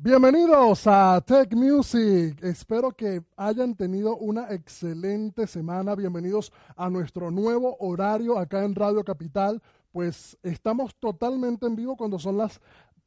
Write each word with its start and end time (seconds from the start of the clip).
Bienvenidos 0.00 0.86
a 0.86 1.20
Tech 1.26 1.52
Music. 1.56 2.38
Espero 2.44 2.92
que 2.92 3.20
hayan 3.36 3.74
tenido 3.74 4.16
una 4.16 4.48
excelente 4.54 5.48
semana. 5.48 5.96
Bienvenidos 5.96 6.52
a 6.76 6.88
nuestro 6.88 7.32
nuevo 7.32 7.76
horario 7.80 8.38
acá 8.38 8.62
en 8.62 8.76
Radio 8.76 9.02
Capital. 9.02 9.60
Pues 9.90 10.38
estamos 10.44 10.94
totalmente 11.00 11.66
en 11.66 11.74
vivo 11.74 11.96
cuando 11.96 12.16
son 12.20 12.36
las 12.38 12.60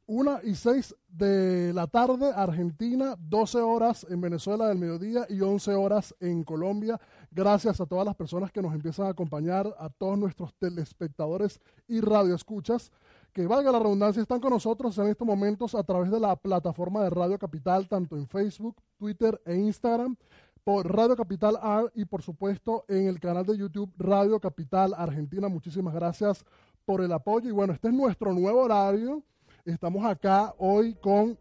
1 0.04 0.40
y 0.42 0.54
6 0.54 0.94
de 1.08 1.72
la 1.72 1.86
tarde, 1.86 2.30
Argentina, 2.36 3.16
12 3.18 3.58
horas 3.58 4.06
en 4.10 4.20
Venezuela 4.20 4.68
del 4.68 4.76
mediodía 4.76 5.24
y 5.30 5.40
11 5.40 5.72
horas 5.72 6.14
en 6.20 6.42
Colombia. 6.42 7.00
Gracias 7.34 7.80
a 7.80 7.86
todas 7.86 8.04
las 8.04 8.14
personas 8.14 8.52
que 8.52 8.60
nos 8.60 8.74
empiezan 8.74 9.06
a 9.06 9.10
acompañar, 9.10 9.74
a 9.78 9.88
todos 9.88 10.18
nuestros 10.18 10.52
telespectadores 10.56 11.58
y 11.88 12.02
radioescuchas 12.02 12.92
que 13.32 13.46
valga 13.46 13.72
la 13.72 13.78
redundancia, 13.78 14.20
están 14.20 14.40
con 14.40 14.50
nosotros 14.50 14.98
en 14.98 15.06
estos 15.06 15.26
momentos 15.26 15.74
a 15.74 15.82
través 15.82 16.10
de 16.10 16.20
la 16.20 16.36
plataforma 16.36 17.02
de 17.02 17.08
Radio 17.08 17.38
Capital, 17.38 17.88
tanto 17.88 18.16
en 18.16 18.28
Facebook, 18.28 18.76
Twitter 18.98 19.40
e 19.46 19.54
Instagram, 19.54 20.14
por 20.62 20.94
Radio 20.94 21.16
Capital 21.16 21.58
R 21.62 21.90
y 21.94 22.04
por 22.04 22.20
supuesto 22.20 22.84
en 22.86 23.08
el 23.08 23.18
canal 23.18 23.46
de 23.46 23.56
YouTube 23.56 23.90
Radio 23.96 24.38
Capital 24.38 24.92
Argentina. 24.94 25.48
Muchísimas 25.48 25.94
gracias 25.94 26.44
por 26.84 27.00
el 27.00 27.12
apoyo. 27.12 27.48
Y 27.48 27.52
bueno, 27.52 27.72
este 27.72 27.88
es 27.88 27.94
nuestro 27.94 28.34
nuevo 28.34 28.60
horario. 28.60 29.22
Estamos 29.64 30.04
acá 30.04 30.54
hoy 30.58 30.94
con 30.96 31.38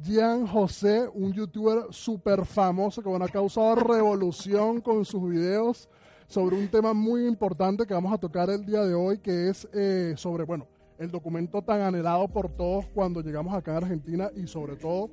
Gian 0.00 0.46
José, 0.46 1.08
un 1.12 1.32
youtuber 1.32 1.84
súper 1.90 2.44
famoso 2.44 3.02
que 3.02 3.08
bueno, 3.08 3.24
ha 3.24 3.28
causado 3.28 3.74
revolución 3.76 4.80
con 4.80 5.04
sus 5.04 5.28
videos 5.28 5.88
sobre 6.26 6.56
un 6.56 6.68
tema 6.68 6.94
muy 6.94 7.26
importante 7.26 7.86
que 7.86 7.92
vamos 7.92 8.12
a 8.12 8.18
tocar 8.18 8.48
el 8.48 8.64
día 8.64 8.82
de 8.82 8.94
hoy, 8.94 9.18
que 9.18 9.50
es 9.50 9.68
eh, 9.74 10.14
sobre, 10.16 10.44
bueno, 10.44 10.66
el 10.98 11.10
documento 11.10 11.62
tan 11.62 11.82
anhelado 11.82 12.26
por 12.28 12.48
todos 12.48 12.86
cuando 12.94 13.20
llegamos 13.20 13.54
acá 13.54 13.72
en 13.72 13.84
Argentina 13.84 14.30
y 14.34 14.46
sobre 14.46 14.76
todo 14.76 15.10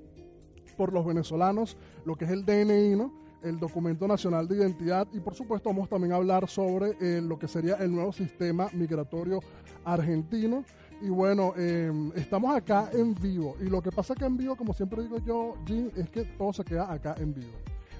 por 0.77 0.93
los 0.93 1.05
venezolanos, 1.05 1.75
lo 2.05 2.15
que 2.15 2.25
es 2.25 2.31
el 2.31 2.45
DNI, 2.45 2.95
¿no? 2.95 3.19
el 3.43 3.59
documento 3.59 4.07
nacional 4.07 4.47
de 4.47 4.57
identidad 4.57 5.07
y 5.13 5.19
por 5.19 5.33
supuesto 5.33 5.69
vamos 5.69 5.89
también 5.89 6.13
a 6.13 6.17
hablar 6.17 6.47
sobre 6.49 6.95
eh, 6.99 7.21
lo 7.21 7.39
que 7.39 7.47
sería 7.47 7.75
el 7.75 7.91
nuevo 7.91 8.11
sistema 8.11 8.67
migratorio 8.73 9.39
argentino. 9.85 10.63
Y 11.01 11.09
bueno, 11.09 11.53
em, 11.55 12.11
estamos 12.15 12.53
acá 12.55 12.89
en 12.91 13.15
vivo 13.15 13.55
y 13.61 13.65
lo 13.65 13.81
que 13.81 13.91
pasa 13.91 14.13
acá 14.13 14.25
en 14.25 14.35
vivo, 14.35 14.55
como 14.55 14.73
siempre 14.73 15.01
digo 15.01 15.17
yo, 15.19 15.55
Jim, 15.65 15.89
es 15.95 16.09
que 16.09 16.25
todo 16.25 16.51
se 16.51 16.63
queda 16.63 16.91
acá 16.91 17.15
en 17.19 17.33
vivo. 17.33 17.53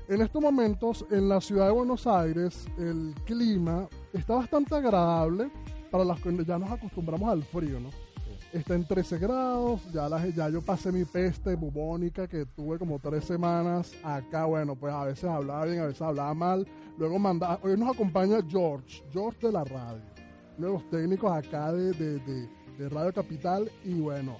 En 0.10 0.22
estos 0.22 0.42
momentos, 0.42 1.06
en 1.12 1.30
la 1.30 1.40
ciudad 1.40 1.68
de 1.68 1.72
Buenos 1.72 2.08
Aires, 2.08 2.66
el 2.78 3.14
clima 3.26 3.88
está 4.12 4.34
bastante 4.34 4.76
agradable 4.76 5.50
para 5.92 6.04
las 6.04 6.20
que 6.20 6.44
ya 6.44 6.58
nos 6.58 6.72
acostumbramos 6.72 7.30
al 7.30 7.44
frío, 7.44 7.80
¿no? 7.80 7.90
Está 8.52 8.74
en 8.74 8.86
13 8.86 9.20
grados, 9.20 9.81
ya, 9.94 10.10
la, 10.10 10.28
ya 10.28 10.50
yo 10.50 10.64
pasé 10.64 10.92
mi 10.92 11.06
peste 11.06 11.56
bubónica 11.56 12.28
que 12.28 12.48
tuve 12.48 12.80
como 12.80 12.98
tres 12.98 13.24
semanas. 13.24 13.94
Acá, 14.04 14.46
bueno, 14.46 14.76
pues 14.76 14.92
a 14.92 15.06
veces 15.06 15.26
hablaba 15.26 15.66
bien, 15.66 15.80
a 15.81 15.86
veces 15.86 16.02
hablaba 16.02 16.34
mal. 16.34 16.68
Luego 16.98 17.20
mandaba, 17.20 17.60
hoy 17.62 17.78
nos 17.78 17.94
acompaña 17.94 18.40
George, 18.48 19.04
George 19.14 19.46
de 19.46 19.54
la 19.54 19.64
radio, 19.64 20.02
nuevos 20.58 20.90
técnicos 20.90 21.31
acá 21.31 21.72
de, 21.72 21.94
de, 21.94 22.50
Radio 22.88 23.12
Capital. 23.12 23.70
Y 23.84 24.00
bueno, 24.00 24.38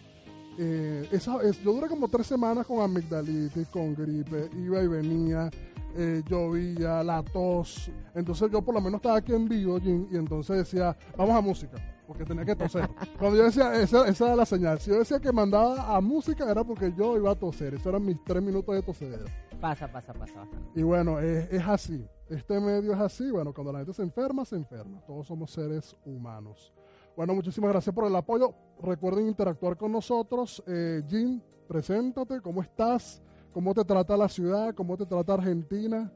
eh, 0.58 1.08
esa, 1.12 1.42
es, 1.42 1.62
yo 1.64 1.74
duré 1.74 1.88
como 1.88 2.08
tres 2.08 2.28
semanas 2.28 2.66
con 2.66 2.82
amigdalitis, 2.82 3.68
con 3.70 3.96
gripe, 3.96 4.50
iba 4.56 4.82
y 4.82 4.88
venía 4.88 5.50
eh, 5.96 6.22
llovía, 6.28 7.04
la 7.04 7.24
tos. 7.24 7.92
Entonces 8.14 8.52
yo 8.52 8.62
por 8.62 8.76
lo 8.76 8.82
menos 8.82 9.00
estaba 9.00 9.18
aquí 9.18 9.34
en 9.34 9.48
vivo 9.48 9.80
y 9.80 10.16
entonces 10.16 10.58
decía, 10.58 10.96
vamos 11.18 11.36
a 11.36 11.42
música, 11.42 11.78
porque 12.08 12.26
tenía 12.26 12.46
que 12.46 12.56
toser. 12.56 12.90
Cuando 13.20 13.38
yo 13.38 13.46
decía, 13.46 13.74
esa, 13.82 14.08
esa, 14.08 14.26
era 14.28 14.36
la 14.36 14.46
señal. 14.46 14.80
Si 14.80 14.92
yo 14.92 15.00
decía 15.00 15.20
que 15.20 15.32
mandaba 15.32 15.96
a 15.96 16.02
música 16.02 16.50
era 16.50 16.64
porque 16.64 16.94
yo 16.96 17.18
iba 17.18 17.32
a 17.32 17.36
toser. 17.36 17.74
Esos 17.74 17.88
eran 17.88 18.06
mis 18.06 18.24
tres 18.24 18.44
minutos 18.44 18.76
de 18.76 18.82
toser. 18.82 19.20
Pasa, 19.60 19.92
pasa, 19.92 20.14
pasa. 20.14 20.48
Y 20.76 20.84
bueno, 20.84 21.20
es, 21.20 21.52
es 21.52 21.68
así. 21.68 22.06
Este 22.30 22.60
medio 22.60 22.94
es 22.94 23.00
así. 23.00 23.30
Bueno, 23.32 23.54
cuando 23.54 23.74
la 23.74 23.80
gente 23.80 23.94
se 23.94 24.04
enferma, 24.04 24.46
se 24.46 24.56
enferma. 24.56 25.02
Todos 25.08 25.28
somos 25.28 25.52
seres 25.52 25.96
humanos. 26.06 26.72
Bueno, 27.16 27.34
muchísimas 27.34 27.72
gracias 27.72 27.94
por 27.94 28.06
el 28.06 28.16
apoyo. 28.16 28.54
Recuerden 28.82 29.28
interactuar 29.28 29.78
con 29.78 29.92
nosotros. 29.92 30.64
Eh, 30.68 31.04
Jim, 31.10 31.42
preséntate, 31.68 32.42
¿cómo 32.42 32.62
estás? 32.62 33.22
¿Cómo 33.52 33.74
te 33.74 33.84
trata 33.84 34.16
la 34.16 34.30
ciudad? 34.30 34.74
¿Cómo 34.74 34.96
te 34.96 35.06
trata 35.06 35.34
Argentina? 35.34 36.12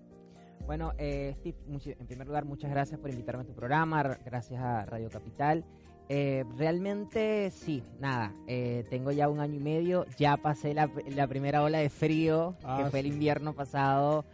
Bueno, 0.66 0.94
eh, 0.98 1.36
Steve, 1.40 1.58
en 2.00 2.08
primer 2.08 2.28
lugar, 2.28 2.46
muchas 2.46 2.72
gracias 2.72 3.00
por 3.00 3.10
invitarme 3.10 3.44
a 3.44 3.46
tu 3.46 3.54
programa, 3.54 4.02
gracias 4.26 4.62
a 4.62 4.86
Radio 4.86 5.10
Capital. 5.10 5.66
Eh, 6.10 6.46
realmente 6.58 7.50
sí, 7.52 7.84
nada, 8.00 8.34
eh, 8.48 8.86
tengo 8.90 9.12
ya 9.12 9.30
un 9.30 9.40
año 9.40 9.56
y 9.56 9.60
medio, 9.60 10.06
ya 10.18 10.38
pasé 10.38 10.74
la, 10.74 10.88
primera 11.28 11.64
ola 11.64 11.80
de 11.80 11.90
frío, 11.90 12.56
que 12.60 12.66
ah, 12.66 12.88
fue 12.90 13.00
el 13.00 13.08
invierno 13.08 13.54
pasado, 13.54 14.26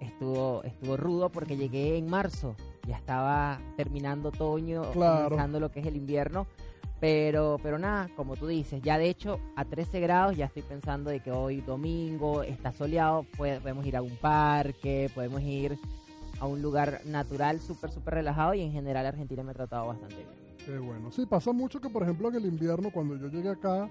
estuvo, 0.00 0.62
estuvo 0.62 0.96
rudo 0.96 1.30
porque 1.30 1.56
llegué 1.56 1.98
en 1.98 2.08
marzo, 2.08 2.56
ya 2.86 2.96
estaba 2.96 3.60
terminando 3.76 4.28
otoño, 4.28 4.82
comenzando 4.92 5.60
lo 5.60 5.70
que 5.70 5.80
es 5.80 5.86
el 5.86 5.96
invierno, 5.96 6.46
pero, 7.00 7.58
pero 7.62 7.78
nada, 7.78 8.08
como 8.16 8.36
tú 8.36 8.46
dices, 8.46 8.80
ya 8.82 8.96
de 8.96 9.08
hecho 9.08 9.38
a 9.54 9.64
13 9.64 10.00
grados 10.00 10.36
ya 10.36 10.46
estoy 10.46 10.62
pensando 10.62 11.10
de 11.10 11.20
que 11.20 11.30
hoy 11.30 11.60
domingo 11.60 12.42
está 12.42 12.72
soleado, 12.72 13.26
podemos 13.36 13.84
ir 13.86 13.96
a 13.96 14.02
un 14.02 14.16
parque, 14.16 15.10
podemos 15.14 15.42
ir 15.42 15.78
a 16.40 16.46
un 16.46 16.62
lugar 16.62 17.02
natural 17.04 17.60
súper, 17.60 17.90
súper 17.90 18.14
relajado 18.14 18.54
y 18.54 18.62
en 18.62 18.72
general 18.72 19.06
Argentina 19.06 19.42
me 19.42 19.50
ha 19.50 19.54
tratado 19.54 19.88
bastante 19.88 20.16
bien. 20.16 20.28
Qué 20.64 20.78
bueno. 20.78 21.12
Sí, 21.12 21.26
pasa 21.26 21.52
mucho 21.52 21.80
que 21.80 21.88
por 21.88 22.02
ejemplo 22.02 22.28
en 22.28 22.36
el 22.36 22.46
invierno, 22.46 22.90
cuando 22.90 23.16
yo 23.16 23.28
llegué 23.28 23.50
acá, 23.50 23.88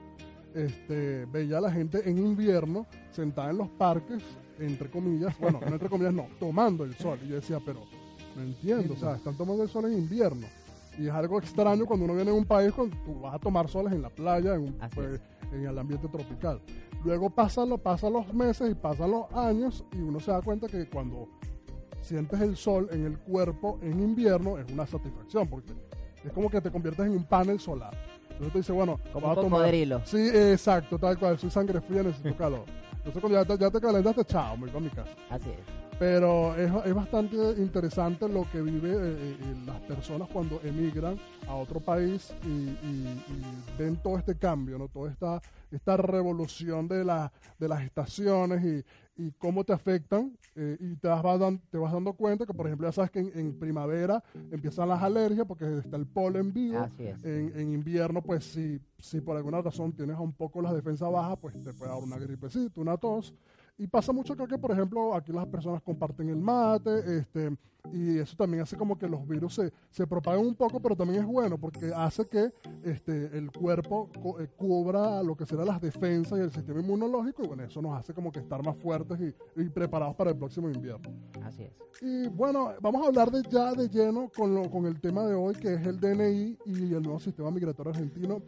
este, 0.54 1.26
veía 1.26 1.58
a 1.60 1.62
la 1.62 1.72
gente 1.72 2.10
en 2.10 2.18
invierno 2.18 2.88
sentada 3.12 3.52
en 3.52 3.58
los 3.58 3.70
parques, 3.70 4.24
entre 4.60 4.90
comillas, 4.90 5.38
bueno, 5.40 5.60
no 5.62 5.74
entre 5.74 5.90
comillas, 5.90 6.14
no, 6.14 6.28
tomando 6.40 6.84
el 6.86 6.96
sol. 6.96 7.20
Y 7.24 7.30
yo 7.30 7.36
decía, 7.36 7.60
pero 7.66 7.82
no 8.36 8.44
entiendo, 8.44 8.94
o 8.94 8.98
sea, 8.98 9.16
están 9.16 9.36
tomando 9.36 9.64
el 9.64 9.70
sol 9.70 9.86
en 9.86 9.94
invierno. 9.94 10.48
Y 10.98 11.08
es 11.08 11.14
algo 11.14 11.40
extraño 11.40 11.86
cuando 11.86 12.06
uno 12.06 12.16
viene 12.16 12.32
a 12.32 12.34
un 12.34 12.46
país 12.46 12.72
cuando 12.72 12.96
tú 13.04 13.20
vas 13.20 13.36
a 13.36 13.40
tomar 13.40 13.68
soles 13.68 13.94
en 13.94 14.02
la 14.02 14.10
playa, 14.10 14.56
en, 14.56 14.74
pues, 14.94 15.20
en 15.52 15.66
el 15.66 15.78
ambiente 15.78 16.08
tropical. 16.08 16.62
Luego 17.04 17.30
pasan, 17.30 17.70
lo, 17.70 17.78
pasan 17.78 18.14
los 18.14 18.34
meses 18.34 18.72
y 18.72 18.76
pasan 18.76 19.12
los 19.12 19.32
años 19.34 19.84
y 19.92 20.00
uno 20.00 20.20
se 20.20 20.32
da 20.32 20.42
cuenta 20.42 20.68
que 20.68 20.88
cuando 20.88 21.28
sientes 22.02 22.40
el 22.40 22.56
sol 22.56 22.88
en 22.92 23.06
el 23.06 23.18
cuerpo 23.20 23.80
en 23.82 24.00
invierno 24.00 24.58
es 24.58 24.72
una 24.72 24.86
satisfacción 24.86 25.48
porque 25.48 25.74
es 26.24 26.32
como 26.32 26.50
que 26.50 26.62
te 26.62 26.72
conviertes 26.72 27.06
en 27.06 27.12
un 27.12 27.26
panel 27.26 27.60
solar. 27.60 27.94
Entonces 28.24 28.54
te 28.54 28.60
dice, 28.60 28.72
bueno, 28.72 29.00
como 29.14 29.32
a 29.32 29.36
tomar. 29.36 29.62
Sí, 30.06 30.28
exacto, 30.34 30.98
tal 30.98 31.18
cual. 31.18 31.38
Soy 31.38 31.50
sangre 31.50 31.80
fría, 31.82 32.04
necesito 32.04 32.36
calor. 32.36 32.66
Entonces 32.98 33.22
cuando 33.22 33.42
ya 33.42 33.46
te, 33.46 33.58
ya 33.58 33.72
te 33.72 33.80
calentaste, 33.80 34.26
chao, 34.26 34.58
me 34.58 34.68
voy 34.68 34.78
a 34.78 34.80
mi 34.80 34.90
casa. 34.90 35.12
Así 35.30 35.50
es. 35.50 35.85
Pero 35.98 36.54
es, 36.56 36.70
es 36.86 36.94
bastante 36.94 37.38
interesante 37.58 38.28
lo 38.28 38.46
que 38.52 38.62
vive 38.62 38.92
eh, 38.92 39.38
eh, 39.40 39.56
las 39.66 39.80
personas 39.82 40.28
cuando 40.28 40.60
emigran 40.62 41.18
a 41.48 41.54
otro 41.56 41.80
país 41.80 42.34
y, 42.44 42.48
y- 42.50 43.24
y 43.30 43.78
ven 43.80 43.96
todo 44.04 44.18
este 44.18 44.36
cambio, 44.36 44.78
¿no? 44.78 44.90
Toda 44.90 45.10
esta, 45.10 45.42
esta 45.72 45.96
revolución 45.96 46.90
de, 46.90 47.06
la, 47.06 47.32
de 47.58 47.70
las 47.70 47.82
estaciones 47.84 48.62
y, 49.18 49.24
y 49.24 49.32
cómo 49.38 49.64
te 49.64 49.72
afectan 49.72 50.38
eh, 50.58 50.76
y 50.82 50.96
te 50.98 51.08
vas, 51.08 51.40
dan- 51.40 51.62
te 51.72 51.78
vas 51.78 51.94
dando 51.94 52.12
cuenta 52.12 52.46
que, 52.46 52.54
por 52.54 52.66
ejemplo, 52.68 52.90
ya 52.90 52.92
sabes 52.92 53.12
que 53.12 53.20
en, 53.20 53.32
en 53.34 53.58
primavera 53.58 54.22
empiezan 54.52 54.90
las 54.90 55.02
alergias 55.02 55.48
porque 55.48 55.78
está 55.78 55.96
el 55.96 56.06
polen 56.08 56.52
vivo. 56.52 56.80
Así 56.80 57.04
es. 57.08 57.24
En, 57.24 57.54
en 57.56 57.72
invierno, 57.74 58.22
pues 58.22 58.44
si, 58.44 58.82
si 59.00 59.22
por 59.22 59.38
alguna 59.38 59.62
razón 59.62 59.94
tienes 59.94 60.20
un 60.20 60.34
poco 60.34 60.62
las 60.62 60.74
defensas 60.74 61.10
bajas, 61.10 61.38
pues 61.42 61.54
te 61.64 61.72
puede 61.72 61.90
dar 61.92 62.04
una 62.04 62.18
gripecita, 62.18 62.82
una 62.82 62.98
tos. 62.98 63.34
Y 63.78 63.88
pasa 63.88 64.14
mucho 64.14 64.36
creo 64.36 64.48
que, 64.48 64.58
por 64.58 64.72
ejemplo, 64.72 65.14
aquí 65.14 65.32
las 65.34 65.46
personas 65.48 65.82
comparten 65.82 66.30
el 66.30 66.38
mate, 66.40 67.18
este, 67.18 67.58
y 67.92 68.18
eso 68.20 68.36
también 68.38 68.64
hace 68.64 68.78
como 68.78 68.98
que 68.98 69.06
los 69.08 69.28
virus 69.28 69.56
se, 69.56 69.74
se 69.92 70.08
propaguen 70.08 70.46
un 70.48 70.56
poco, 70.56 70.80
pero 70.82 70.96
también 70.96 71.20
es 71.22 71.26
bueno 71.28 71.58
porque 71.58 71.92
hace 71.94 72.26
que 72.26 72.52
este, 72.84 73.38
el 73.38 73.52
cuerpo 73.52 74.10
co- 74.24 74.40
eh, 74.40 74.48
cubra 74.56 75.22
lo 75.22 75.36
que 75.36 75.46
serán 75.46 75.68
las 75.68 75.82
defensas 75.82 76.40
y 76.40 76.42
el 76.42 76.52
sistema 76.52 76.80
inmunológico, 76.80 77.44
y 77.44 77.48
bueno, 77.48 77.64
eso 77.64 77.82
nos 77.82 78.00
hace 78.00 78.14
como 78.14 78.32
que 78.32 78.40
estar 78.40 78.64
más 78.64 78.78
fuertes 78.78 79.20
y, 79.20 79.62
y 79.62 79.70
preparados 79.70 80.16
para 80.16 80.32
el 80.32 80.38
próximo 80.38 80.70
invierno. 80.70 81.10
Así 81.44 81.64
es. 81.64 81.74
Y 82.02 82.28
bueno, 82.30 82.72
vamos 82.82 83.04
a 83.04 83.08
hablar 83.10 83.30
de 83.30 83.42
ya 83.50 83.74
de 83.74 83.90
lleno 83.90 84.32
con, 84.36 84.56
lo, 84.56 84.70
con 84.72 84.86
el 84.86 85.02
tema 85.02 85.26
de 85.26 85.34
hoy, 85.36 85.54
que 85.56 85.74
es 85.74 85.86
el 85.86 86.00
DNI 86.00 86.58
y 86.66 86.94
el 86.94 87.02
nuevo 87.04 87.20
sistema 87.20 87.52
migratorio 87.52 87.92
argentino. 87.92 88.42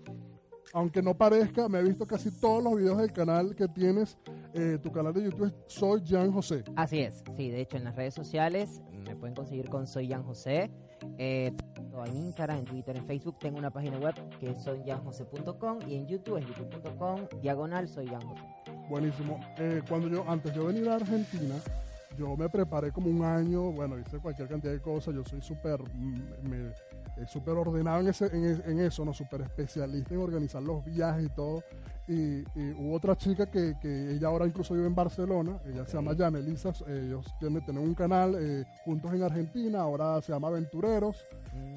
Aunque 0.73 1.01
no 1.01 1.17
parezca, 1.17 1.67
me 1.69 1.79
he 1.79 1.83
visto 1.83 2.05
casi 2.05 2.29
todos 2.31 2.63
los 2.63 2.75
videos 2.75 2.97
del 2.97 3.11
canal 3.11 3.55
que 3.55 3.67
tienes. 3.67 4.17
Eh, 4.53 4.77
tu 4.81 4.91
canal 4.91 5.13
de 5.13 5.23
YouTube 5.23 5.45
es 5.47 5.53
Soy 5.73 6.01
Jan 6.05 6.31
José. 6.31 6.63
Así 6.75 6.99
es, 6.99 7.23
sí, 7.35 7.49
de 7.49 7.61
hecho 7.61 7.77
en 7.77 7.83
las 7.85 7.95
redes 7.95 8.13
sociales 8.13 8.81
me 9.07 9.15
pueden 9.15 9.33
conseguir 9.35 9.69
con 9.69 9.87
Soy 9.87 10.09
Jan 10.09 10.23
José, 10.23 10.69
eh, 11.17 11.53
en 12.05 12.15
Instagram, 12.17 12.59
en 12.59 12.65
Twitter, 12.65 12.97
en 12.97 13.05
Facebook, 13.05 13.37
tengo 13.39 13.57
una 13.57 13.71
página 13.71 13.97
web 13.97 14.13
que 14.39 14.49
es 14.51 14.61
soyjanjose.com 14.63 15.79
y 15.87 15.95
en 15.95 16.07
YouTube 16.07 16.37
es 16.37 16.45
youtube.com, 16.47 17.21
diagonal 17.41 17.87
Soy 17.87 18.07
Jan 18.07 18.21
José. 18.21 18.41
Buenísimo. 18.89 19.39
Eh, 19.57 19.81
cuando 19.87 20.07
yo, 20.09 20.23
antes 20.29 20.53
de 20.53 20.59
venir 20.59 20.87
a 20.89 20.95
Argentina, 20.95 21.55
yo 22.17 22.35
me 22.35 22.49
preparé 22.49 22.91
como 22.91 23.09
un 23.09 23.23
año, 23.23 23.71
bueno, 23.71 23.97
hice 23.99 24.17
cualquier 24.19 24.47
cantidad 24.47 24.73
de 24.73 24.81
cosas, 24.81 25.13
yo 25.15 25.23
soy 25.23 25.41
súper 25.41 25.79
mm, 25.93 26.21
me- 26.49 26.73
eh, 27.19 27.25
súper 27.27 27.55
ordenado 27.55 27.99
en, 28.01 28.07
ese, 28.07 28.25
en, 28.27 28.61
en 28.65 28.79
eso, 28.79 29.03
¿no? 29.05 29.13
Súper 29.13 29.41
especialista 29.41 30.13
en 30.13 30.21
organizar 30.21 30.61
los 30.61 30.83
viajes 30.85 31.25
y 31.25 31.29
todo. 31.29 31.63
Y, 32.09 32.39
y 32.55 32.71
hubo 32.77 32.93
otra 32.95 33.17
chica 33.17 33.47
que, 33.47 33.75
que 33.81 34.11
ella 34.11 34.29
ahora 34.29 34.47
incluso 34.47 34.73
vive 34.73 34.87
en 34.87 34.95
Barcelona, 34.95 35.59
ella 35.65 35.85
se 35.85 35.97
llama 35.97 36.15
Janelisa, 36.15 36.71
ellos 36.87 37.25
tienen, 37.37 37.65
tienen 37.65 37.83
un 37.83 37.93
canal 37.93 38.33
eh, 38.39 38.63
juntos 38.85 39.13
en 39.13 39.23
Argentina, 39.23 39.81
ahora 39.81 40.21
se 40.21 40.31
llama 40.31 40.47
Aventureros 40.47 41.17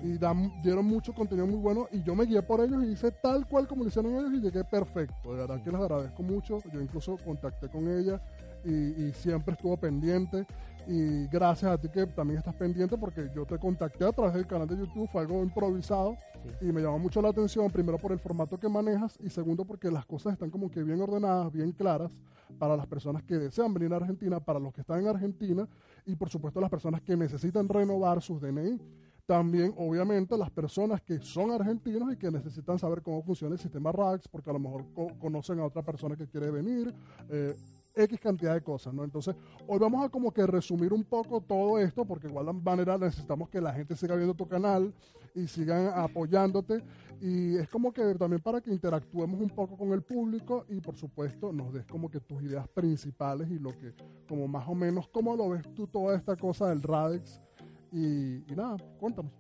y 0.05 0.19
dan, 0.19 0.63
dieron 0.63 0.85
mucho 0.85 1.13
contenido 1.13 1.49
muy 1.49 1.59
bueno 1.59 1.89
y 1.91 2.03
yo 2.05 2.15
me 2.15 2.27
guié 2.27 2.43
por 2.43 2.61
ellos 2.61 2.85
y 2.85 2.93
hice 2.93 3.11
tal 3.11 3.47
cual 3.49 3.67
como 3.67 3.83
lo 3.83 3.89
hicieron 3.89 4.15
ellos 4.15 4.33
y 4.35 4.41
llegué 4.41 4.63
perfecto. 4.63 5.33
De 5.33 5.41
verdad 5.41 5.61
que 5.65 5.73
les 5.73 5.81
agradezco 5.81 6.23
mucho. 6.23 6.59
Yo 6.73 6.81
incluso 6.81 7.17
contacté 7.25 7.69
con 7.69 7.89
ella 7.89 8.21
y, 8.65 8.71
y 8.71 9.13
siempre 9.13 9.55
estuvo 9.55 9.77
pendiente. 9.77 10.47
Y 10.87 11.27
gracias 11.29 11.71
a 11.71 11.79
ti 11.79 11.89
que 11.89 12.07
también 12.07 12.39
estás 12.39 12.55
pendiente 12.55 12.97
porque 12.99 13.31
yo 13.35 13.45
te 13.47 13.59
contacté 13.59 14.05
a 14.05 14.13
través 14.13 14.35
del 14.35 14.47
canal 14.47 14.67
de 14.67 14.77
YouTube, 14.77 15.09
fue 15.11 15.21
algo 15.23 15.43
improvisado 15.43 16.17
Sí. 16.59 16.69
y 16.69 16.73
me 16.73 16.81
llamó 16.81 16.99
mucho 16.99 17.21
la 17.21 17.29
atención, 17.29 17.71
primero 17.71 17.99
por 17.99 18.13
el 18.13 18.19
formato 18.19 18.59
que 18.59 18.67
manejas 18.69 19.19
y 19.23 19.29
segundo 19.29 19.65
porque 19.67 19.91
las 19.91 20.07
cosas 20.07 20.33
están 20.33 20.49
como 20.51 20.71
que 20.71 20.83
bien 20.83 20.99
ordenadas, 21.01 21.53
bien 21.53 21.71
claras 21.73 22.11
para 22.59 22.77
las 22.79 22.87
personas 22.87 23.23
que 23.23 23.35
desean 23.37 23.75
venir 23.75 23.93
a 23.93 23.97
Argentina, 23.97 24.41
para 24.41 24.59
los 24.59 24.73
que 24.73 24.81
están 24.81 25.01
en 25.01 25.09
Argentina 25.09 25.69
y 26.07 26.17
por 26.17 26.31
supuesto 26.31 26.59
las 26.61 26.71
personas 26.71 27.03
que 27.03 27.15
necesitan 27.17 27.69
renovar 27.69 28.23
sus 28.23 28.41
DNI. 28.41 28.81
También, 29.27 29.73
obviamente, 29.77 30.37
las 30.37 30.51
personas 30.51 31.01
que 31.03 31.21
son 31.21 31.53
argentinos 31.53 32.13
y 32.13 32.17
que 32.17 32.31
necesitan 32.33 32.79
saber 32.79 33.01
cómo 33.03 33.23
funciona 33.23 33.55
el 33.55 33.61
sistema 33.61 33.93
RAX, 33.93 34.27
porque 34.27 34.51
a 34.51 34.55
lo 34.55 34.59
mejor 34.59 34.87
co- 34.93 35.13
conocen 35.21 35.61
a 35.61 35.65
otra 35.67 35.83
persona 35.83 36.17
que 36.17 36.27
quiere 36.27 36.51
venir, 36.51 36.93
eh, 37.29 37.55
X 37.95 38.21
cantidad 38.21 38.55
de 38.55 38.63
cosas, 38.63 38.95
¿no? 38.95 39.05
Entonces, 39.05 39.35
hoy 39.67 39.79
vamos 39.79 40.05
a 40.05 40.09
como 40.09 40.33
que 40.33 40.47
resumir 40.47 40.93
un 40.93 41.05
poco 41.05 41.41
todo 41.41 41.79
esto, 41.79 42.05
porque 42.05 42.29
igual 42.29 42.47
de 42.47 42.53
manera 42.53 42.99
necesitamos 42.99 43.49
que 43.49 43.61
la 43.61 43.73
gente 43.73 43.97
siga 43.97 44.17
viendo 44.17 44.35
tu 44.35 44.47
canal 44.47 44.93
y 45.35 45.47
sigan 45.47 45.93
apoyándote. 45.95 46.83
Y 47.21 47.57
es 47.57 47.69
como 47.69 47.93
que 47.93 48.15
también 48.15 48.41
para 48.43 48.61
que 48.61 48.71
interactuemos 48.71 49.41
un 49.41 49.51
poco 49.51 49.77
con 49.77 49.93
el 49.93 50.03
público 50.03 50.65
y, 50.69 50.81
por 50.81 50.97
supuesto, 50.97 51.53
nos 51.53 51.73
des 51.73 51.87
como 51.87 52.11
que 52.11 52.21
tus 52.21 52.43
ideas 52.43 52.67
principales 52.69 53.51
y 53.51 53.59
lo 53.59 53.71
que, 53.71 53.95
como 54.29 54.49
más 54.49 54.67
o 54.69 54.75
menos, 54.75 55.09
cómo 55.09 55.37
lo 55.37 55.51
ves 55.51 55.63
tú 55.75 55.87
toda 55.87 56.17
esta 56.17 56.37
cosa 56.37 56.69
del 56.69 56.83
RADEX. 56.83 57.41
Y, 57.93 58.45
nada, 58.55 58.77
cuéntanos. 58.99 59.33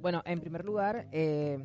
Bueno, 0.00 0.22
en 0.26 0.40
primer 0.40 0.64
lugar, 0.64 1.08
eh, 1.10 1.58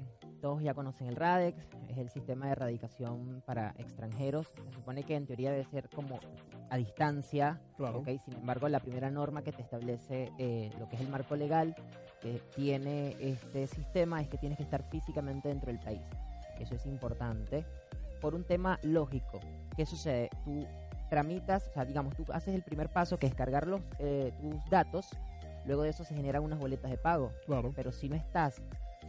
todos 0.44 0.62
ya 0.62 0.74
conocen 0.74 1.07
el 1.07 1.16
RADEX, 1.16 1.66
es 1.88 1.98
el 1.98 2.10
sistema 2.10 2.48
de 2.48 2.51
erradicación 2.51 3.42
para 3.45 3.74
extranjeros. 3.78 4.51
Se 4.66 4.74
supone 4.74 5.04
que 5.04 5.16
en 5.16 5.25
teoría 5.25 5.51
debe 5.51 5.63
ser 5.63 5.88
como 5.88 6.19
a 6.69 6.75
distancia, 6.75 7.62
Claro. 7.78 8.00
¿ok? 8.00 8.10
Sin 8.25 8.34
embargo, 8.36 8.68
la 8.68 8.81
primera 8.81 9.10
norma 9.10 9.42
que 9.42 9.54
te 9.54 9.62
establece 9.62 10.34
eh, 10.38 10.69
lo 10.80 10.90
que 10.90 10.98
es 10.98 11.01
el 11.01 11.07
marco 11.07 11.38
legal 11.38 11.74
que 12.19 12.42
tiene 12.57 13.16
este 13.22 13.68
sistema 13.68 14.22
es 14.22 14.28
que 14.28 14.38
tienes 14.38 14.57
que 14.57 14.66
estar 14.66 14.84
físicamente 14.90 15.48
dentro 15.48 15.68
del 15.72 15.80
país. 15.80 16.01
Eso 16.60 16.75
es 16.75 16.86
importante 16.88 17.66
por 18.19 18.36
un 18.36 18.44
tema 18.44 18.80
lógico. 18.84 19.40
¿Qué 19.78 19.86
sucede? 19.86 20.30
Tú 20.44 20.68
tramitas, 21.10 21.69
o 21.69 21.72
sea, 21.72 21.86
digamos, 21.86 22.18
tú 22.18 22.25
haces 22.34 22.54
el 22.54 22.63
primer 22.63 22.90
paso 22.90 23.18
que 23.18 23.28
es 23.28 23.34
cargar 23.34 23.66
los, 23.66 23.80
eh, 24.00 24.34
tus 24.42 24.69
datos, 24.69 25.07
luego 25.66 25.84
de 25.84 25.90
eso 25.92 26.04
se 26.04 26.13
generan 26.16 26.44
unas 26.44 26.60
boletas 26.60 26.92
de 26.92 26.98
pago 26.98 27.31
Claro. 27.45 27.72
pero 27.74 27.94
si 27.94 28.10
no 28.10 28.16
estás 28.18 28.62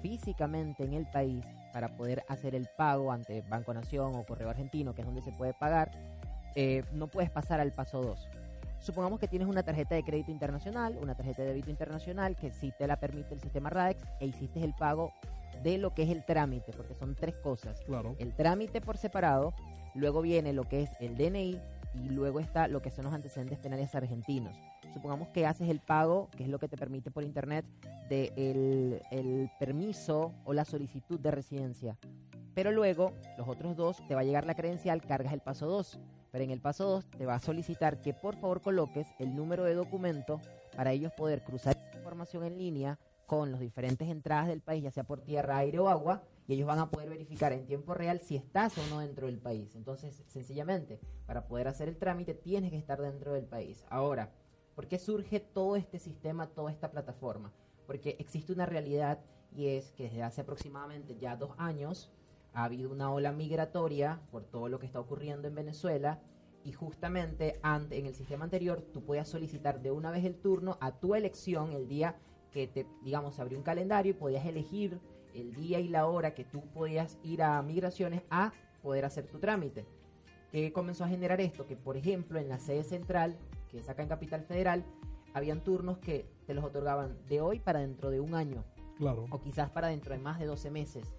físicamente 0.04 0.84
en 0.84 0.92
el 0.92 1.06
país 1.06 1.42
para 1.72 1.96
poder 1.96 2.24
hacer 2.28 2.54
el 2.54 2.68
pago 2.76 3.10
ante 3.10 3.40
Banco 3.48 3.72
Nación 3.72 4.14
o 4.14 4.26
Correo 4.26 4.50
Argentino, 4.50 4.94
que 4.94 5.00
es 5.00 5.06
donde 5.06 5.22
se 5.22 5.32
puede 5.32 5.54
pagar, 5.54 5.90
eh, 6.56 6.84
no 6.92 7.06
puedes 7.06 7.30
pasar 7.30 7.58
al 7.58 7.72
paso 7.72 8.02
2. 8.02 8.28
Supongamos 8.80 9.18
que 9.18 9.28
tienes 9.28 9.48
una 9.48 9.62
tarjeta 9.62 9.94
de 9.94 10.02
crédito 10.02 10.30
internacional, 10.30 10.98
una 11.00 11.14
tarjeta 11.14 11.40
de 11.40 11.48
débito 11.48 11.70
internacional, 11.70 12.36
que 12.36 12.50
sí 12.50 12.70
te 12.78 12.86
la 12.86 12.96
permite 12.96 13.32
el 13.32 13.40
sistema 13.40 13.70
RADEX, 13.70 14.02
e 14.20 14.26
hiciste 14.26 14.62
el 14.62 14.74
pago 14.74 15.10
de 15.62 15.78
lo 15.78 15.94
que 15.94 16.02
es 16.02 16.10
el 16.10 16.22
trámite, 16.22 16.72
porque 16.76 16.94
son 16.94 17.14
tres 17.14 17.36
cosas. 17.36 17.80
Claro. 17.86 18.14
El 18.18 18.34
trámite 18.34 18.82
por 18.82 18.98
separado, 18.98 19.54
luego 19.94 20.20
viene 20.20 20.52
lo 20.52 20.64
que 20.64 20.82
es 20.82 20.90
el 21.00 21.16
DNI 21.16 21.58
y 21.94 22.08
luego 22.10 22.40
está 22.40 22.68
lo 22.68 22.82
que 22.82 22.90
son 22.90 23.06
los 23.06 23.14
antecedentes 23.14 23.58
penales 23.58 23.94
argentinos. 23.94 24.54
Supongamos 24.94 25.28
que 25.28 25.44
haces 25.44 25.68
el 25.68 25.80
pago, 25.80 26.30
que 26.36 26.44
es 26.44 26.48
lo 26.48 26.60
que 26.60 26.68
te 26.68 26.76
permite 26.76 27.10
por 27.10 27.24
internet, 27.24 27.66
de 28.08 28.32
el, 28.36 29.50
permiso 29.58 30.32
o 30.44 30.52
la 30.52 30.64
solicitud 30.64 31.18
de 31.18 31.32
residencia. 31.32 31.98
Pero 32.54 32.70
luego, 32.70 33.12
los 33.36 33.48
otros 33.48 33.76
dos, 33.76 33.96
te 34.06 34.14
va 34.14 34.20
a 34.20 34.24
llegar 34.24 34.46
la 34.46 34.54
credencial, 34.54 35.02
cargas 35.02 35.32
el 35.32 35.40
paso 35.40 35.66
2. 35.66 35.98
Pero 36.30 36.44
en 36.44 36.50
el 36.50 36.60
paso 36.60 36.84
2 36.84 37.10
te 37.10 37.26
va 37.26 37.34
a 37.34 37.40
solicitar 37.40 38.00
que 38.00 38.14
por 38.14 38.36
favor 38.36 38.60
coloques 38.60 39.08
el 39.18 39.34
número 39.34 39.64
de 39.64 39.74
documento 39.74 40.40
para 40.76 40.92
ellos 40.92 41.12
poder 41.12 41.42
cruzar 41.42 41.76
información 41.96 42.44
en 42.44 42.56
línea 42.56 42.98
con 43.26 43.50
las 43.50 43.60
diferentes 43.60 44.08
entradas 44.08 44.46
del 44.46 44.60
país, 44.60 44.84
ya 44.84 44.92
sea 44.92 45.04
por 45.04 45.20
tierra, 45.22 45.58
aire 45.58 45.80
o 45.80 45.88
agua, 45.88 46.22
y 46.46 46.54
ellos 46.54 46.66
van 46.68 46.78
a 46.78 46.90
poder 46.90 47.08
verificar 47.08 47.52
en 47.52 47.66
tiempo 47.66 47.94
real 47.94 48.20
si 48.20 48.36
estás 48.36 48.76
o 48.78 48.86
no 48.90 49.00
dentro 49.00 49.26
del 49.26 49.38
país. 49.38 49.74
Entonces, 49.74 50.22
sencillamente, 50.28 51.00
para 51.26 51.46
poder 51.46 51.66
hacer 51.66 51.88
el 51.88 51.96
trámite 51.96 52.34
tienes 52.34 52.70
que 52.70 52.76
estar 52.76 53.00
dentro 53.00 53.32
del 53.32 53.46
país. 53.46 53.84
Ahora, 53.88 54.30
¿por 54.74 54.86
qué 54.86 54.98
surge 54.98 55.40
todo 55.40 55.76
este 55.76 55.98
sistema, 55.98 56.48
toda 56.48 56.70
esta 56.70 56.90
plataforma? 56.90 57.52
Porque 57.86 58.16
existe 58.18 58.52
una 58.52 58.66
realidad 58.66 59.20
y 59.56 59.68
es 59.68 59.92
que 59.92 60.04
desde 60.04 60.22
hace 60.22 60.40
aproximadamente 60.40 61.16
ya 61.16 61.36
dos 61.36 61.52
años 61.58 62.10
ha 62.52 62.64
habido 62.64 62.90
una 62.90 63.12
ola 63.12 63.32
migratoria 63.32 64.20
por 64.30 64.44
todo 64.44 64.68
lo 64.68 64.78
que 64.78 64.86
está 64.86 65.00
ocurriendo 65.00 65.48
en 65.48 65.54
Venezuela 65.54 66.20
y 66.64 66.72
justamente 66.72 67.58
ante, 67.62 67.98
en 67.98 68.06
el 68.06 68.14
sistema 68.14 68.44
anterior 68.44 68.80
tú 68.80 69.04
podías 69.04 69.28
solicitar 69.28 69.82
de 69.82 69.90
una 69.90 70.10
vez 70.10 70.24
el 70.24 70.36
turno 70.36 70.78
a 70.80 70.92
tu 70.92 71.14
elección 71.14 71.72
el 71.72 71.88
día 71.88 72.16
que 72.52 72.66
te, 72.66 72.86
digamos, 73.02 73.38
abrió 73.38 73.58
un 73.58 73.64
calendario 73.64 74.10
y 74.10 74.14
podías 74.14 74.46
elegir 74.46 74.98
el 75.34 75.54
día 75.54 75.80
y 75.80 75.88
la 75.88 76.06
hora 76.06 76.34
que 76.34 76.44
tú 76.44 76.62
podías 76.72 77.18
ir 77.22 77.42
a 77.42 77.60
migraciones 77.62 78.22
a 78.30 78.52
poder 78.82 79.04
hacer 79.04 79.26
tu 79.26 79.38
trámite. 79.40 79.84
¿Qué 80.52 80.72
comenzó 80.72 81.04
a 81.04 81.08
generar 81.08 81.40
esto? 81.40 81.66
Que 81.66 81.76
por 81.76 81.96
ejemplo 81.96 82.38
en 82.38 82.48
la 82.48 82.60
sede 82.60 82.84
central, 82.84 83.36
que 83.74 83.80
es 83.80 83.88
acá 83.88 84.04
en 84.04 84.08
Capital 84.08 84.44
Federal, 84.44 84.84
habían 85.34 85.64
turnos 85.64 85.98
que 85.98 86.30
te 86.46 86.54
los 86.54 86.64
otorgaban 86.64 87.18
de 87.26 87.40
hoy 87.40 87.58
para 87.58 87.80
dentro 87.80 88.08
de 88.10 88.20
un 88.20 88.36
año 88.36 88.62
Claro. 88.98 89.26
o 89.30 89.40
quizás 89.40 89.68
para 89.70 89.88
dentro 89.88 90.14
de 90.14 90.20
más 90.20 90.38
de 90.38 90.46
12 90.46 90.70
meses. 90.70 91.12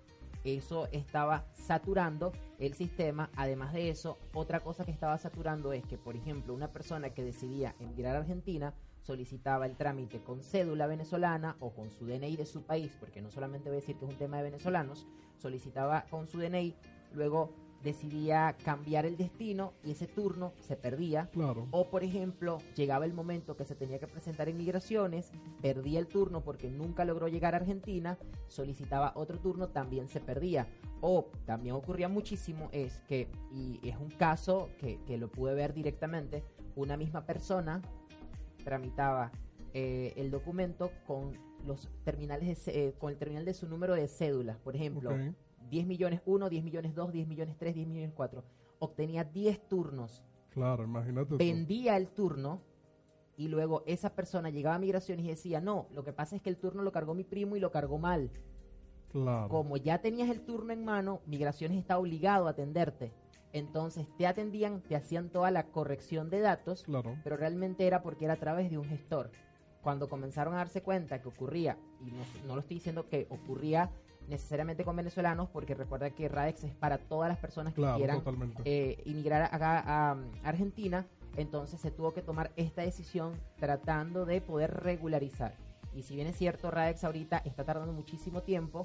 Eso 0.45 0.87
estaba 0.93 1.43
saturando 1.53 2.31
el 2.57 2.73
sistema. 2.75 3.29
Además 3.35 3.73
de 3.73 3.89
eso, 3.89 4.17
otra 4.33 4.61
cosa 4.61 4.85
que 4.85 4.91
estaba 4.91 5.17
saturando 5.17 5.73
es 5.73 5.83
que, 5.83 5.97
por 5.97 6.15
ejemplo, 6.15 6.53
una 6.53 6.71
persona 6.71 7.09
que 7.09 7.23
decidía 7.25 7.75
emigrar 7.79 8.15
a 8.15 8.19
Argentina 8.19 8.73
solicitaba 9.01 9.65
el 9.65 9.75
trámite 9.75 10.21
con 10.21 10.41
cédula 10.41 10.87
venezolana 10.87 11.57
o 11.59 11.71
con 11.71 11.91
su 11.91 12.05
DNI 12.05 12.37
de 12.37 12.45
su 12.45 12.61
país, 12.63 12.95
porque 13.01 13.21
no 13.21 13.31
solamente 13.31 13.67
voy 13.69 13.79
a 13.79 13.81
decir 13.81 13.97
que 13.97 14.05
es 14.05 14.11
un 14.11 14.17
tema 14.17 14.37
de 14.37 14.43
venezolanos, 14.43 15.05
solicitaba 15.39 16.05
con 16.09 16.27
su 16.27 16.39
DNI, 16.39 16.73
luego 17.13 17.51
decidía 17.85 18.57
cambiar 18.65 19.05
el 19.05 19.15
destino 19.15 19.73
y 19.83 19.91
ese 19.91 20.07
turno 20.07 20.51
se 20.59 20.75
perdía. 20.75 21.29
Claro. 21.31 21.67
O, 21.71 21.89
por 21.89 22.03
ejemplo, 22.03 22.57
llegaba 22.75 23.05
el 23.05 23.13
momento 23.13 23.55
que 23.55 23.63
se 23.63 23.75
tenía 23.75 23.99
que 23.99 24.07
presentar 24.07 24.49
en 24.49 24.57
migraciones, 24.57 25.31
perdía 25.61 25.99
el 25.99 26.07
turno 26.07 26.41
porque 26.43 26.69
nunca 26.69 27.05
logró 27.05 27.29
llegar 27.29 27.53
a 27.53 27.57
Argentina, 27.57 28.17
solicitaba 28.49 29.13
otro 29.15 29.39
turno, 29.39 29.69
también 29.69 30.09
se 30.09 30.19
perdía. 30.19 30.67
O 30.99 31.27
también 31.45 31.75
ocurría 31.75 32.09
muchísimo 32.09 32.69
es 32.73 32.99
que, 33.07 33.29
y 33.53 33.79
es 33.87 33.97
un 33.97 34.09
caso 34.09 34.69
que, 34.79 34.99
que 35.05 35.17
lo 35.17 35.29
pude 35.29 35.53
ver 35.53 35.73
directamente, 35.73 36.43
una 36.75 36.97
misma 36.97 37.25
persona 37.25 37.81
tramitaba 38.63 39.31
eh, 39.73 40.13
el 40.17 40.31
documento 40.31 40.91
con 41.05 41.37
los 41.65 41.89
terminales 42.03 42.65
de, 42.65 42.87
eh, 42.87 42.93
con 42.97 43.11
el 43.11 43.17
terminal 43.17 43.45
de 43.45 43.53
su 43.53 43.67
número 43.67 43.93
de 43.93 44.07
cédula. 44.07 44.57
Por 44.63 44.75
ejemplo. 44.75 45.11
10 45.69 45.87
millones 45.87 46.21
1, 46.25 46.49
10 46.49 46.63
millones 46.63 46.95
2, 46.95 47.11
10 47.11 47.27
millones 47.27 47.55
3, 47.57 47.75
10 47.75 47.87
millones 47.87 48.11
4. 48.15 48.43
Obtenía 48.79 49.23
10 49.23 49.67
turnos, 49.67 50.23
Claro, 50.51 50.83
imagínate. 50.83 51.29
tú. 51.29 51.37
vendía 51.37 51.97
el 51.97 52.07
turno 52.09 52.61
y 53.37 53.47
luego 53.47 53.83
esa 53.85 54.11
persona 54.15 54.49
llegaba 54.49 54.75
a 54.75 54.79
migraciones 54.79 55.25
y 55.25 55.29
decía, 55.29 55.59
no, 55.61 55.87
lo 55.93 56.03
que 56.03 56.13
pasa 56.13 56.35
es 56.35 56.41
que 56.41 56.49
el 56.49 56.57
turno 56.57 56.83
lo 56.83 56.91
cargó 56.91 57.13
mi 57.13 57.23
primo 57.23 57.55
y 57.55 57.59
lo 57.59 57.71
cargó 57.71 57.97
mal. 57.97 58.29
Claro. 59.11 59.49
Como 59.49 59.77
ya 59.77 59.99
tenías 60.01 60.29
el 60.29 60.41
turno 60.41 60.73
en 60.73 60.83
mano, 60.83 61.21
migraciones 61.25 61.77
está 61.77 61.97
obligado 61.97 62.47
a 62.47 62.51
atenderte. 62.51 63.13
Entonces 63.53 64.07
te 64.17 64.27
atendían, 64.27 64.81
te 64.81 64.95
hacían 64.97 65.29
toda 65.29 65.49
la 65.51 65.67
corrección 65.67 66.29
de 66.29 66.41
datos, 66.41 66.83
Claro. 66.83 67.15
pero 67.23 67.37
realmente 67.37 67.87
era 67.87 68.01
porque 68.01 68.25
era 68.25 68.33
a 68.33 68.39
través 68.39 68.69
de 68.69 68.77
un 68.77 68.85
gestor. 68.85 69.31
Cuando 69.81 70.09
comenzaron 70.09 70.53
a 70.53 70.57
darse 70.57 70.81
cuenta 70.81 71.21
que 71.21 71.29
ocurría, 71.29 71.77
y 72.01 72.11
no, 72.11 72.23
no 72.47 72.55
lo 72.55 72.61
estoy 72.61 72.75
diciendo 72.77 73.07
que 73.07 73.27
ocurría 73.29 73.91
necesariamente 74.27 74.83
con 74.83 74.95
venezolanos, 74.95 75.49
porque 75.49 75.75
recuerda 75.75 76.09
que 76.09 76.27
RADEX 76.27 76.63
es 76.65 76.75
para 76.75 76.97
todas 76.97 77.29
las 77.29 77.37
personas 77.37 77.73
que 77.73 77.81
Claro, 77.81 77.97
quieran 77.97 78.23
eh, 78.65 79.01
inmigrar 79.05 79.43
acá 79.43 79.79
a, 79.79 80.11
a 80.11 80.17
Argentina, 80.43 81.05
entonces 81.37 81.79
se 81.81 81.91
tuvo 81.91 82.13
que 82.13 82.21
tomar 82.21 82.51
esta 82.55 82.81
decisión 82.81 83.33
tratando 83.57 84.25
de 84.25 84.41
poder 84.41 84.71
regularizar. 84.71 85.55
Y 85.93 86.03
si 86.03 86.15
bien 86.15 86.27
es 86.27 86.37
cierto, 86.37 86.71
RADEX 86.71 87.03
ahorita 87.03 87.37
está 87.45 87.63
tardando 87.63 87.93
muchísimo 87.93 88.41
tiempo, 88.41 88.83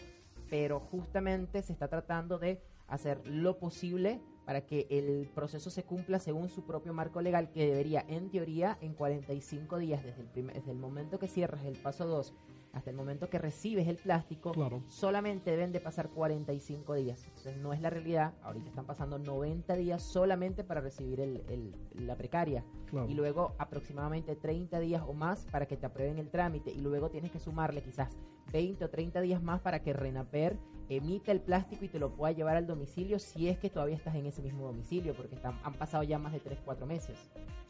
pero 0.49 0.81
justamente 0.81 1.63
se 1.63 1.73
está 1.73 1.89
tratando 1.89 2.39
de 2.39 2.61
hacer 2.89 3.21
lo 3.27 3.59
posible 3.59 4.21
para 4.45 4.63
que 4.67 4.87
el 4.91 5.29
proceso 5.35 5.71
se 5.71 5.85
cumpla 5.85 6.19
según 6.19 6.49
su 6.49 6.63
propio 6.65 6.93
marco 6.93 7.21
legal, 7.21 7.51
que 7.51 7.67
debería, 7.67 8.05
en 8.09 8.31
teoría, 8.31 8.79
en 8.81 8.95
45 8.95 9.79
días, 9.79 10.03
desde 10.05 10.23
el, 10.23 10.29
primer- 10.29 10.57
desde 10.57 10.73
el 10.73 10.79
momento 10.79 11.19
que 11.19 11.29
cierras 11.29 11.65
el 11.65 11.77
paso 11.77 12.07
2 12.07 12.35
hasta 12.73 12.89
el 12.91 12.95
momento 12.97 13.29
que 13.29 13.39
recibes 13.41 13.89
el 13.89 13.97
plástico, 13.97 14.53
Claro. 14.53 14.81
solamente 14.87 15.51
deben 15.51 15.73
de 15.73 15.81
pasar 15.81 16.09
45 16.11 16.95
días. 16.95 17.25
Entonces 17.27 17.57
no 17.57 17.73
es 17.73 17.81
la 17.81 17.91
realidad, 17.91 18.33
ahorita 18.45 18.69
están 18.69 18.87
pasando 18.87 19.19
90 19.19 19.75
días 19.75 20.01
solamente 20.03 20.63
para 20.63 20.81
recibir 20.81 21.19
el- 21.21 21.43
el- 21.49 21.75
la 22.07 22.15
precaria 22.15 22.65
Claro. 22.87 23.09
y 23.09 23.15
luego 23.15 23.55
aproximadamente 23.59 24.37
30 24.37 24.79
días 24.79 25.03
o 25.05 25.13
más 25.13 25.47
para 25.51 25.67
que 25.67 25.77
te 25.77 25.87
aprueben 25.87 26.19
el 26.19 26.31
trámite 26.31 26.71
y 26.71 26.79
luego 26.81 27.11
tienes 27.11 27.33
que 27.33 27.41
sumarle 27.41 27.83
quizás 27.83 28.09
20 28.53 28.85
o 28.85 28.89
30 28.89 29.21
días 29.21 29.43
más 29.43 29.61
para 29.61 29.83
que 29.83 29.93
Renaper 29.93 30.57
emita 30.97 31.33
el 31.33 31.41
plástico 31.41 31.85
y 31.85 31.89
te 31.89 31.99
lo 31.99 32.11
pueda 32.11 32.33
llevar 32.33 32.57
al 32.57 32.67
domicilio 32.67 33.19
si 33.19 33.49
es 33.49 33.59
que 33.59 33.71
todavía 33.71 33.97
estás 33.97 34.15
en 34.15 34.27
ese 34.27 34.43
mismo 34.43 34.67
domicilio 34.67 35.15
porque 35.15 35.35
están, 35.35 35.59
han 35.63 35.75
pasado 35.75 36.03
ya 36.03 36.19
más 36.19 36.33
de 36.33 36.43
3-4 36.43 36.87
meses. 36.87 37.17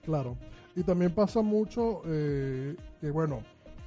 Claro. 0.02 0.36
Y 0.74 0.82
también 0.82 1.12
pasa 1.12 1.42
mucho 1.42 2.02
eh, 2.06 2.76
que, 3.00 3.10
bueno, 3.10 3.42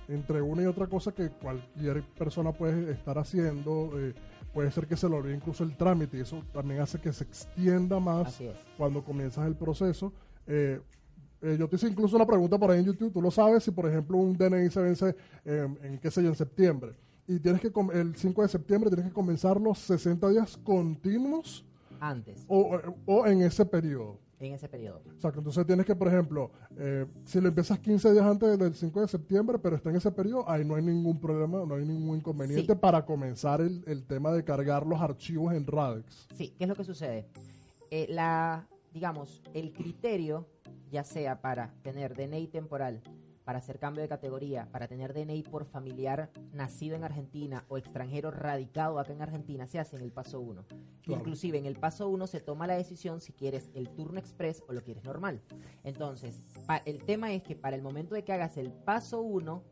entre 0.07 0.41
una 0.41 0.63
y 0.63 0.65
otra 0.65 0.87
cosa 0.87 1.11
que 1.11 1.29
cualquier 1.29 2.03
persona 2.17 2.51
puede 2.51 2.91
estar 2.91 3.17
haciendo, 3.17 3.91
eh, 3.99 4.13
puede 4.53 4.71
ser 4.71 4.87
que 4.87 4.97
se 4.97 5.09
le 5.09 5.15
olvide 5.15 5.35
incluso 5.35 5.63
el 5.63 5.75
trámite 5.75 6.17
y 6.17 6.21
eso 6.21 6.43
también 6.53 6.81
hace 6.81 6.99
que 6.99 7.13
se 7.13 7.23
extienda 7.23 7.99
más 7.99 8.39
cuando 8.77 9.03
comienzas 9.03 9.47
el 9.47 9.55
proceso. 9.55 10.13
Eh, 10.47 10.79
eh, 11.41 11.57
yo 11.59 11.67
te 11.67 11.75
hice 11.75 11.87
incluso 11.87 12.15
una 12.15 12.25
pregunta 12.25 12.57
por 12.57 12.71
ahí 12.71 12.79
en 12.79 12.85
YouTube. 12.85 13.11
Tú 13.11 13.21
lo 13.21 13.31
sabes 13.31 13.63
si, 13.63 13.71
por 13.71 13.87
ejemplo, 13.87 14.17
un 14.17 14.37
DNI 14.37 14.69
se 14.69 14.81
vence 14.81 15.15
en, 15.45 15.97
qué 15.99 16.11
sé 16.11 16.23
yo, 16.23 16.29
en 16.29 16.35
septiembre. 16.35 16.93
Y 17.27 17.39
tienes 17.39 17.61
que, 17.61 17.71
el 17.93 18.15
5 18.15 18.41
de 18.41 18.47
septiembre 18.47 18.89
tienes 18.89 19.07
que 19.07 19.13
comenzar 19.13 19.59
los 19.59 19.79
60 19.79 20.29
días 20.29 20.57
continuos 20.57 21.63
Antes, 21.99 22.43
o, 22.47 22.79
o 23.05 23.25
en 23.27 23.41
ese 23.41 23.65
periodo. 23.65 24.19
en 24.39 24.53
ese 24.53 24.67
periodo. 24.67 25.01
Exacto, 25.13 25.39
entonces 25.39 25.65
tienes 25.65 25.85
que, 25.85 25.95
por 25.95 26.09
ejemplo, 26.09 26.51
eh, 26.77 27.05
si 27.23 27.39
lo 27.39 27.47
empiezas 27.47 27.79
15 27.79 28.11
días 28.11 28.25
antes 28.25 28.59
del 28.59 28.73
5 28.75 28.99
de 29.01 29.07
septiembre, 29.07 29.57
pero 29.57 29.77
está 29.77 29.89
en 29.89 29.95
ese 29.95 30.11
periodo, 30.11 30.49
ahí 30.49 30.65
no 30.65 30.75
hay 30.75 30.83
ningún 30.83 31.17
problema, 31.17 31.63
no 31.65 31.75
hay 31.75 31.85
ningún 31.85 32.17
inconveniente 32.17 32.73
Sí. 32.73 32.79
para 32.79 33.05
comenzar 33.05 33.61
el, 33.61 33.81
el 33.87 34.03
tema 34.05 34.33
de 34.33 34.43
cargar 34.43 34.85
los 34.85 34.99
archivos 34.99 35.53
en 35.53 35.65
Radex. 35.65 36.27
Sí, 36.35 36.53
¿qué 36.57 36.65
es 36.65 36.67
lo 36.67 36.75
que 36.75 36.83
sucede? 36.83 37.25
Eh, 37.89 38.05
la, 38.09 38.67
digamos, 38.93 39.41
el 39.53 39.71
criterio, 39.71 40.45
ya 40.91 41.05
sea 41.05 41.39
para 41.39 41.73
tener 41.83 42.13
DNI 42.15 42.47
temporal, 42.47 43.01
para 43.43 43.59
hacer 43.59 43.79
cambio 43.79 44.01
de 44.01 44.09
categoría, 44.09 44.67
para 44.71 44.87
tener 44.87 45.13
DNI 45.13 45.43
por 45.43 45.65
familiar 45.65 46.31
nacido 46.51 46.95
en 46.95 47.03
Argentina 47.03 47.65
o 47.67 47.77
extranjero 47.77 48.31
radicado 48.31 48.99
acá 48.99 49.13
en 49.13 49.21
Argentina, 49.21 49.67
se 49.67 49.79
hace 49.79 49.95
en 49.95 50.01
el 50.01 50.11
paso 50.11 50.39
1. 50.39 50.65
Claro. 51.03 51.19
Inclusive 51.19 51.57
en 51.57 51.65
el 51.65 51.75
paso 51.75 52.09
1 52.09 52.27
se 52.27 52.39
toma 52.39 52.67
la 52.67 52.75
decisión 52.75 53.19
si 53.21 53.33
quieres 53.33 53.69
el 53.73 53.89
turno 53.89 54.19
express 54.19 54.63
o 54.67 54.73
lo 54.73 54.83
quieres 54.83 55.03
normal. 55.03 55.41
Entonces, 55.83 56.39
el 56.85 57.03
tema 57.03 57.33
es 57.33 57.43
que 57.43 57.55
para 57.55 57.75
el 57.75 57.81
momento 57.81 58.15
de 58.15 58.23
que 58.23 58.33
hagas 58.33 58.57
el 58.57 58.71
paso 58.71 59.21
1, 59.21 59.63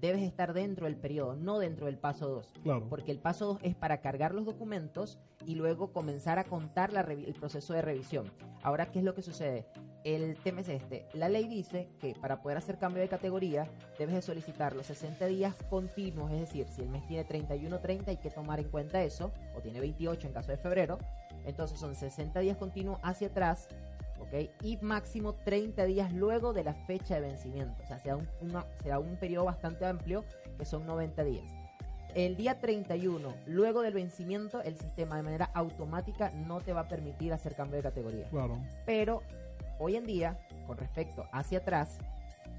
debes 0.00 0.22
estar 0.22 0.52
dentro 0.52 0.86
del 0.86 0.96
periodo, 0.96 1.36
no 1.36 1.58
dentro 1.58 1.86
del 1.86 1.98
paso 1.98 2.28
2. 2.28 2.52
Claro, 2.62 2.88
Porque 2.88 3.10
el 3.10 3.18
paso 3.18 3.46
2 3.46 3.58
es 3.62 3.74
para 3.74 4.00
cargar 4.00 4.34
los 4.34 4.44
documentos 4.44 5.18
y 5.46 5.54
luego 5.54 5.92
comenzar 5.92 6.38
a 6.38 6.44
contar 6.44 6.92
la 6.92 7.00
el 7.00 7.34
proceso 7.34 7.72
de 7.72 7.82
revisión. 7.82 8.30
Ahora, 8.62 8.90
¿qué 8.90 8.98
es 8.98 9.04
lo 9.04 9.14
que 9.14 9.22
sucede? 9.22 9.66
El 10.04 10.36
tema 10.36 10.60
es 10.60 10.68
este. 10.68 11.06
La 11.12 11.28
ley 11.28 11.48
dice 11.48 11.88
que 12.00 12.14
para 12.14 12.40
poder 12.40 12.58
hacer 12.58 12.78
cambio 12.78 13.02
de 13.02 13.08
categoría 13.08 13.68
debes 13.98 14.14
de 14.14 14.22
solicitar 14.22 14.74
los 14.74 14.86
60 14.86 15.26
días 15.26 15.54
continuos, 15.68 16.30
es 16.32 16.40
decir, 16.40 16.68
si 16.68 16.82
el 16.82 16.88
mes 16.88 17.06
tiene 17.06 17.26
31-30 17.26 18.08
hay 18.08 18.16
que 18.16 18.30
tomar 18.30 18.60
en 18.60 18.68
cuenta 18.68 19.02
eso, 19.02 19.32
o 19.56 19.60
tiene 19.60 19.80
28 19.80 20.26
en 20.26 20.32
caso 20.32 20.52
de 20.52 20.58
febrero, 20.58 20.98
entonces 21.44 21.78
son 21.78 21.94
60 21.94 22.40
días 22.40 22.56
continuos 22.56 23.00
hacia 23.02 23.28
atrás, 23.28 23.68
¿ok? 24.28 24.50
Y 24.62 24.76
máximo 24.78 25.32
30 25.34 25.84
días 25.84 26.12
luego 26.12 26.52
de 26.52 26.64
la 26.64 26.74
fecha 26.74 27.14
de 27.16 27.20
vencimiento, 27.22 27.82
o 27.82 27.86
sea, 27.86 27.98
se 27.98 28.08
da 28.08 28.16
un, 28.16 28.28
una- 28.40 28.66
se 28.82 28.88
da 28.90 28.98
un 28.98 29.16
periodo 29.16 29.44
bastante 29.46 29.84
amplio 29.86 30.24
que 30.56 30.64
son 30.64 30.86
90 30.86 31.24
días. 31.24 31.44
El 32.14 32.36
día 32.36 32.58
31, 32.58 33.34
luego 33.46 33.82
del 33.82 33.92
vencimiento, 33.92 34.62
el 34.62 34.76
sistema 34.78 35.16
de 35.16 35.22
manera 35.22 35.50
automática 35.54 36.30
no 36.30 36.60
te 36.60 36.72
va 36.72 36.80
a 36.82 36.88
permitir 36.88 37.32
hacer 37.32 37.54
cambio 37.54 37.76
de 37.76 37.82
categoría. 37.82 38.26
claro, 38.30 38.58
Pero 38.86 39.22
hoy 39.78 39.96
en 39.96 40.04
día, 40.06 40.38
con 40.66 40.78
respecto 40.78 41.26
hacia 41.32 41.58
atrás, 41.58 41.98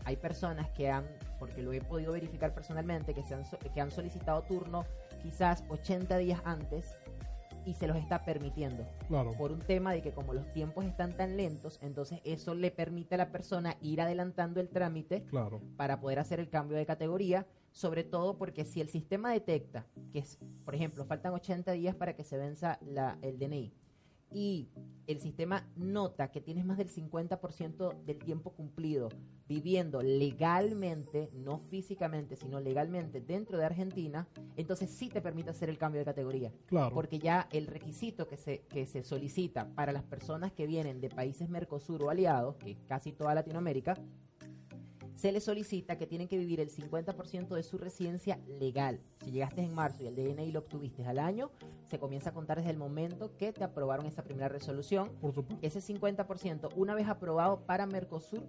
hay 0.05 0.15
personas 0.15 0.69
que 0.69 0.89
han, 0.89 1.05
porque 1.39 1.61
lo 1.63 1.73
he 1.73 1.81
podido 1.81 2.13
verificar 2.13 2.53
personalmente, 2.53 3.13
que, 3.13 3.23
se 3.23 3.33
han, 3.33 3.43
que 3.73 3.81
han 3.81 3.91
solicitado 3.91 4.43
turno 4.43 4.85
quizás 5.21 5.63
80 5.67 6.17
días 6.17 6.41
antes 6.45 6.95
y 7.69 7.73
se 7.75 7.87
los 7.87 7.97
está 7.97 8.25
permitiendo. 8.25 8.87
claro. 9.07 9.33
Por 9.37 9.51
un 9.51 9.59
tema 9.59 9.93
de 9.93 10.01
que 10.01 10.11
como 10.11 10.33
los 10.33 10.51
tiempos 10.53 10.85
están 10.85 11.15
tan 11.15 11.37
lentos, 11.37 11.77
entonces 11.83 12.19
eso 12.23 12.55
le 12.55 12.71
permite 12.71 13.15
a 13.15 13.19
la 13.19 13.31
persona 13.31 13.77
ir 13.81 14.01
adelantando 14.01 14.59
el 14.59 14.69
trámite 14.69 15.23
Claro, 15.25 15.61
para 15.77 15.99
poder 15.99 16.17
hacer 16.17 16.39
el 16.39 16.49
cambio 16.49 16.77
de 16.77 16.85
categoría, 16.87 17.45
sobre 17.71 18.03
todo 18.03 18.37
porque 18.37 18.65
si 18.65 18.81
el 18.81 18.89
sistema 18.89 19.31
detecta 19.31 19.85
que, 20.11 20.19
es, 20.19 20.39
por 20.65 20.73
ejemplo, 20.73 21.05
faltan 21.05 21.33
80 21.33 21.71
días 21.73 21.95
para 21.95 22.15
que 22.15 22.23
se 22.23 22.37
venza 22.37 22.79
la, 22.81 23.19
el 23.21 23.37
DNI 23.37 23.71
y 24.31 24.69
el 25.07 25.19
sistema 25.19 25.67
nota 25.75 26.29
que 26.31 26.41
tienes 26.41 26.65
más 26.65 26.77
del 26.77 26.89
50% 26.89 28.03
del 28.03 28.19
tiempo 28.19 28.51
cumplido 28.51 29.09
viviendo 29.47 30.03
legalmente, 30.03 31.31
no 31.33 31.57
físicamente, 31.57 32.35
sino 32.35 32.59
legalmente 32.59 33.19
dentro 33.19 33.57
de 33.57 33.65
Argentina, 33.65 34.27
entonces 34.55 34.91
sí 34.91 35.09
te 35.09 35.21
permite 35.21 35.49
hacer 35.49 35.69
el 35.69 35.79
cambio 35.79 35.99
de 35.99 36.05
categoría. 36.05 36.51
claro. 36.67 36.93
Porque 36.93 37.17
ya 37.17 37.47
el 37.51 37.65
requisito 37.65 38.27
que 38.27 38.37
se, 38.37 38.61
que 38.69 38.85
se 38.85 39.03
solicita 39.03 39.73
para 39.73 39.91
las 39.91 40.03
personas 40.03 40.51
que 40.51 40.67
vienen 40.67 41.01
de 41.01 41.09
países 41.09 41.49
Mercosur 41.49 42.03
o 42.03 42.11
aliados, 42.11 42.57
que 42.57 42.71
es 42.71 42.77
casi 42.87 43.11
toda 43.11 43.33
Latinoamérica, 43.33 43.95
se 45.19 45.33
les 45.33 45.43
solicita 45.43 45.97
que 45.97 46.07
tienen 46.07 46.29
que 46.29 46.37
vivir 46.37 46.61
el 46.61 46.69
50% 46.69 47.49
de 47.49 47.63
su 47.63 47.77
residencia 47.77 48.39
legal. 48.47 49.01
Si 49.21 49.31
llegaste 49.31 49.61
en 49.61 49.75
marzo 49.75 50.01
y 50.01 50.07
el 50.07 50.15
DNI 50.15 50.53
lo 50.53 50.59
obtuviste 50.59 51.05
al 51.05 51.19
año, 51.19 51.51
se 51.89 51.99
comienza 51.99 52.29
a 52.29 52.33
contar 52.33 52.57
desde 52.57 52.71
el 52.71 52.77
momento 52.77 53.35
que 53.35 53.51
te 53.51 53.65
aprobaron 53.65 54.05
esa 54.05 54.23
primera 54.23 54.47
resolución. 54.47 55.09
Por 55.19 55.33
supuesto. 55.33 55.59
Ese 55.61 55.81
50%, 55.81 56.69
una 56.77 56.95
vez 56.95 57.09
aprobado 57.09 57.65
para 57.65 57.85
Mercosur, 57.85 58.43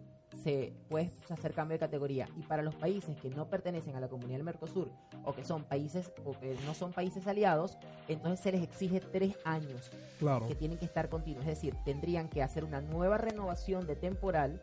se 0.44 0.72
puede 0.88 1.10
hacer 1.28 1.54
cambio 1.54 1.74
de 1.74 1.80
categoría. 1.80 2.28
Y 2.36 2.42
para 2.42 2.62
los 2.62 2.76
países 2.76 3.16
que 3.16 3.30
no 3.30 3.50
pertenecen 3.50 3.96
a 3.96 4.00
la 4.00 4.06
comunidad 4.06 4.36
del 4.36 4.44
Mercosur 4.44 4.92
o 5.24 5.34
que 5.34 5.42
son 5.42 5.64
países 5.64 6.12
o 6.24 6.38
que 6.38 6.56
no 6.66 6.74
son 6.74 6.92
países 6.92 7.26
aliados, 7.26 7.78
entonces 8.06 8.38
se 8.38 8.52
les 8.52 8.62
exige 8.62 9.00
tres 9.00 9.34
años 9.44 9.90
Claro, 10.20 10.46
que 10.46 10.54
tienen 10.54 10.78
que 10.78 10.84
estar 10.84 11.08
continuos. 11.08 11.44
Es 11.46 11.56
decir, 11.56 11.74
tendrían 11.84 12.28
que 12.28 12.44
hacer 12.44 12.62
una 12.62 12.80
nueva 12.80 13.18
renovación 13.18 13.88
de 13.88 13.96
temporal, 13.96 14.62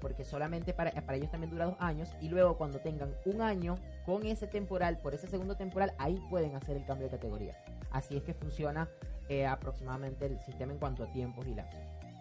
porque 0.00 0.24
solamente 0.24 0.72
para, 0.72 0.92
para 0.92 1.16
ellos 1.16 1.30
también 1.30 1.50
dura 1.50 1.66
dos 1.66 1.76
años, 1.78 2.08
y 2.20 2.28
luego 2.28 2.56
cuando 2.56 2.80
tengan 2.80 3.14
un 3.24 3.40
año 3.40 3.76
con 4.06 4.26
ese 4.26 4.46
temporal, 4.46 4.98
por 4.98 5.14
ese 5.14 5.26
segundo 5.26 5.56
temporal, 5.56 5.92
ahí 5.98 6.18
pueden 6.30 6.54
hacer 6.56 6.76
el 6.76 6.84
cambio 6.84 7.08
de 7.08 7.16
categoría. 7.16 7.56
Así 7.90 8.16
es 8.16 8.22
que 8.22 8.34
funciona 8.34 8.88
eh, 9.28 9.46
aproximadamente 9.46 10.26
el 10.26 10.40
sistema 10.40 10.72
en 10.72 10.78
cuanto 10.78 11.04
a 11.04 11.12
tiempos 11.12 11.46
y 11.46 11.54
la... 11.54 11.68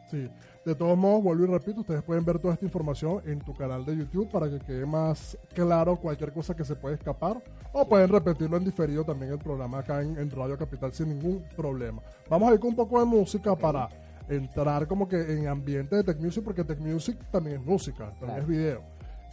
Sí, 0.09 0.27
de 0.65 0.73
todos 0.73 0.97
modos, 0.97 1.21
vuelvo 1.21 1.43
y 1.43 1.47
repito, 1.47 1.81
ustedes 1.81 2.01
pueden 2.01 2.25
ver 2.25 2.39
toda 2.39 2.55
esta 2.55 2.65
información 2.65 3.21
en 3.27 3.39
tu 3.39 3.55
canal 3.55 3.85
de 3.85 3.95
YouTube 3.95 4.27
para 4.31 4.49
que 4.49 4.57
quede 4.57 4.83
más 4.83 5.37
claro 5.53 5.97
cualquier 5.97 6.33
cosa 6.33 6.55
que 6.55 6.65
se 6.65 6.75
puede 6.75 6.95
escapar. 6.95 7.43
O 7.73 7.87
pueden 7.87 8.09
repetirlo 8.09 8.57
en 8.57 8.65
diferido 8.65 9.03
también 9.03 9.31
el 9.31 9.37
programa 9.37 9.79
acá 9.79 10.01
en, 10.01 10.17
en 10.17 10.31
Radio 10.31 10.57
Capital 10.57 10.91
sin 10.93 11.09
ningún 11.09 11.43
problema. 11.55 12.01
Vamos 12.27 12.49
a 12.49 12.55
ir 12.55 12.59
con 12.59 12.69
un 12.69 12.75
poco 12.75 12.99
de 12.99 13.05
música 13.05 13.55
para 13.55 13.87
entrar 14.29 14.87
como 14.87 15.07
que 15.07 15.19
en 15.33 15.47
ambiente 15.47 15.95
de 15.95 16.03
Tech 16.03 16.19
Music, 16.19 16.43
porque 16.43 16.63
Tech 16.63 16.79
Music 16.79 17.17
también 17.31 17.57
es 17.61 17.65
música, 17.65 18.11
también 18.19 18.27
Claro. 18.27 18.41
es 18.43 18.47
video. 18.47 18.81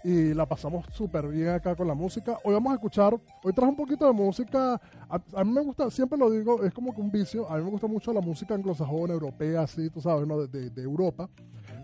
Y 0.05 0.35
la 0.35 0.47
pasamos 0.47 0.87
súper 0.93 1.27
bien 1.27 1.49
acá 1.49 1.75
con 1.75 1.89
la 1.89 1.95
música. 1.95 2.39
Hoy 2.45 2.55
vamos 2.55 2.71
a 2.71 2.75
escuchar, 2.77 3.15
hoy 3.43 3.53
traje 3.53 3.71
un 3.71 3.77
poquito 3.77 4.07
de 4.07 4.13
música. 4.13 4.81
A, 5.09 5.21
a 5.35 5.45
mí 5.45 5.51
me 5.53 5.61
gusta, 5.63 5.91
siempre 5.91 6.17
lo 6.17 6.31
digo, 6.31 6.63
es 6.65 6.73
como 6.73 6.95
que 6.95 7.01
un 7.01 7.11
vicio. 7.11 7.51
A 7.51 7.57
mí 7.59 7.65
me 7.65 7.71
gusta 7.71 7.89
mucho 7.89 8.13
la 8.13 8.21
música 8.21 8.55
anglosajona, 8.55 9.15
europea, 9.15 9.63
así, 9.63 9.91
tú 9.91 10.01
sabes, 10.01 10.27
¿no? 10.29 10.39
de, 10.43 10.47
de- 10.47 10.71
de 10.71 10.83
Europa. 10.83 11.29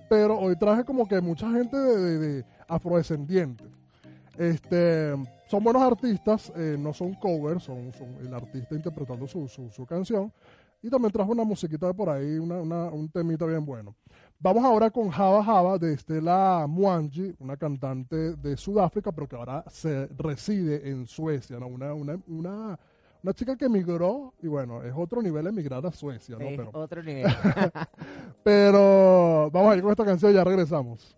Pero 0.09 0.39
hoy 0.39 0.55
traje 0.57 0.85
como 0.85 1.09
que 1.09 1.21
mucha 1.21 1.51
gente 1.51 1.77
de, 1.77 1.97
de- 1.99 2.19
de 2.19 2.45
afrodescendientes. 2.69 3.67
Este, 4.39 5.15
son 5.49 5.63
buenos 5.65 5.83
artistas, 5.83 6.53
eh, 6.57 6.77
no 6.79 6.95
son 6.95 7.15
covers, 7.15 7.65
son, 7.65 7.93
son 7.93 8.09
el 8.25 8.33
artista 8.33 8.75
interpretando 8.75 9.27
su, 9.27 9.47
su, 9.49 9.69
su 9.71 9.85
canción. 9.85 10.33
Y 10.83 10.91
también 10.91 11.13
trajo 11.13 11.31
una 11.31 11.45
musiquita 11.45 11.87
de 11.87 11.95
por 11.95 12.09
ahí, 12.09 12.39
una, 12.39 12.61
una- 12.61 12.91
un 12.91 13.09
temita 13.09 13.47
bien 13.47 13.65
bueno. 13.65 13.95
Vamos 14.41 14.65
ahora 14.65 14.91
con 14.91 15.09
Java 15.11 15.45
Java 15.45 15.79
de 15.79 15.93
Estela 15.95 16.67
Mwangi, 16.69 17.37
una 17.39 17.57
cantante 17.57 18.35
de 18.37 18.57
Sudáfrica, 18.57 19.13
pero 19.13 19.29
que 19.29 19.37
ahora 19.37 19.65
se 19.71 20.09
reside 20.19 20.89
en 20.91 21.07
Suecia, 21.07 21.61
¿no? 21.61 21.69
Una, 21.69 21.95
una, 21.95 22.19
una, 22.27 22.79
una 23.23 23.33
chica 23.33 23.57
que 23.57 23.67
emigró, 23.67 24.35
y 24.43 24.49
bueno, 24.49 24.83
es 24.83 24.93
otro 24.97 25.23
nivel 25.23 25.47
emigrar 25.47 25.87
a 25.87 25.93
Suecia, 25.93 26.37
¿no? 26.37 26.45
Es 26.47 26.57
Pero, 26.57 26.71
otro 26.73 27.03
nivel. 27.05 27.25
pero 28.43 29.51
vamos 29.53 29.73
a 29.73 29.77
ir 29.77 29.83
con 29.83 29.91
esta 29.93 30.05
canción 30.05 30.33
y 30.33 30.35
ya 30.35 30.43
regresamos. 30.45 31.17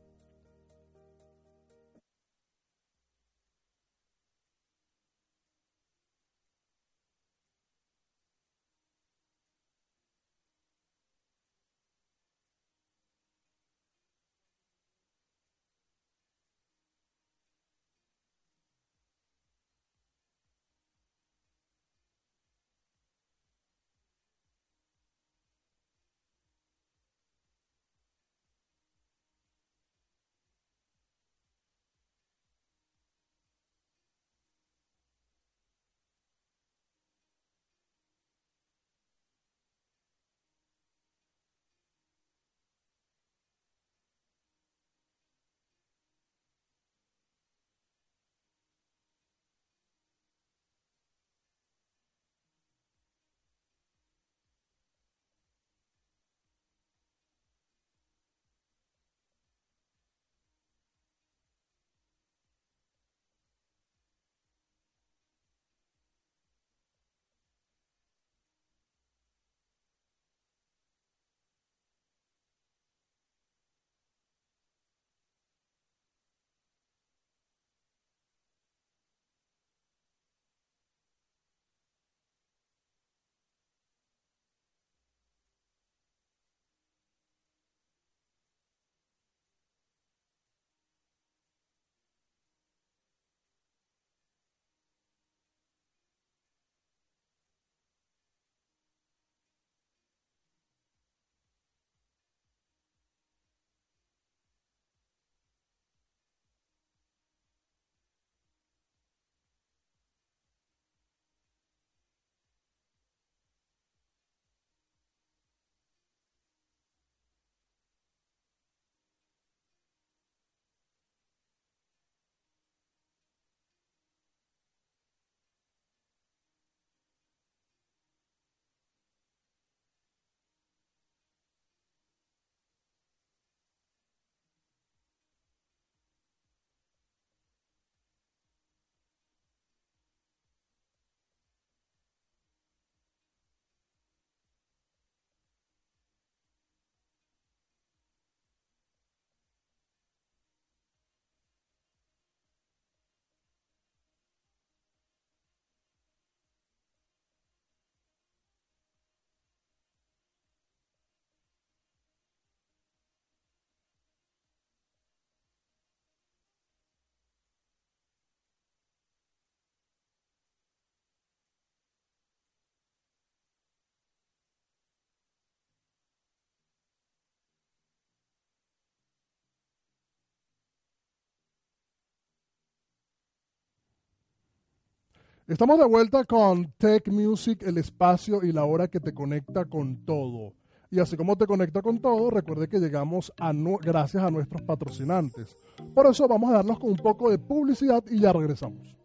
Estamos 185.47 185.78
de 185.78 185.85
vuelta 185.85 186.25
con 186.25 186.73
Tech 186.78 187.09
Music, 187.09 187.63
el 187.63 187.76
espacio 187.78 188.43
y 188.43 188.52
la 188.52 188.65
hora 188.65 188.89
que 188.89 188.99
te 189.00 189.13
conecta 189.13 189.67
con 189.67 190.04
todo. 190.07 190.54
Y 190.91 191.00
así 191.00 191.17
como 191.17 191.37
te 191.37 191.47
conecta 191.47 191.83
con 191.83 192.00
todo, 192.00 192.30
recuerde 192.30 192.69
que 192.69 192.78
llegamos 192.78 193.33
a 193.39 193.52
nu- 193.52 193.78
gracias 193.78 194.23
a 194.23 194.30
nuestros 194.30 194.63
patrocinantes. 194.63 195.57
Por 195.95 196.07
eso 196.07 196.26
vamos 196.28 196.50
a 196.50 196.54
darnos 196.54 196.78
con 196.78 196.91
un 196.91 196.97
poco 196.97 197.30
de 197.30 197.39
publicidad 197.39 198.02
y 198.11 198.21
ya 198.21 198.33
regresamos. 198.33 198.97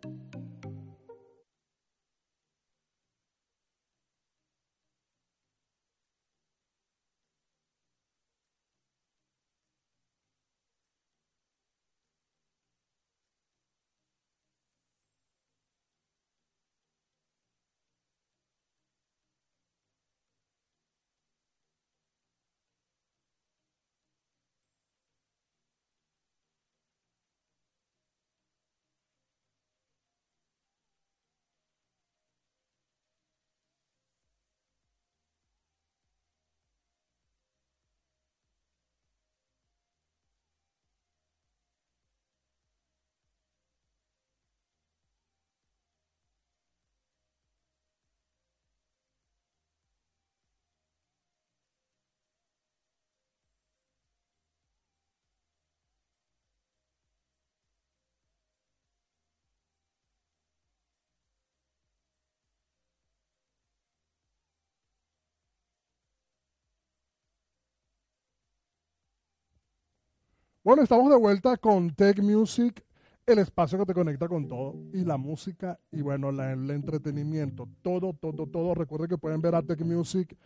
Bueno, 70.70 70.84
estamos 70.84 71.10
de 71.10 71.18
vuelta 71.18 71.58
con 71.58 71.90
Tech 71.96 72.22
Music, 72.22 72.86
el 73.26 73.40
espacio 73.40 73.80
que 73.80 73.88
te 73.88 73.94
conecta 73.96 74.28
con 74.28 74.48
todo 74.48 74.76
y 74.94 75.04
la 75.04 75.18
música 75.18 75.80
y 75.92 76.04
bueno, 76.04 76.32
la- 76.32 76.52
el 76.54 76.70
entretenimiento, 76.70 77.68
todo, 77.82 78.14
todo, 78.14 78.46
todo. 78.46 78.76
Recuerden 78.76 79.10
que 79.10 79.18
pueden 79.18 79.42
ver 79.42 79.56
a 79.56 79.64
Tech 79.64 79.82
Music 79.82 80.38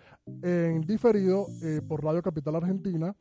en 0.41 0.79
diferido 0.79 1.47
eh, 1.61 1.81
por 1.85 2.01
Radio 2.01 2.21
Capital 2.21 2.55
Argentina 2.55 3.13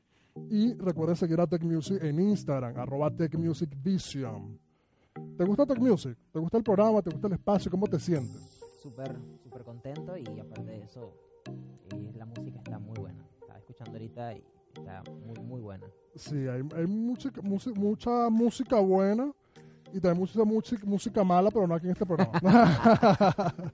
y 0.48 0.74
recuerden 0.74 1.16
seguir 1.16 1.40
a 1.40 1.48
Tech 1.48 1.64
Music 1.64 1.98
en 2.04 2.20
Instagram, 2.20 2.78
arroba 2.78 3.10
Tech 3.10 3.34
Music 3.34 3.70
Vision. 3.82 4.56
¿Te 5.36 5.42
gusta 5.44 5.66
Tech 5.66 5.80
Music? 5.80 6.16
¿Te 6.30 6.38
gusta 6.38 6.58
el 6.58 6.62
programa? 6.62 7.02
¿Te 7.02 7.10
gusta 7.10 7.26
el 7.26 7.32
espacio? 7.32 7.68
¿Cómo 7.68 7.88
te 7.88 7.98
sientes? 7.98 8.60
Súper, 8.80 9.18
súper 9.42 9.64
contento 9.64 10.16
y 10.16 10.38
aparte 10.38 10.70
de 10.70 10.82
eso, 10.84 11.12
eh, 11.90 12.12
la 12.14 12.26
música 12.26 12.58
está 12.58 12.78
muy 12.78 12.94
buena. 12.96 13.26
Estaba 13.40 13.58
escuchando 13.58 13.90
ahorita 13.90 14.34
y 14.34 14.44
muy, 15.24 15.38
muy 15.44 15.60
buena. 15.60 15.86
Sí, 16.14 16.36
hay, 16.48 16.62
hay 16.76 16.86
mucha, 16.86 17.30
mucha, 17.42 17.70
mucha 17.70 18.28
música 18.28 18.78
buena 18.78 19.32
y 19.92 20.00
también 20.00 20.18
mucha 20.18 20.44
música, 20.84 21.24
mala, 21.24 21.50
pero 21.50 21.66
no 21.66 21.74
aquí 21.74 21.86
en 21.86 21.92
este 21.92 22.06
programa. 22.06 22.40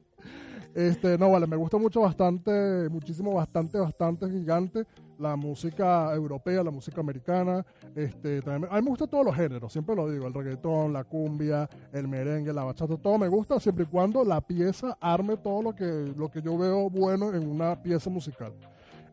este, 0.75 1.17
no, 1.19 1.31
vale, 1.31 1.47
me 1.47 1.57
gusta 1.57 1.79
mucho 1.79 2.01
bastante, 2.01 2.89
muchísimo, 2.91 3.35
bastante, 3.35 3.79
bastante 3.79 4.29
gigante 4.29 4.87
la 5.19 5.35
música 5.37 6.15
europea, 6.15 6.63
la 6.63 6.71
música 6.71 7.01
americana. 7.01 7.65
Este, 7.95 8.41
también, 8.41 8.73
a 8.73 8.77
mí 8.77 8.83
me 8.83 8.91
gusta 8.91 9.07
todos 9.07 9.25
los 9.25 9.35
géneros, 9.35 9.73
siempre 9.73 9.95
lo 9.95 10.11
digo, 10.11 10.27
el 10.27 10.35
reggaetón, 10.35 10.93
la 10.93 11.05
cumbia, 11.05 11.69
el 11.93 12.09
merengue, 12.09 12.53
la 12.53 12.65
bachata, 12.65 12.97
todo 12.97 13.19
me 13.19 13.29
gusta 13.29 13.59
siempre 13.61 13.85
y 13.85 13.89
cuando 13.89 14.25
la 14.25 14.41
pieza 14.41 14.97
arme 15.01 15.37
todo 15.37 15.63
lo 15.63 15.75
que, 15.75 16.15
lo 16.17 16.31
que 16.31 16.41
yo 16.41 16.57
veo 16.57 16.89
bueno 16.89 17.35
en 17.35 17.49
una 17.49 17.81
pieza 17.83 18.11
musical. 18.11 18.53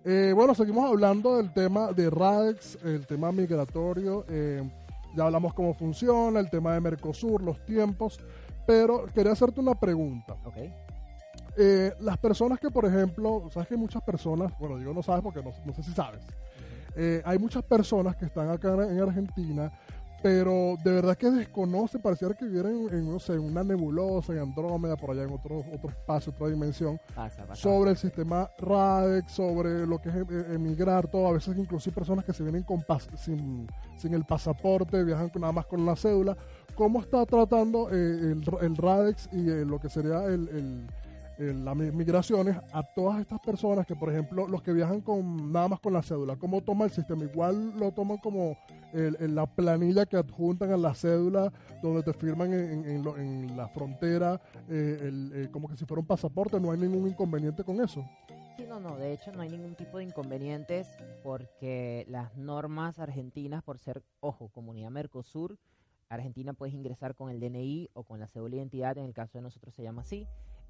Eh, 0.07 0.33
bueno, 0.35 0.53
seguimos 0.53 0.87
hablando 0.87 1.37
del 1.37 1.51
tema 1.51 1.91
de 1.91 2.11
RADEX, 2.11 2.77
el 2.83 3.07
tema 3.07 3.31
migratorio. 3.31 4.23
eh, 4.29 4.61
ya 5.15 5.23
hablamos 5.23 5.53
cómo 5.55 5.73
funciona, 5.73 6.39
el 6.39 6.49
tema 6.49 6.73
de 6.75 6.81
Mercosur, 6.81 7.41
los 7.41 7.65
tiempos. 7.65 8.19
Pero 8.67 9.05
quería 9.15 9.31
hacerte 9.31 9.59
una 9.61 9.73
pregunta. 9.73 10.35
¿Ok? 10.45 10.57
Eh, 11.57 11.91
las 12.01 12.17
personas 12.19 12.59
que, 12.59 12.69
por 12.69 12.85
ejemplo, 12.85 13.49
sabes 13.51 13.67
que 13.67 13.73
hay 13.73 13.79
muchas 13.79 14.03
personas, 14.03 14.53
bueno, 14.59 14.77
digo 14.77 14.93
no 14.93 15.01
sabes 15.01 15.23
porque 15.23 15.41
no, 15.41 15.51
no 15.65 15.73
sé 15.73 15.81
si 15.81 15.91
sabes. 15.91 16.21
Eh, 16.95 17.23
hay 17.25 17.39
muchas 17.39 17.63
personas 17.63 18.15
que 18.15 18.25
están 18.25 18.49
acá 18.49 18.73
en 18.73 18.99
Argentina, 18.99 19.71
pero 20.25 20.75
de 20.83 20.91
verdad 20.91 21.15
que 21.15 21.29
desconocen, 21.29 22.01
pareciera 22.01 22.33
que 22.33 22.45
vivieran 22.45 22.73
en, 22.91 23.07
no 23.07 23.19
sé, 23.19 23.37
una 23.37 23.63
nebulosa, 23.63 24.33
en 24.33 24.39
Andrómeda, 24.39 24.95
por 24.97 25.11
allá 25.11 25.21
en 25.21 25.31
otro, 25.31 25.59
otro 25.71 25.91
espacio, 25.91 26.33
otra 26.33 26.47
dimensión 26.47 26.99
Pasa, 27.13 27.45
pasa. 27.45 27.61
sobre 27.61 27.91
el 27.91 27.97
sistema 27.97 28.49
RADEX, 28.57 29.31
sobre 29.33 29.85
lo 29.85 30.01
que 30.01 30.09
es 30.09 30.15
em- 30.15 30.51
emigrar, 30.53 31.07
todo. 31.07 31.27
A 31.27 31.33
veces 31.33 31.55
inclusive 31.55 31.93
personas 31.93 32.25
que 32.25 32.33
se 32.33 32.41
vienen 32.41 32.63
con 32.63 32.81
pas- 32.81 33.07
sin, 33.15 33.67
sin 33.97 34.15
el 34.15 34.25
pasaporte, 34.25 35.03
viajan 35.03 35.29
nada 35.35 35.53
más 35.53 35.67
con 35.67 35.85
la 35.85 35.95
cédula. 35.95 36.35
¿Cómo 36.73 37.01
está 37.01 37.23
tratando 37.27 37.89
eh, 37.91 37.93
el, 38.31 38.43
el 38.61 38.75
RADEX 38.75 39.29
y 39.31 39.47
eh, 39.47 39.63
lo 39.63 39.79
que 39.79 39.89
sería 39.89 40.25
el- 40.25 40.87
las 41.37 41.75
mi- 41.75 41.91
migraciones 41.91 42.55
a 42.71 42.83
todas 42.95 43.19
estas 43.19 43.39
personas 43.39 43.85
que, 43.85 43.95
por 43.95 44.09
ejemplo, 44.11 44.47
los 44.47 44.61
que 44.61 44.71
viajan 44.73 45.01
con 45.01 45.51
nada 45.51 45.67
más 45.67 45.79
con 45.79 45.93
la 45.93 46.01
cédula? 46.01 46.35
¿Cómo 46.37 46.61
toma 46.61 46.85
el 46.85 46.91
sistema? 46.91 47.23
Igual 47.23 47.77
lo 47.77 47.91
toman 47.91 48.17
como 48.17 48.57
el- 48.93 49.35
la 49.35 49.45
planilla 49.45 50.05
que 50.05 50.15
adjuntan 50.17 50.71
a 50.71 50.77
la 50.77 50.93
cédula 50.95 51.51
donde 51.81 52.03
te 52.03 52.13
firman 52.13 52.53
en, 52.53 52.71
en- 52.71 52.85
en 52.85 53.03
lo- 53.03 53.17
en 53.17 53.57
la 53.57 53.67
frontera 53.67 54.39
eh, 54.69 54.99
el- 55.01 55.31
eh, 55.35 55.49
como 55.51 55.67
que 55.67 55.75
si 55.75 55.85
fuera 55.85 55.99
un 56.01 56.07
pasaporte, 56.07 56.59
no 56.59 56.71
hay 56.71 56.77
ningún 56.79 57.07
inconveniente 57.07 57.63
con 57.63 57.81
eso. 57.81 58.05
Sí, 58.57 58.63
no, 58.69 58.79
no, 58.79 58.95
de 58.97 59.11
hecho 59.11 59.33
no 59.33 59.41
hay 59.41 59.49
ningún 59.49 59.75
tipo 59.75 59.97
de 59.97 60.05
inconvenientes 60.05 60.87
porque 61.23 62.05
las 62.07 62.37
normas 62.37 62.99
argentinas, 62.99 63.61
por 63.63 63.79
ser, 63.79 64.01
ojo, 64.21 64.47
comunidad 64.47 64.91
Mercosur, 64.91 65.57
Argentina 66.07 66.53
puedes 66.53 66.73
ingresar 66.73 67.15
con 67.15 67.29
el 67.29 67.39
DNI 67.41 67.89
o 67.93 68.03
con 68.03 68.19
la 68.19 68.27
cédula 68.27 68.51
de 68.51 68.57
identidad, 68.57 68.97
en 68.97 69.05
el 69.05 69.13
caso 69.13 69.37
de 69.37 69.41
nosotros 69.41 69.73
se 69.75 69.83
llama 69.83 70.03
así, 70.03 70.25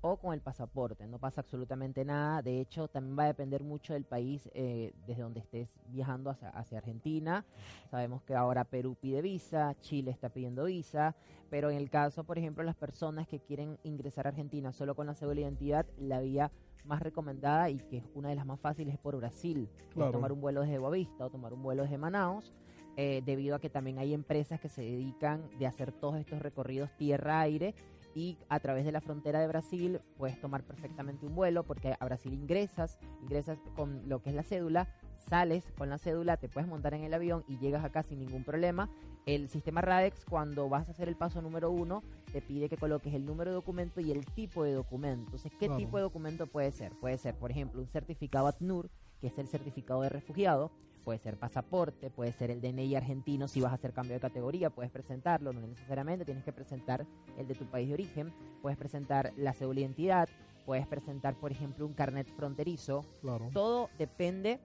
o 0.07 0.17
con 0.17 0.33
el 0.33 0.41
pasaporte, 0.41 1.07
no 1.07 1.17
pasa 1.17 1.41
absolutamente 1.41 2.05
nada, 2.05 2.43
de 2.43 2.61
hecho 2.61 2.87
también 2.87 3.17
va 3.17 3.23
a 3.23 3.27
depender 3.27 3.63
mucho 3.63 3.93
del 3.93 4.03
país 4.03 4.47
eh, 4.53 4.93
desde 5.07 5.23
donde 5.23 5.39
estés 5.39 5.67
viajando 5.87 6.29
hacia, 6.29 6.49
hacia 6.49 6.77
Argentina, 6.77 7.43
sabemos 7.89 8.21
que 8.21 8.35
ahora 8.35 8.65
Perú 8.65 8.95
pide 9.01 9.23
visa, 9.23 9.75
Chile 9.81 10.11
está 10.11 10.29
pidiendo 10.29 10.65
visa, 10.65 11.15
pero 11.49 11.71
en 11.71 11.77
el 11.77 11.89
caso, 11.89 12.23
por 12.23 12.37
ejemplo, 12.37 12.63
las 12.63 12.75
personas 12.75 13.27
que 13.27 13.39
quieren 13.39 13.79
ingresar 13.83 14.27
a 14.27 14.29
Argentina 14.29 14.71
solo 14.71 14.95
con 14.95 15.07
la 15.07 15.15
cédula 15.15 15.35
de 15.35 15.41
identidad, 15.41 15.87
la 15.97 16.19
vía 16.19 16.51
más 16.83 17.01
recomendada 17.01 17.71
y 17.71 17.79
que 17.79 17.97
es 17.97 18.03
una 18.13 18.29
de 18.29 18.35
las 18.35 18.45
más 18.45 18.59
fáciles 18.59 18.93
es 18.93 18.99
por 18.99 19.15
Brasil. 19.17 19.67
Claro. 19.91 20.11
tomar 20.11 20.31
un 20.31 20.41
vuelo 20.41 20.61
desde 20.61 20.77
Boavista 20.77 21.25
o 21.25 21.29
tomar 21.31 21.51
un 21.51 21.63
vuelo 21.63 21.81
desde 21.81 21.97
Manaus, 21.97 22.53
eh, 22.97 23.21
debido 23.25 23.55
a 23.55 23.59
que 23.59 23.69
también 23.69 23.97
hay 23.97 24.13
empresas 24.13 24.59
que 24.59 24.69
se 24.69 24.81
dedican 24.81 25.49
de 25.57 25.67
hacer 25.67 25.91
todos 25.91 26.17
estos 26.17 26.41
recorridos 26.41 26.89
tierra-aire 26.95 27.73
y 28.15 28.37
a 28.47 28.59
través 28.61 28.85
de 28.85 28.93
la 28.93 29.01
frontera 29.01 29.41
de 29.41 29.47
Brasil 29.47 29.99
puedes 30.17 30.39
tomar 30.39 30.63
perfectamente 30.63 31.25
un 31.25 31.35
vuelo 31.35 31.63
porque 31.63 31.95
a 31.99 32.05
Brasil 32.05 32.33
ingresas, 32.33 32.97
ingresas 33.21 33.59
con 33.75 34.07
lo 34.07 34.23
que 34.23 34.29
es 34.29 34.35
la 34.35 34.43
cédula, 34.43 34.87
sales 35.17 35.65
con 35.77 35.89
la 35.89 35.97
cédula, 35.97 36.37
te 36.37 36.47
puedes 36.47 36.67
montar 36.69 36.93
en 36.93 37.03
el 37.03 37.13
avión 37.13 37.43
y 37.47 37.57
llegas 37.57 37.83
acá 37.83 38.03
sin 38.03 38.19
ningún 38.19 38.45
problema. 38.45 38.89
El 39.25 39.49
sistema 39.49 39.81
RADEX 39.81 40.23
cuando 40.23 40.69
vas 40.69 40.87
a 40.87 40.91
hacer 40.91 41.09
el 41.09 41.17
paso 41.17 41.41
número 41.41 41.71
uno 41.71 42.03
te 42.31 42.41
pide 42.41 42.69
que 42.69 42.77
coloques 42.77 43.13
el 43.13 43.25
número 43.25 43.51
de 43.51 43.55
documento 43.55 43.99
y 43.99 44.11
el 44.11 44.25
tipo 44.25 44.63
de 44.63 44.71
documento. 44.71 45.25
Entonces, 45.25 45.51
¿qué 45.59 45.65
Claro. 45.65 45.77
tipo 45.77 45.97
de 45.97 46.03
documento 46.03 46.47
puede 46.47 46.71
ser? 46.71 46.93
Puede 46.93 47.17
ser, 47.17 47.35
por 47.35 47.51
ejemplo, 47.51 47.81
un 47.81 47.87
certificado 47.87 48.47
ATNUR, 48.47 48.89
que 49.19 49.27
es 49.27 49.37
el 49.37 49.47
certificado 49.47 50.01
de 50.03 50.09
refugiado, 50.09 50.71
puede 51.05 51.19
ser 51.19 51.37
pasaporte, 51.37 52.09
puede 52.09 52.33
ser 52.33 52.49
el 52.51 52.59
DNI 52.59 52.95
argentino 52.95 53.47
si 53.47 53.61
vas 53.61 53.71
a 53.71 53.75
hacer 53.75 53.93
cambio 53.93 54.15
de 54.15 54.19
categoría, 54.19 54.71
puedes 54.71 54.91
presentarlo, 54.91 55.53
no 55.53 55.65
necesariamente 55.67 56.25
tienes 56.25 56.43
que 56.43 56.51
presentar 56.51 57.05
el 57.37 57.47
de 57.47 57.53
tu 57.53 57.65
país 57.65 57.87
de 57.87 57.93
origen, 57.93 58.33
puedes 58.61 58.77
presentar 58.77 59.31
la 59.37 59.53
cédula 59.53 59.75
de 59.75 59.81
identidad, 59.81 60.27
puedes 60.65 60.87
presentar, 60.87 61.35
por 61.35 61.51
ejemplo, 61.51 61.85
un 61.85 61.93
carnet 61.93 62.27
fronterizo, 62.35 63.05
Claro. 63.21 63.49
todo 63.53 63.89
depende 63.99 64.59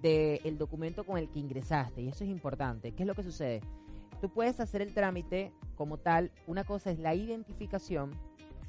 del 0.00 0.56
documento 0.56 1.04
con 1.04 1.18
el 1.18 1.28
que 1.28 1.40
ingresaste 1.40 2.00
y 2.00 2.08
eso 2.08 2.24
es 2.24 2.30
importante. 2.30 2.92
¿Qué 2.92 3.02
es 3.02 3.06
lo 3.06 3.14
que 3.14 3.24
sucede? 3.24 3.60
Tú 4.20 4.28
puedes 4.30 4.60
hacer 4.60 4.80
el 4.82 4.94
trámite 4.94 5.52
como 5.74 5.98
tal, 5.98 6.30
una 6.46 6.62
cosa 6.64 6.90
es 6.92 6.98
la 7.00 7.14
identificación, 7.14 8.12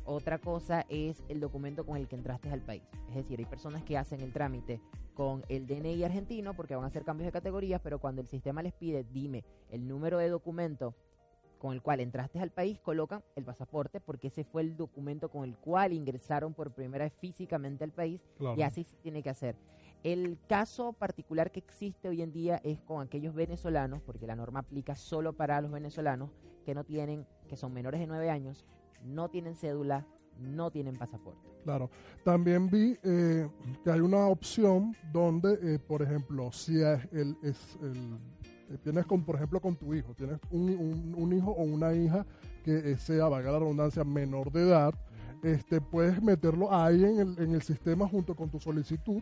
otra 0.05 0.39
cosa 0.39 0.85
es 0.89 1.23
el 1.29 1.39
documento 1.39 1.85
con 1.85 1.97
el 1.97 2.07
que 2.07 2.15
entraste 2.15 2.49
al 2.51 2.61
país. 2.61 2.83
Es 3.09 3.15
decir, 3.15 3.39
hay 3.39 3.45
personas 3.45 3.83
que 3.83 3.97
hacen 3.97 4.21
el 4.21 4.33
trámite 4.33 4.81
con 5.13 5.43
el 5.49 5.67
DNI 5.67 6.03
argentino 6.03 6.53
porque 6.53 6.75
van 6.75 6.85
a 6.85 6.87
hacer 6.87 7.03
cambios 7.03 7.27
de 7.27 7.31
categorías, 7.31 7.81
pero 7.83 7.99
cuando 7.99 8.21
el 8.21 8.27
sistema 8.27 8.63
les 8.63 8.73
pide, 8.73 9.03
dime 9.03 9.43
el 9.69 9.87
número 9.87 10.17
de 10.17 10.29
documento 10.29 10.95
con 11.59 11.73
el 11.73 11.81
cual 11.83 11.99
entraste 11.99 12.39
al 12.39 12.49
país, 12.49 12.79
colocan 12.79 13.23
el 13.35 13.45
pasaporte 13.45 13.99
porque 13.99 14.29
ese 14.29 14.43
fue 14.43 14.63
el 14.63 14.75
documento 14.75 15.29
con 15.29 15.43
el 15.43 15.55
cual 15.57 15.93
ingresaron 15.93 16.55
por 16.55 16.71
primera 16.73 17.05
vez 17.05 17.13
físicamente 17.13 17.83
al 17.83 17.91
país 17.91 18.19
claro. 18.39 18.57
y 18.57 18.63
así 18.63 18.83
se 18.83 18.95
tiene 18.97 19.21
que 19.21 19.29
hacer. 19.29 19.55
El 20.03 20.39
caso 20.47 20.93
particular 20.93 21.51
que 21.51 21.59
existe 21.59 22.09
hoy 22.09 22.23
en 22.23 22.31
día 22.31 22.59
es 22.63 22.81
con 22.81 23.05
aquellos 23.05 23.35
venezolanos, 23.35 24.01
porque 24.01 24.25
la 24.25 24.35
norma 24.35 24.61
aplica 24.61 24.95
solo 24.95 25.33
para 25.33 25.61
los 25.61 25.69
venezolanos 25.71 26.31
que 26.65 26.73
no 26.73 26.83
tienen, 26.83 27.27
que 27.47 27.55
son 27.55 27.71
menores 27.73 27.99
de 27.99 28.07
9 28.07 28.31
años, 28.31 28.65
no 29.05 29.29
tienen 29.29 29.55
cédula, 29.55 30.05
no 30.39 30.71
tienen 30.71 30.95
pasaporte. 30.97 31.49
Claro. 31.63 31.89
También 32.23 32.67
vi 32.69 32.97
eh, 33.03 33.47
que 33.83 33.91
hay 33.91 33.99
una 33.99 34.25
opción 34.27 34.95
donde, 35.13 35.53
eh, 35.61 35.79
por 35.79 36.01
ejemplo, 36.01 36.51
si 36.51 36.81
es 36.81 36.99
el, 37.11 37.37
es 37.43 37.77
el, 37.81 38.17
eh, 38.73 38.77
tienes 38.83 39.05
con, 39.05 39.23
por 39.23 39.35
ejemplo, 39.35 39.59
con 39.59 39.75
tu 39.75 39.93
hijo, 39.93 40.13
tienes 40.15 40.39
un, 40.49 40.69
un- 40.69 41.13
un 41.17 41.33
hijo 41.33 41.51
o 41.51 41.63
una 41.63 41.93
hija 41.93 42.25
que 42.63 42.91
eh, 42.91 42.97
sea, 42.97 43.27
valga 43.27 43.51
la 43.51 43.59
redundancia, 43.59 44.03
menor 44.03 44.51
de 44.51 44.63
edad, 44.63 44.93
este, 45.43 45.81
puedes 45.81 46.21
meterlo 46.21 46.73
ahí 46.73 47.03
en 47.03 47.19
el, 47.19 47.39
en 47.39 47.51
el 47.55 47.61
sistema 47.61 48.07
junto 48.07 48.35
con 48.35 48.49
tu 48.49 48.59
solicitud 48.59 49.21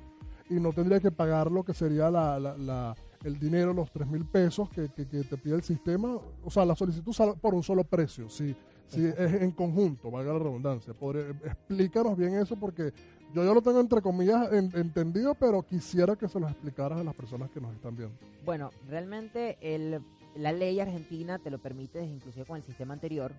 y 0.49 0.55
no 0.55 0.71
tendría 0.73 0.99
que 0.99 1.11
pagar 1.11 1.51
lo 1.51 1.63
que 1.63 1.73
sería 1.73 2.09
la, 2.09 2.39
la- 2.39 2.57
la- 2.57 2.95
el 3.23 3.37
dinero, 3.37 3.73
los 3.73 3.91
3 3.91 4.07
mil 4.07 4.25
pesos 4.25 4.69
que, 4.69 4.87
que- 4.89 5.05
que 5.07 5.23
te 5.23 5.35
pide 5.37 5.55
el 5.55 5.63
sistema. 5.63 6.17
O 6.43 6.49
sea, 6.49 6.63
la 6.65 6.75
solicitud 6.75 7.11
sale 7.11 7.33
por 7.33 7.53
un 7.53 7.63
solo 7.63 7.83
precio, 7.83 8.29
si, 8.29 8.55
si 8.89 9.06
es 9.06 9.41
en 9.41 9.52
conjunto, 9.52 10.12
valga 10.12 10.34
la 10.34 10.39
redundancia. 10.39 10.93
Podría- 10.93 11.30
explícanos 11.45 12.17
bien 12.17 12.36
eso 12.36 12.56
porque 12.58 12.91
yo 13.34 13.43
ya 13.45 13.54
lo 13.54 13.62
tengo 13.62 13.80
entre 13.80 14.02
comillas 14.02 14.52
en- 14.52 14.71
entendido, 14.75 15.36
pero 15.36 15.62
quisiera 15.63 16.15
que 16.15 16.28
se 16.28 16.39
los 16.39 16.49
explicaras 16.52 16.99
a 16.99 17.04
las 17.04 17.15
personas 17.15 17.49
que 17.52 17.62
nos 17.62 17.73
están 17.75 17.95
viendo. 17.95 18.15
Bueno, 18.45 18.71
realmente 18.88 19.58
el, 19.62 20.02
la 20.36 20.52
ley 20.52 20.80
argentina 20.80 21.39
te 21.39 21.49
lo 21.52 21.60
permite, 21.60 22.04
inclusive 22.04 22.45
con 22.45 22.58
el 22.58 22.63
sistema 22.63 22.93
anterior, 22.93 23.32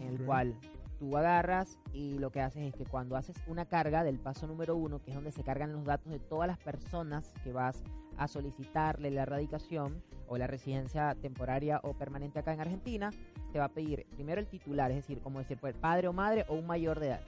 en 0.00 0.08
el 0.08 0.24
cual 0.24 0.54
tú 0.98 1.16
agarras 1.18 1.78
y 1.92 2.18
lo 2.18 2.30
que 2.30 2.40
haces 2.40 2.62
es 2.62 2.74
que 2.74 2.84
cuando 2.84 3.16
haces 3.16 3.36
una 3.46 3.66
carga 3.66 4.04
del 4.04 4.18
paso 4.18 4.46
número 4.46 4.76
uno, 4.76 5.02
que 5.02 5.10
es 5.10 5.14
donde 5.14 5.32
se 5.32 5.42
cargan 5.42 5.72
los 5.72 5.84
datos 5.84 6.10
de 6.10 6.20
todas 6.20 6.46
las 6.48 6.58
personas 6.58 7.32
que 7.42 7.52
vas 7.52 7.82
a 8.18 8.28
solicitarle 8.28 9.10
la 9.10 9.22
erradicación 9.22 10.02
o 10.26 10.38
la 10.38 10.46
residencia 10.46 11.14
temporaria 11.20 11.80
o 11.82 11.94
permanente 11.94 12.38
acá 12.38 12.52
en 12.52 12.60
Argentina, 12.60 13.10
te 13.52 13.58
va 13.58 13.66
a 13.66 13.72
pedir 13.72 14.06
primero 14.10 14.40
el 14.40 14.46
titular, 14.46 14.90
es 14.90 14.96
decir, 14.96 15.20
como 15.20 15.38
decir, 15.38 15.58
pues 15.58 15.74
padre 15.74 16.08
o 16.08 16.12
madre 16.12 16.44
o 16.48 16.54
un 16.54 16.66
mayor 16.66 17.00
de 17.00 17.08
edad. 17.08 17.20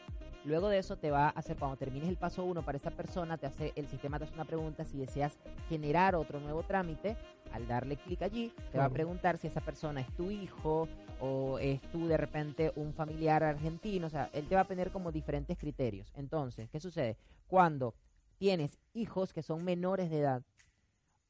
Luego 0.44 0.68
de 0.68 0.78
eso 0.78 0.96
te 0.96 1.10
va 1.10 1.26
a 1.26 1.30
hacer, 1.30 1.56
cuando 1.56 1.76
termines 1.76 2.08
el 2.08 2.16
paso 2.16 2.44
1 2.44 2.64
para 2.64 2.78
esa 2.78 2.92
persona, 2.92 3.36
te 3.36 3.46
hace, 3.46 3.72
el 3.74 3.88
sistema 3.88 4.18
te 4.18 4.26
hace 4.26 4.34
una 4.34 4.44
pregunta 4.44 4.84
si 4.84 4.96
deseas 4.96 5.36
generar 5.68 6.14
otro 6.14 6.38
nuevo 6.38 6.62
trámite 6.62 7.16
al 7.52 7.66
darle 7.66 7.96
clic 7.96 8.22
allí, 8.22 8.52
te 8.70 8.78
va 8.78 8.84
a 8.84 8.90
preguntar 8.90 9.38
si 9.38 9.48
esa 9.48 9.60
persona 9.60 10.00
es 10.00 10.14
tu 10.14 10.30
hijo 10.30 10.86
o 11.20 11.58
es 11.58 11.80
tú 11.90 12.06
de 12.06 12.16
repente 12.16 12.72
un 12.76 12.92
familiar 12.92 13.42
argentino. 13.42 14.06
O 14.06 14.10
sea, 14.10 14.30
él 14.32 14.46
te 14.46 14.54
va 14.54 14.60
a 14.60 14.68
poner 14.68 14.92
como 14.92 15.10
diferentes 15.10 15.58
criterios. 15.58 16.12
Entonces, 16.14 16.70
¿qué 16.70 16.78
sucede? 16.78 17.16
Cuando 17.48 17.94
tienes 18.38 18.78
hijos 18.92 19.32
que 19.32 19.42
son 19.42 19.64
menores 19.64 20.10
de 20.10 20.20
edad 20.20 20.42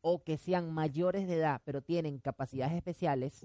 o 0.08 0.22
que 0.22 0.38
sean 0.38 0.72
mayores 0.72 1.26
de 1.26 1.34
edad, 1.34 1.60
pero 1.64 1.82
tienen 1.82 2.20
capacidades 2.20 2.74
especiales, 2.74 3.44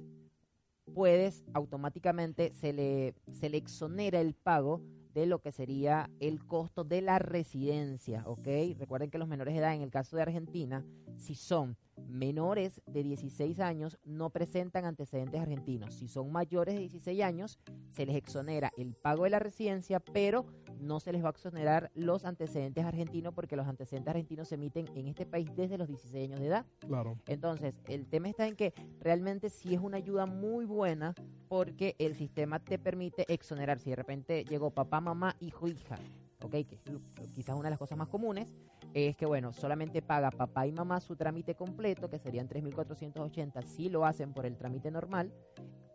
puedes 0.93 1.43
automáticamente 1.55 2.53
se 2.53 2.71
le, 2.71 3.15
se 3.31 3.47
exonera 3.47 4.21
el 4.21 4.35
pago 4.35 4.79
de 5.11 5.25
lo 5.25 5.39
que 5.41 5.51
sería 5.51 6.11
el 6.19 6.45
costo 6.45 6.83
de 6.83 7.01
la 7.01 7.17
residencia, 7.17 8.21
¿ok? 8.27 8.77
Recuerden 8.77 9.09
que 9.09 9.17
los 9.17 9.27
menores 9.27 9.55
de 9.55 9.59
edad, 9.59 9.73
en 9.73 9.81
el 9.81 9.89
caso 9.89 10.15
de 10.15 10.21
Argentina, 10.21 10.85
si 11.17 11.33
son 11.33 11.77
menores 12.07 12.81
de 12.85 13.03
16 13.03 13.59
años, 13.59 13.97
no 14.03 14.29
presentan 14.29 14.85
antecedentes 14.85 15.41
argentinos. 15.41 15.95
Si 15.95 16.07
son 16.07 16.31
mayores 16.31 16.75
de 16.75 16.81
16 16.81 17.21
años, 17.21 17.59
se 17.91 18.05
les 18.05 18.15
exonera 18.15 18.71
el 18.77 18.93
pago 18.93 19.23
de 19.23 19.29
la 19.29 19.39
residencia, 19.39 19.99
pero 19.99 20.45
no 20.79 20.99
se 20.99 21.11
les 21.11 21.23
va 21.23 21.27
a 21.27 21.31
exonerar 21.31 21.91
los 21.93 22.25
antecedentes 22.25 22.83
argentinos 22.83 23.33
porque 23.33 23.55
los 23.55 23.67
antecedentes 23.67 24.11
argentinos 24.11 24.47
se 24.47 24.55
emiten 24.55 24.87
en 24.95 25.07
este 25.07 25.25
país 25.25 25.49
desde 25.55 25.77
los 25.77 25.87
16 25.87 26.29
años 26.29 26.39
de 26.39 26.47
edad. 26.47 26.65
Claro. 26.79 27.17
Entonces, 27.27 27.75
el 27.87 28.07
tema 28.07 28.29
está 28.29 28.47
en 28.47 28.55
que 28.55 28.73
realmente 28.99 29.49
sí 29.49 29.73
es 29.73 29.79
una 29.79 29.97
ayuda 29.97 30.25
muy 30.25 30.65
buena 30.65 31.13
porque 31.47 31.95
el 31.99 32.15
sistema 32.15 32.59
te 32.59 32.79
permite 32.79 33.31
exonerar. 33.31 33.79
Si 33.79 33.89
de 33.89 33.95
repente 33.95 34.43
llegó 34.45 34.71
papá, 34.71 35.01
mamá, 35.01 35.35
hijo, 35.39 35.67
hija, 35.67 35.97
¿ok? 36.41 36.51
Que 36.51 36.79
es 37.21 37.33
quizás 37.33 37.55
una 37.55 37.65
de 37.65 37.71
las 37.71 37.79
cosas 37.79 37.97
más 37.97 38.07
comunes, 38.07 38.53
es 38.93 39.15
que, 39.15 39.25
bueno, 39.25 39.53
solamente 39.53 40.01
paga 40.01 40.31
papá 40.31 40.67
y 40.67 40.71
mamá 40.71 40.99
su 40.99 41.15
trámite 41.15 41.55
completo, 41.55 42.09
que 42.09 42.19
serían 42.19 42.47
3.480 42.47 43.63
si 43.63 43.89
lo 43.89 44.05
hacen 44.05 44.33
por 44.33 44.45
el 44.45 44.57
trámite 44.57 44.91
normal. 44.91 45.31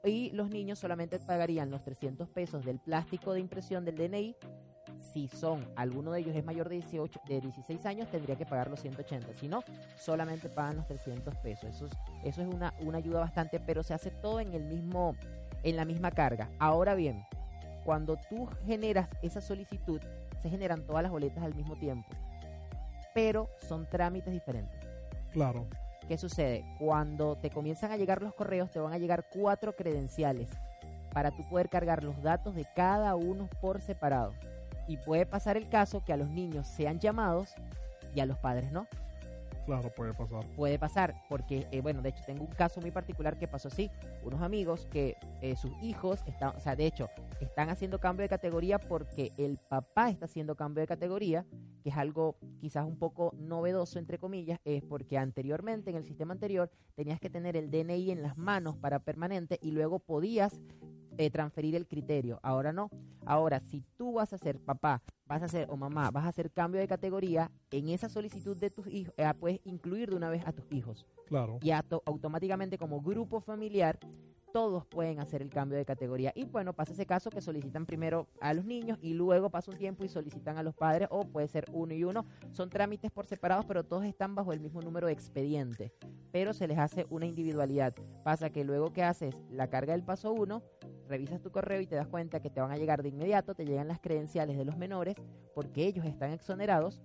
Y 0.05 0.31
los 0.31 0.51
niños 0.51 0.79
solamente 0.79 1.19
pagarían 1.19 1.71
los 1.71 1.83
300 1.83 2.29
pesos 2.29 2.65
del 2.65 2.79
plástico 2.79 3.33
de 3.33 3.41
impresión 3.41 3.85
del 3.85 3.97
DNI. 3.97 4.37
Si 5.01 5.29
son, 5.29 5.67
alguno 5.77 6.13
de 6.13 6.21
ellos 6.21 6.37
es 6.37 6.45
mayor 6.45 6.69
de 6.69 6.77
18, 6.77 7.21
de 7.29 7.41
16 7.41 7.85
años, 7.87 8.11
tendría 8.11 8.37
que 8.37 8.47
pagar 8.47 8.71
los 8.71 8.81
180. 8.81 9.35
Si 9.35 9.49
no, 9.49 9.63
solamente 9.99 10.49
pagan 10.49 10.77
los 10.77 10.87
300 10.87 11.35
pesos. 11.39 11.75
Eso 11.75 11.87
es, 11.87 11.93
eso 12.25 12.43
es 12.43 12.49
una, 12.49 12.73
una 12.81 12.99
ayuda 12.99 13.21
bastante, 13.21 13.61
pero 13.61 13.83
se 13.83 13.95
hace 13.95 14.11
todo 14.11 14.41
en 14.41 14.55
el 14.55 14.65
mismo, 14.65 15.17
en 15.65 15.77
la 15.77 15.85
misma 15.85 16.13
carga. 16.13 16.51
Ahora 16.59 16.95
bien, 16.95 17.25
cuando 17.85 18.17
tú 18.29 18.49
generas 18.65 19.09
esa 19.23 19.41
solicitud, 19.41 20.01
se 20.43 20.51
generan 20.51 20.85
todas 20.87 21.03
las 21.03 21.13
boletas 21.13 21.43
al 21.43 21.55
mismo 21.55 21.77
tiempo, 21.77 22.09
pero 23.17 23.49
son 23.67 23.87
trámites 23.87 24.31
diferentes. 24.31 24.79
Claro. 25.33 25.67
¿Qué 26.07 26.19
sucede? 26.19 26.67
Cuando 26.79 27.37
te 27.37 27.49
comienzan 27.49 27.91
a 27.91 27.97
llegar 27.97 28.21
los 28.21 28.35
correos, 28.35 28.71
te 28.71 28.79
van 28.79 28.93
a 28.93 28.99
llegar 28.99 29.25
cuatro 29.31 29.75
credenciales 29.75 30.51
para 31.15 31.31
tú 31.31 31.43
poder 31.49 31.71
cargar 31.71 32.05
los 32.05 32.23
datos 32.23 32.55
de 32.55 32.67
cada 32.77 33.15
uno 33.15 33.49
por 33.63 33.81
separado. 33.81 34.35
Y 34.87 34.99
puede 34.99 35.25
pasar 35.25 35.57
el 35.57 35.71
caso 35.71 36.05
que 36.05 36.13
a 36.13 36.19
los 36.19 36.29
niños 36.29 36.67
sean 36.67 37.01
llamados 37.01 37.55
y 38.15 38.21
a 38.21 38.27
los 38.27 38.37
padres 38.37 38.71
no. 38.71 38.87
Claro, 39.67 39.91
puede 39.91 40.15
pasar. 40.15 40.47
Puede 40.55 40.79
pasar, 40.79 41.25
porque, 41.29 41.67
eh, 41.73 41.81
bueno, 41.81 42.01
de 42.01 42.11
hecho 42.11 42.23
tengo 42.25 42.45
un 42.45 42.53
caso 42.53 42.81
muy 42.81 42.93
particular 42.93 43.37
que 43.37 43.49
pasó 43.49 43.67
así. 43.67 43.91
Unos 44.23 44.41
amigos 44.41 44.87
que 44.93 45.17
eh, 45.43 45.57
sus 45.57 45.73
hijos, 45.83 46.23
están, 46.27 46.57
o 46.57 46.61
sea, 46.61 46.77
de 46.77 46.87
hecho, 46.87 47.09
están 47.41 47.69
haciendo 47.69 47.99
cambio 47.99 48.23
de 48.23 48.29
categoría 48.29 48.79
porque 48.79 49.33
el 49.37 49.59
papá 49.59 50.09
está 50.09 50.27
haciendo 50.27 50.55
cambio 50.55 50.83
de 50.83 50.87
categoría, 50.87 51.45
que 51.83 51.91
es 51.91 51.97
algo 51.97 52.37
quizás 52.61 52.87
un 52.87 52.97
poco 52.97 53.35
novedoso, 53.37 53.99
entre 53.99 54.19
comillas, 54.19 54.61
es 54.65 54.85
porque 54.85 55.19
anteriormente, 55.19 55.91
en 55.91 55.97
el 55.97 56.05
sistema 56.05 56.33
anterior, 56.33 56.71
tenías 56.95 57.19
que 57.19 57.29
tener 57.29 57.57
el 57.57 57.69
DNI 57.69 58.13
en 58.13 58.23
las 58.23 58.39
manos 58.39 58.77
para 58.77 59.01
permanente 59.01 59.59
y 59.61 59.73
luego 59.73 59.99
podías 59.99 60.61
eh, 61.19 61.31
transferir 61.31 61.75
el 61.75 61.87
criterio. 61.87 62.39
Ahora 62.43 62.73
no. 62.73 62.91
Ahora, 63.25 63.61
si 63.61 63.83
tú 63.97 64.13
vas 64.15 64.33
a 64.33 64.39
ser 64.39 64.59
papá, 64.61 65.03
vas 65.27 65.43
a 65.43 65.49
ser 65.49 65.69
o 65.71 65.77
mamá, 65.77 66.11
vas 66.11 66.25
a 66.25 66.29
hacer 66.29 66.51
cambio 66.51 66.81
de 66.81 66.87
categoría, 66.89 67.51
en 67.71 67.89
esa 67.89 68.09
solicitud 68.09 68.57
de 68.57 68.71
tus 68.71 68.87
hijos, 68.87 69.15
eh, 69.17 69.31
puedes 69.39 69.61
incluir 69.65 70.11
de 70.11 70.17
una 70.17 70.31
vez 70.31 70.47
a 70.47 70.53
tus 70.53 70.71
hijos. 70.73 71.05
Claro. 71.27 71.59
Y 71.63 71.71
auto- 71.71 72.03
automáticamente 72.07 72.79
como 72.79 73.01
grupo 73.01 73.41
familiar, 73.41 73.99
todos 74.57 74.87
pueden 74.87 75.21
hacer 75.21 75.43
el 75.43 75.51
cambio 75.51 75.77
de 75.77 75.85
categoría. 75.85 76.33
Y 76.35 76.47
bueno, 76.47 76.73
pasa 76.73 76.95
ese 76.95 77.05
caso 77.05 77.29
que 77.29 77.43
solicitan 77.43 77.85
primero 77.85 78.27
a 78.41 78.55
los 78.55 78.65
niños 78.65 78.97
y 79.03 79.13
luego 79.13 79.51
pasa 79.51 79.71
un 79.71 79.77
tiempo 79.77 80.03
y 80.03 80.09
solicitan 80.09 80.57
a 80.57 80.63
los 80.63 80.75
padres, 80.75 81.09
o 81.11 81.27
puede 81.27 81.47
ser 81.47 81.67
uno 81.75 81.93
y 81.93 82.05
uno. 82.05 82.25
Son 82.53 82.71
trámites 82.71 83.11
por 83.11 83.27
separados, 83.27 83.67
pero 83.67 83.85
todos 83.85 84.07
están 84.07 84.35
bajo 84.35 84.55
el 84.55 84.61
mismo 84.61 84.81
número 84.81 85.09
de 85.09 85.13
expediente. 85.13 85.93
Pero 86.33 86.55
se 86.55 86.67
les 86.67 86.79
hace 86.79 87.05
una 87.11 87.27
individualidad. 87.27 87.93
Pasa 88.25 88.49
que 88.49 88.65
luego 88.65 88.95
que 88.95 89.03
haces 89.03 89.35
la 89.51 89.69
carga 89.69 89.93
del 89.93 90.05
paso 90.05 90.33
1, 90.33 90.63
revisas 91.07 91.43
tu 91.43 91.51
correo 91.51 91.83
y 91.83 91.87
te 91.87 91.97
das 91.97 92.09
cuenta 92.09 92.41
que 92.41 92.49
te 92.49 92.63
van 92.63 92.71
a 92.71 92.79
llegar 92.79 93.03
de 93.03 93.11
inmediato, 93.11 93.55
te 93.55 93.67
llegan 93.67 93.89
las 93.89 94.01
credenciales 94.01 94.57
de 94.57 94.65
los 94.65 94.79
menores, 94.79 95.17
porque 95.55 95.85
ellos 95.85 96.07
están 96.07 96.33
exonerados. 96.33 97.03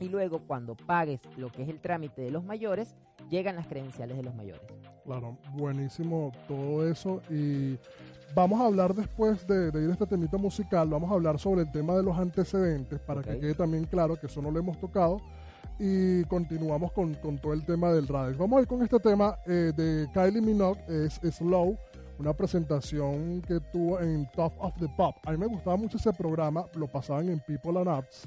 Y 0.00 0.08
luego 0.08 0.38
cuando 0.46 0.74
pagues 0.74 1.20
lo 1.36 1.50
que 1.50 1.64
es 1.64 1.68
el 1.68 1.80
trámite 1.80 2.22
de 2.22 2.30
los 2.30 2.44
mayores, 2.44 2.96
llegan 3.30 3.56
las 3.56 3.66
credenciales 3.66 4.16
de 4.16 4.22
los 4.22 4.34
mayores. 4.34 4.62
Claro, 5.04 5.38
buenísimo 5.54 6.32
todo 6.46 6.86
eso. 6.86 7.22
Y 7.30 7.78
vamos 8.34 8.60
a 8.60 8.66
hablar 8.66 8.94
después 8.94 9.46
de, 9.46 9.70
de 9.70 9.84
ir 9.84 9.90
a 9.90 9.92
este 9.94 10.06
temita 10.06 10.36
musical, 10.36 10.88
vamos 10.88 11.10
a 11.10 11.14
hablar 11.14 11.38
sobre 11.38 11.62
el 11.62 11.70
tema 11.72 11.94
de 11.94 12.02
los 12.02 12.16
antecedentes, 12.18 13.00
para 13.00 13.20
Ok. 13.20 13.26
que 13.26 13.38
quede 13.40 13.54
también 13.54 13.84
claro 13.84 14.16
que 14.16 14.26
eso 14.26 14.42
no 14.42 14.50
lo 14.50 14.58
hemos 14.58 14.78
tocado. 14.78 15.18
Y 15.80 16.24
continuamos 16.24 16.90
con, 16.92 17.14
con 17.14 17.38
todo 17.38 17.52
el 17.52 17.64
tema 17.64 17.92
del 17.92 18.08
radio. 18.08 18.36
Vamos 18.36 18.58
a 18.58 18.62
ir 18.62 18.66
con 18.68 18.82
este 18.82 18.98
tema 18.98 19.38
eh, 19.46 19.72
de 19.76 20.08
Kylie 20.12 20.40
Minogue, 20.42 20.80
es 20.88 21.20
Slow, 21.36 21.76
una 22.18 22.32
presentación 22.32 23.40
que 23.42 23.60
tuvo 23.72 24.00
en 24.00 24.28
Top 24.32 24.52
of 24.58 24.74
the 24.80 24.88
Pop. 24.96 25.14
A 25.24 25.30
mí 25.30 25.38
me 25.38 25.46
gustaba 25.46 25.76
mucho 25.76 25.96
ese 25.96 26.12
programa, 26.12 26.64
lo 26.74 26.88
pasaban 26.88 27.28
en 27.28 27.38
People 27.40 27.78
and 27.78 27.88
Arts. 27.88 28.26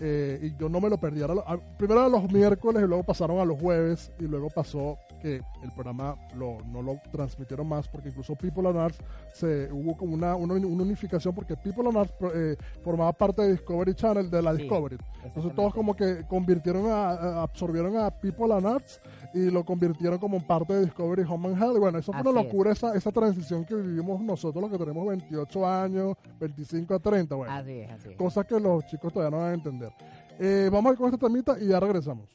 Eh, 0.00 0.38
y 0.42 0.56
yo 0.60 0.68
no 0.68 0.80
me 0.80 0.88
lo 0.90 0.98
perdía. 0.98 1.24
Era 1.26 1.34
lo- 1.34 1.48
a- 1.48 1.58
primero 1.78 2.00
era 2.00 2.08
los 2.08 2.30
miércoles 2.32 2.82
y 2.82 2.86
luego 2.86 3.02
pasaron 3.04 3.38
a 3.38 3.44
los 3.44 3.60
jueves 3.60 4.10
y 4.18 4.24
luego 4.24 4.48
pasó 4.50 4.98
que 5.22 5.36
el 5.62 5.72
programa 5.74 6.16
lo, 6.36 6.58
no 6.66 6.82
lo 6.82 7.00
transmitieron 7.10 7.66
más 7.66 7.88
porque 7.88 8.08
incluso 8.10 8.34
People 8.34 8.68
and 8.68 8.76
Arts 8.78 8.98
se, 9.32 9.70
hubo 9.72 9.96
como 9.96 10.14
una, 10.14 10.34
una, 10.36 10.54
una 10.54 10.82
unificación 10.82 11.34
porque 11.34 11.56
People 11.56 11.88
and 11.88 11.96
Arts 11.96 12.12
eh, 12.34 12.56
formaba 12.82 13.12
parte 13.12 13.42
de 13.42 13.52
Discovery 13.52 13.94
Channel, 13.94 14.30
de 14.30 14.42
la 14.42 14.52
Sí, 14.54 14.62
Discovery. 14.62 14.98
Entonces 15.24 15.54
todos 15.54 15.72
como 15.72 15.94
que 15.94 16.26
convirtieron 16.28 16.86
a, 16.90 17.10
a- 17.10 17.42
absorbieron 17.42 17.96
a 17.96 18.10
People 18.10 18.52
and 18.52 18.66
Arts 18.66 19.00
y 19.34 19.50
lo 19.50 19.64
convirtieron 19.64 20.18
como 20.18 20.40
parte 20.46 20.72
de 20.74 20.84
Discovery 20.84 21.24
Home 21.28 21.48
and 21.48 21.60
Health. 21.62 21.76
Y 21.76 21.80
bueno, 21.80 21.98
eso 21.98 22.12
fue 22.12 22.22
una 22.22 22.40
es. 22.40 22.46
locura 22.46 22.72
esa, 22.72 22.94
esa 22.94 23.10
transición 23.10 23.64
que 23.64 23.74
vivimos 23.74 24.20
nosotros 24.20 24.62
los 24.62 24.70
que 24.70 24.78
tenemos 24.78 25.06
28 25.06 25.66
años, 25.66 26.16
25 26.40 26.94
a 26.94 26.98
30. 27.00 27.34
Bueno, 27.34 27.52
Así 27.52 27.72
es, 27.72 27.90
así 27.90 28.10
es. 28.10 28.16
cosas 28.16 28.46
que 28.46 28.58
los 28.60 28.86
chicos 28.86 29.12
todavía 29.12 29.36
no 29.36 29.42
van 29.42 29.50
a 29.50 29.54
entender. 29.54 29.92
Eh, 30.38 30.68
vamos 30.72 30.90
a 30.90 30.92
ir 30.92 30.98
con 30.98 31.12
esta 31.12 31.26
temita 31.26 31.56
y 31.60 31.66
ya 31.68 31.80
regresamos. 31.80 32.28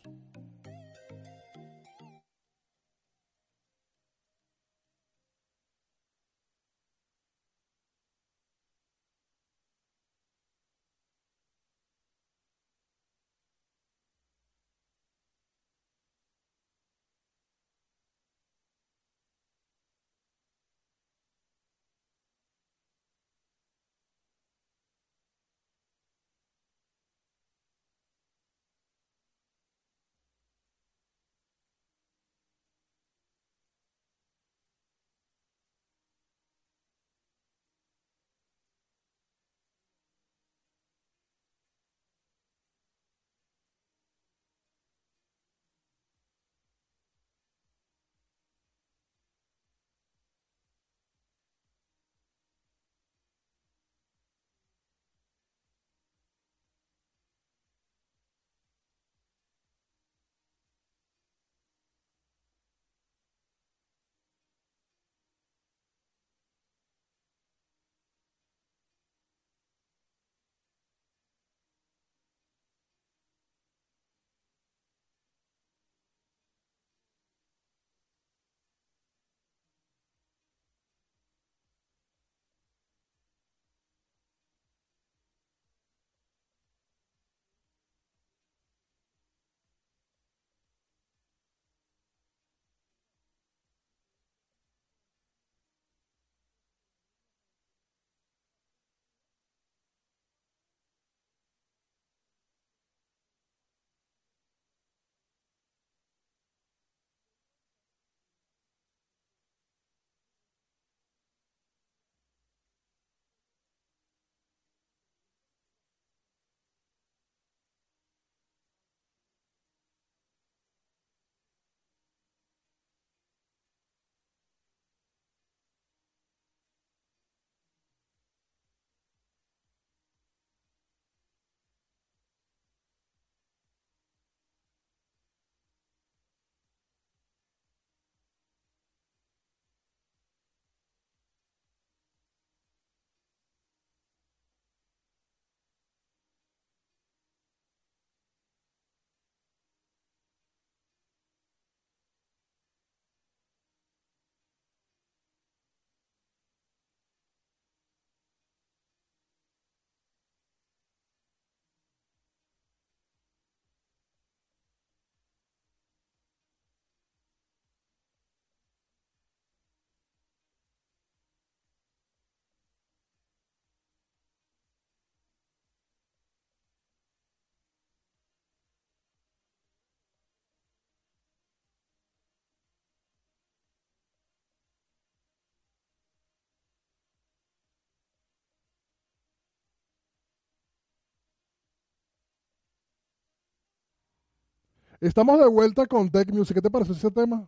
Estamos 195.01 195.39
de 195.39 195.47
vuelta 195.47 195.85
con 195.85 196.09
Tech 196.09 196.29
Music. 196.33 196.55
¿Qué 196.55 196.61
te 196.61 196.69
parece 196.69 196.91
ese 196.91 197.09
tema? 197.09 197.47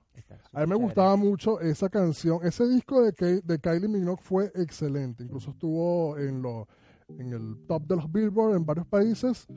A 0.54 0.62
mí 0.62 0.68
me 0.68 0.76
gustaba 0.76 1.16
mucho 1.18 1.60
esa 1.60 1.90
canción. 1.90 2.40
Ese 2.44 2.68
disco 2.68 3.02
de, 3.02 3.14
Ke- 3.14 3.42
de 3.44 3.60
Kylie 3.60 3.90
Minogue 3.90 4.22
fue 4.22 4.52
excelente. 4.56 5.24
Incluso 5.24 5.52
estuvo 5.52 6.18
en, 6.18 6.42
lo, 6.42 6.68
en 7.10 7.34
el 7.34 7.58
top 7.68 7.84
de 7.88 7.96
los 7.98 8.10
Billboard 8.12 8.56
en 8.56 8.66
varios 8.66 8.88
países 8.88 9.48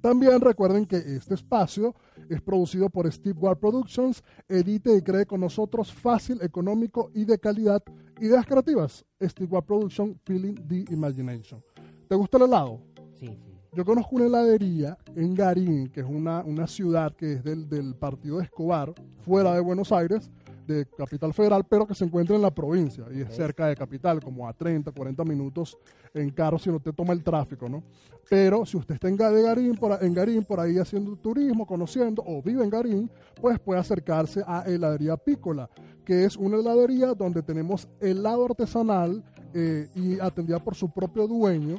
También 0.02 0.42
recuerden 0.42 0.86
que 0.86 0.98
este 0.98 1.36
espacio 1.36 1.96
es 2.30 2.42
producido 2.42 2.90
por 2.90 3.12
Steve 3.12 3.40
Ward 3.40 3.60
Productions, 3.60 4.24
edite 4.48 4.96
y 4.96 5.02
cree 5.02 5.26
con 5.26 5.42
nosotros 5.42 5.94
fácil, 5.94 6.42
económico 6.42 7.12
y 7.14 7.26
de 7.26 7.38
calidad. 7.38 7.84
Ideas 8.20 8.46
creativas, 8.46 9.06
Steve 9.22 9.50
Ward 9.50 9.66
Productions, 9.66 10.18
Feeling 10.26 10.56
the 10.68 10.86
Imagination. 10.94 11.64
¿Te 12.08 12.16
gusta 12.16 12.38
el 12.38 12.44
helado? 12.44 12.82
Sí, 13.20 13.28
sí. 13.28 13.60
Yo 13.74 13.86
conozco 13.86 14.16
una 14.16 14.26
heladería 14.26 14.98
en 15.16 15.36
Garín, 15.36 15.90
que 15.90 16.00
es 16.00 16.06
una, 16.08 16.42
una 16.42 16.66
ciudad 16.66 17.16
que 17.16 17.34
es 17.34 17.44
del, 17.44 17.70
del 17.70 17.94
partido 17.94 18.38
de 18.38 18.46
Escobar, 18.46 18.94
fuera 19.22 19.54
de 19.54 19.60
Buenos 19.60 19.92
Aires, 19.92 20.32
de 20.66 20.86
Capital 20.86 21.34
Federal, 21.34 21.66
pero 21.68 21.86
que 21.86 21.96
se 21.96 22.06
encuentra 22.06 22.36
en 22.36 22.42
la 22.42 22.54
provincia 22.54 23.06
y 23.12 23.22
es 23.22 23.36
cerca 23.36 23.68
de 23.68 23.76
Capital, 23.76 24.22
como 24.22 24.48
a 24.48 24.54
30, 24.54 24.92
40 24.92 25.24
minutos 25.24 25.78
en 26.14 26.30
carro 26.30 26.60
si 26.60 26.70
no 26.70 26.80
te 26.80 26.94
toma 26.94 27.14
el 27.14 27.24
tráfico, 27.24 27.68
¿no? 27.68 27.84
Pero 28.30 28.66
si 28.66 28.78
usted 28.78 28.96
está 28.96 29.08
en, 29.08 29.18
Garín, 29.18 29.76
por, 29.76 30.04
en 30.04 30.14
Garín, 30.14 30.44
por 30.44 30.60
ahí 30.60 30.78
haciendo 30.78 31.16
turismo, 31.16 31.66
conociendo 31.66 32.24
o 32.26 32.42
vive 32.44 32.64
en 32.64 32.70
Garín, 32.70 33.12
pues 33.42 33.60
puede 33.60 33.80
acercarse 33.80 34.44
a 34.46 34.62
Heladería 34.62 35.18
Pícola, 35.18 35.70
que 36.06 36.26
es 36.26 36.38
una 36.38 36.58
heladería 36.58 37.14
donde 37.16 37.42
tenemos 37.42 37.88
helado 38.00 38.46
artesanal 38.46 39.24
eh, 39.56 39.90
y 39.96 40.20
atendida 40.20 40.60
por 40.60 40.76
su 40.76 40.92
propio 40.92 41.28
dueño. 41.28 41.78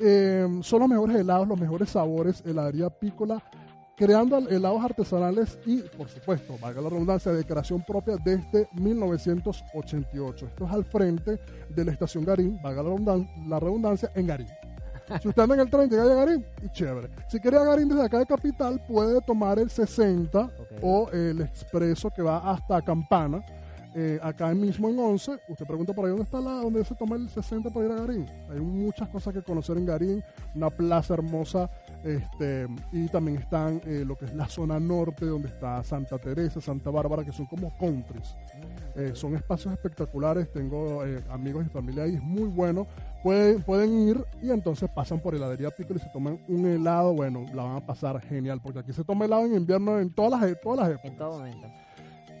Eh, 0.00 0.48
son 0.62 0.80
los 0.80 0.88
mejores 0.88 1.16
helados, 1.16 1.46
los 1.46 1.58
mejores 1.60 1.90
sabores, 1.90 2.42
heladería 2.46 2.88
Pícola, 2.90 3.42
creando 3.96 4.38
helados 4.38 4.82
artesanales 4.82 5.58
y, 5.66 5.82
por 5.82 6.08
supuesto, 6.08 6.56
valga 6.60 6.80
la 6.80 6.88
redundancia, 6.88 7.32
de 7.32 7.44
creación 7.44 7.82
propia 7.86 8.16
desde 8.16 8.66
1988. 8.72 10.46
Esto 10.46 10.64
es 10.64 10.70
al 10.72 10.84
frente 10.84 11.38
de 11.68 11.84
la 11.84 11.92
estación 11.92 12.24
Garín, 12.24 12.58
valga 12.62 12.82
la 12.82 12.88
redundan- 12.90 13.28
la 13.48 13.60
redundancia, 13.60 14.10
en 14.14 14.26
Garín. 14.26 14.48
Si 15.20 15.26
usted 15.28 15.42
anda 15.42 15.56
en 15.56 15.60
el 15.62 15.70
tren, 15.70 15.90
llega 15.90 16.04
a 16.04 16.06
Garín, 16.24 16.46
y 16.62 16.68
chévere. 16.70 17.08
Si 17.28 17.40
quiere 17.40 17.56
a 17.56 17.64
Garín 17.64 17.88
desde 17.88 18.04
acá 18.04 18.18
de 18.20 18.26
Capital, 18.26 18.80
puede 18.86 19.20
tomar 19.22 19.58
el 19.58 19.68
60 19.68 20.44
Ok. 20.44 20.52
o 20.82 21.10
el 21.12 21.40
expreso 21.40 22.10
que 22.10 22.22
va 22.22 22.38
hasta 22.52 22.80
Campana. 22.80 23.42
Eh, 23.94 24.18
acá 24.22 24.54
mismo 24.54 24.88
en 24.88 24.98
11, 24.98 25.38
usted 25.48 25.66
pregunta 25.66 25.92
por 25.92 26.04
ahí 26.04 26.10
dónde 26.10 26.24
está 26.24 26.40
la, 26.40 26.52
dónde 26.52 26.84
se 26.84 26.94
toma 26.94 27.16
el 27.16 27.28
60 27.28 27.70
para 27.70 27.86
ir 27.86 27.92
a 27.92 27.96
Garín. 27.96 28.26
Hay 28.50 28.60
muchas 28.60 29.08
cosas 29.08 29.34
que 29.34 29.42
conocer 29.42 29.76
en 29.78 29.86
Garín, 29.86 30.22
una 30.54 30.70
plaza 30.70 31.14
hermosa, 31.14 31.68
este, 32.04 32.68
y 32.92 33.08
también 33.08 33.38
están 33.38 33.80
eh, 33.84 34.04
lo 34.06 34.16
que 34.16 34.26
es 34.26 34.34
la 34.34 34.48
zona 34.48 34.78
norte, 34.78 35.26
donde 35.26 35.48
está 35.48 35.82
Santa 35.82 36.18
Teresa, 36.18 36.60
Santa 36.60 36.90
Bárbara, 36.90 37.24
que 37.24 37.32
son 37.32 37.46
como 37.46 37.76
countries. 37.78 38.36
Eh, 38.96 39.12
son 39.14 39.34
espacios 39.34 39.72
espectaculares, 39.72 40.52
tengo 40.52 41.04
eh, 41.04 41.22
amigos 41.30 41.66
y 41.66 41.68
familia 41.68 42.04
ahí, 42.04 42.14
es 42.14 42.22
muy 42.22 42.48
bueno. 42.48 42.86
Pueden, 43.22 43.62
pueden 43.62 44.08
ir 44.08 44.24
y 44.42 44.50
entonces 44.50 44.88
pasan 44.88 45.20
por 45.20 45.34
heladería 45.34 45.70
Pickle 45.70 45.96
y 45.96 45.98
se 45.98 46.08
toman 46.08 46.40
un 46.48 46.66
helado, 46.66 47.12
bueno, 47.12 47.44
la 47.54 47.64
van 47.64 47.76
a 47.76 47.86
pasar 47.86 48.18
genial, 48.22 48.60
porque 48.62 48.78
aquí 48.78 48.92
se 48.92 49.04
toma 49.04 49.26
helado 49.26 49.44
en 49.44 49.54
invierno 49.54 49.98
en 49.98 50.10
todas 50.10 50.40
las, 50.40 50.50
e- 50.50 50.54
todas 50.54 50.78
las 50.80 50.88
épocas. 50.90 51.10
En 51.10 51.18
todo 51.18 51.38
momento. 51.38 51.66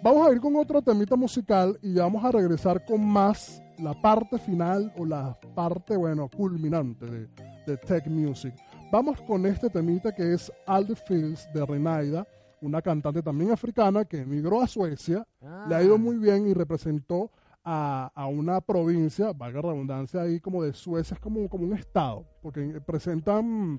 Vamos 0.02 0.26
a 0.26 0.32
ir 0.32 0.40
con 0.40 0.56
otro 0.56 0.80
temita 0.80 1.14
musical 1.14 1.78
y 1.82 1.92
ya 1.94 2.04
vamos 2.04 2.24
a 2.24 2.32
regresar 2.32 2.84
con 2.86 3.04
más 3.06 3.62
la 3.78 3.92
parte 4.00 4.38
final 4.38 4.90
o 4.96 5.04
la 5.04 5.38
parte, 5.54 5.94
bueno, 5.94 6.28
culminante 6.34 7.04
de, 7.04 7.28
de 7.66 7.76
Tech 7.76 8.06
Music. 8.06 8.54
Vamos 8.90 9.20
con 9.20 9.44
este 9.44 9.68
temita 9.68 10.14
que 10.14 10.32
es 10.32 10.50
All 10.66 10.86
the 10.86 10.96
Fields 10.96 11.48
de 11.52 11.66
Renaida, 11.66 12.26
una 12.62 12.80
cantante 12.80 13.22
también 13.22 13.50
africana 13.50 14.06
que 14.06 14.22
emigró 14.22 14.62
a 14.62 14.66
Suecia, 14.66 15.26
le 15.68 15.74
ha 15.74 15.82
ido 15.82 15.96
Ah, 15.96 15.98
muy 15.98 16.16
bien 16.16 16.48
y 16.48 16.54
representó 16.54 17.30
a, 17.62 18.10
a 18.14 18.26
una 18.26 18.60
provincia, 18.62 19.32
valga 19.34 19.60
la 19.60 19.68
redundancia 19.72 20.22
ahí, 20.22 20.40
como 20.40 20.62
de 20.62 20.72
Suecia, 20.72 21.14
es 21.14 21.20
como, 21.20 21.46
como 21.48 21.64
un 21.64 21.74
estado, 21.74 22.24
porque 22.40 22.80
presentan 22.80 23.78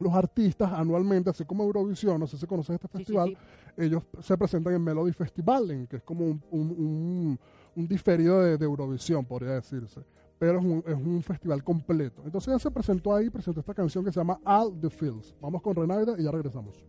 los 0.00 0.12
artistas 0.12 0.72
anualmente, 0.72 1.30
así 1.30 1.44
como 1.44 1.64
Eurovisión, 1.64 2.18
no 2.18 2.26
sé 2.26 2.36
si 2.36 2.46
conoces 2.46 2.74
este 2.74 2.88
sí, 2.88 2.92
sí, 2.92 2.98
festival, 2.98 3.28
sí. 3.30 3.36
Ellos 3.76 4.02
se 4.20 4.36
presentan 4.38 4.74
en 4.74 4.82
Melody 4.82 5.12
Festivalen, 5.12 5.86
que 5.86 5.96
es 5.96 6.02
como 6.02 6.24
un, 6.26 6.42
un, 6.50 6.60
un- 6.70 7.40
un 7.76 7.88
diferido 7.88 8.40
de, 8.40 8.64
Eurovisión, 8.64 9.24
podría 9.24 9.54
decirse. 9.54 10.00
Pero 10.38 10.58
es 10.58 10.64
un, 10.64 10.84
es 10.86 10.94
un 10.94 11.22
festival 11.22 11.62
completo. 11.64 12.22
Entonces 12.24 12.48
ella 12.48 12.58
se 12.58 12.70
presentó 12.70 13.14
ahí, 13.14 13.30
presentó 13.30 13.60
esta 13.60 13.74
canción 13.74 14.04
que 14.04 14.12
se 14.12 14.20
llama 14.20 14.38
All 14.44 14.78
the 14.80 14.90
Fields. 14.90 15.34
Vamos 15.40 15.62
con 15.62 15.74
Renaida 15.74 16.14
y 16.18 16.22
ya 16.24 16.30
regresamos. 16.30 16.84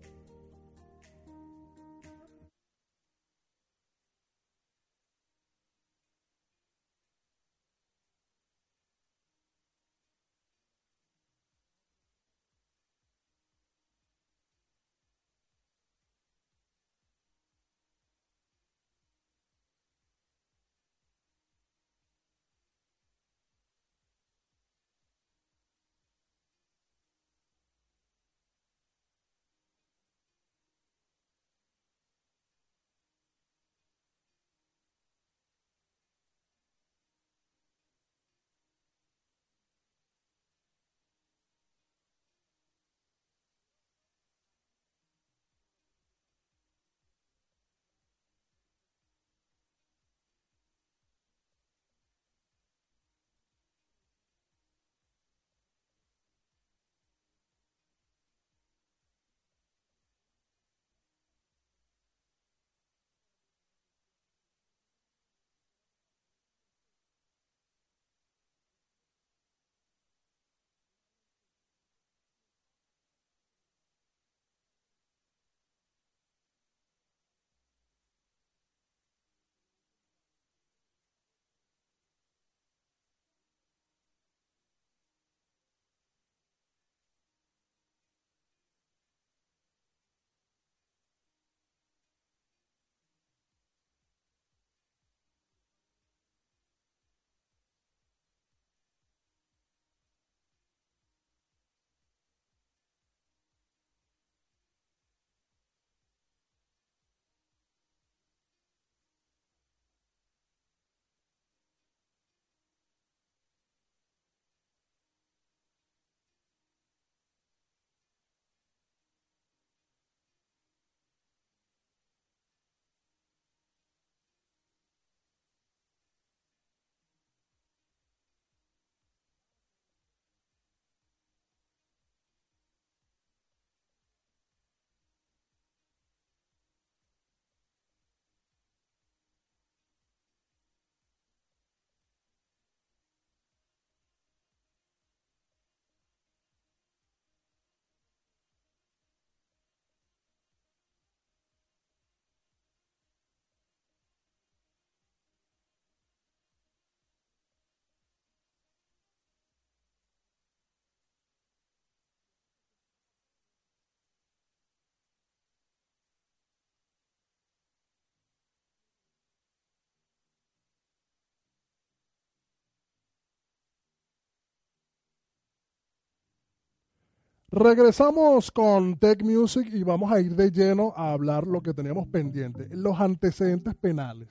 Regresamos 177.55 178.51
con 178.51 178.97
Tech 178.97 179.23
Music 179.23 179.69
y 179.71 179.81
vamos 179.83 180.11
a 180.11 180.19
ir 180.19 180.35
de 180.35 180.51
lleno 180.51 180.93
a 180.97 181.13
hablar 181.13 181.47
lo 181.47 181.61
que 181.61 181.73
teníamos 181.73 182.05
pendiente, 182.05 182.67
los 182.71 182.99
antecedentes 182.99 183.73
penales. 183.75 184.27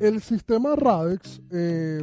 El 0.00 0.20
sistema 0.20 0.74
RADEX 0.74 1.40
eh, 1.52 2.02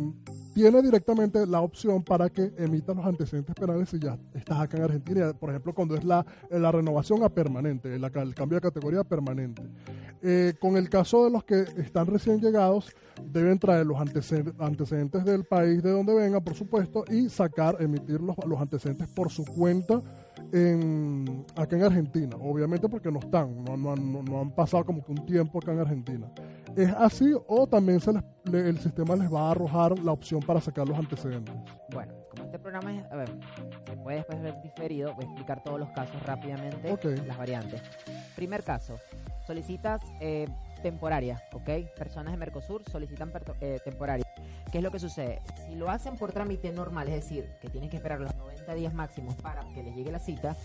tiene 0.58 0.82
directamente 0.82 1.46
la 1.46 1.62
opción 1.62 2.02
para 2.02 2.32
que 2.32 2.52
emita 2.58 2.92
los 2.92 3.06
antecedentes 3.06 3.54
penales 3.54 3.90
si 3.90 4.00
ya 4.00 4.18
estás 4.34 4.60
acá 4.60 4.78
en 4.78 4.84
Argentina, 4.86 5.32
por 5.40 5.52
ejemplo, 5.52 5.72
cuando 5.72 5.96
es 5.96 6.04
la, 6.04 6.26
la 6.50 6.72
renovación 6.72 7.22
a 7.22 7.30
permanente, 7.30 7.94
el, 7.94 8.02
cambio 8.34 8.56
de 8.56 8.62
categoría 8.62 9.04
permanente. 9.04 9.62
Eh, 10.24 10.56
con 10.60 10.76
el 10.76 10.90
caso 10.90 11.26
de 11.26 11.30
los 11.30 11.44
que 11.44 11.62
están 11.78 12.08
recién 12.08 12.42
llegados, 12.42 12.92
deben 13.32 13.60
traer 13.60 13.86
los 13.86 14.00
antecedentes, 14.00 15.24
del 15.24 15.44
país 15.44 15.84
de 15.84 15.92
donde 15.92 16.16
vengan, 16.16 16.44
por 16.44 16.56
supuesto, 16.56 17.06
y 17.08 17.30
sacar, 17.30 17.78
emitir 17.80 18.20
los, 18.20 18.36
los 18.48 18.60
antecedentes 18.60 19.08
por 19.10 19.30
su 19.30 19.46
cuenta 19.46 20.02
en, 20.52 21.46
acá 21.56 21.76
en 21.76 21.84
Argentina. 21.84 22.36
Obviamente 22.36 22.90
porque 22.90 23.12
no 23.12 23.20
están, 23.20 23.64
no, 23.64 24.42
han 24.42 24.56
pasado 24.56 24.84
como 24.86 25.06
que 25.06 25.12
un 25.12 25.24
tiempo 25.24 25.60
acá 25.60 25.72
en 25.72 25.80
Argentina. 25.82 26.32
¿Es 26.78 26.94
así 26.94 27.34
o 27.48 27.66
también 27.66 28.00
se 28.00 28.12
el 28.54 28.78
sistema 28.78 29.16
les 29.16 29.34
va 29.34 29.48
a 29.48 29.52
arrojar 29.52 29.98
la 29.98 30.12
opción 30.12 30.42
para 30.42 30.62
sacar 30.62 30.88
los 30.88 30.96
antecedentes? 30.96 31.56
Bueno, 31.90 32.14
como 32.30 32.44
este 32.44 32.60
programa 32.60 32.94
es, 32.94 33.12
a 33.12 33.16
ver, 33.16 33.30
se 33.88 33.98
puede 33.98 34.18
después 34.18 34.40
ver 34.44 34.62
diferido, 34.62 35.12
voy 35.16 35.26
a 35.26 35.28
explicar 35.28 35.64
todos 35.64 35.80
los 35.80 35.90
casos 35.90 36.22
rápidamente, 36.22 36.96
las 37.26 37.36
variantes. 37.36 37.82
Primer 38.36 38.62
caso, 38.62 39.00
solicitas 39.48 40.04
eh, 40.22 40.48
temporaria, 40.84 41.42
¿ok? 41.54 41.68
Personas 41.98 42.34
de 42.34 42.38
Mercosur 42.38 42.84
solicitan 42.92 43.32
eh, 43.60 43.80
temporaria. 43.84 44.28
¿Qué 44.72 44.78
es 44.78 44.84
lo 44.84 44.92
que 44.92 45.00
sucede? 45.00 45.42
Si 45.66 45.74
lo 45.74 45.90
hacen 45.90 46.16
por 46.16 46.32
trámite 46.32 46.72
normal, 46.72 47.08
es 47.08 47.16
decir, 47.16 47.50
que 47.60 47.70
tienen 47.70 47.90
que 47.90 47.98
esperar 47.98 48.20
los 48.20 48.36
90 48.36 48.76
días 48.76 48.94
máximos 48.94 49.34
para 49.38 49.64
que 49.74 49.82
les 49.82 49.96
llegue 49.96 50.12
la 50.12 50.20
cita, 50.20 50.56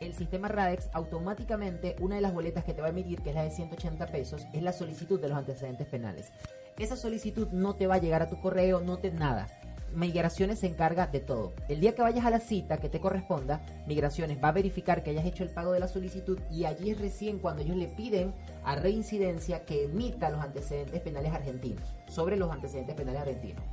el 0.00 0.14
sistema 0.14 0.48
RADEX 0.48 0.88
automáticamente, 0.92 1.96
una 2.00 2.16
de 2.16 2.20
las 2.20 2.32
boletas 2.32 2.64
que 2.64 2.74
te 2.74 2.80
va 2.80 2.88
a 2.88 2.90
emitir, 2.90 3.20
que 3.22 3.30
es 3.30 3.34
la 3.34 3.44
de 3.44 3.50
180 3.50 4.06
pesos, 4.06 4.46
es 4.52 4.62
la 4.62 4.72
solicitud 4.72 5.20
de 5.20 5.28
los 5.28 5.38
antecedentes 5.38 5.86
penales. 5.86 6.32
Esa 6.78 6.96
solicitud 6.96 7.48
no 7.48 7.74
te 7.74 7.86
va 7.86 7.96
a 7.96 8.00
llegar 8.00 8.22
a 8.22 8.28
tu 8.28 8.40
correo, 8.40 8.80
no 8.80 8.98
te 8.98 9.10
nada. 9.10 9.48
Migraciones 9.94 10.60
se 10.60 10.66
encarga 10.66 11.06
de 11.06 11.20
todo. 11.20 11.54
El 11.68 11.80
día 11.80 11.94
que 11.94 12.02
vayas 12.02 12.24
a 12.26 12.30
la 12.30 12.40
cita 12.40 12.76
que 12.76 12.90
te 12.90 13.00
corresponda, 13.00 13.60
Migraciones 13.86 14.38
va 14.42 14.48
a 14.48 14.52
verificar 14.52 15.02
que 15.02 15.10
hayas 15.10 15.24
hecho 15.24 15.42
el 15.42 15.50
pago 15.50 15.72
de 15.72 15.80
la 15.80 15.88
solicitud 15.88 16.38
y 16.52 16.66
allí 16.66 16.90
es 16.90 17.00
recién 17.00 17.38
cuando 17.38 17.62
ellos 17.62 17.76
le 17.76 17.88
piden 17.88 18.34
a 18.64 18.76
reincidencia 18.76 19.64
que 19.64 19.84
emita 19.84 20.30
los 20.30 20.42
antecedentes 20.42 21.00
penales 21.00 21.32
argentinos, 21.32 21.94
sobre 22.06 22.36
los 22.36 22.52
antecedentes 22.52 22.94
penales 22.94 23.22
argentinos. 23.22 23.64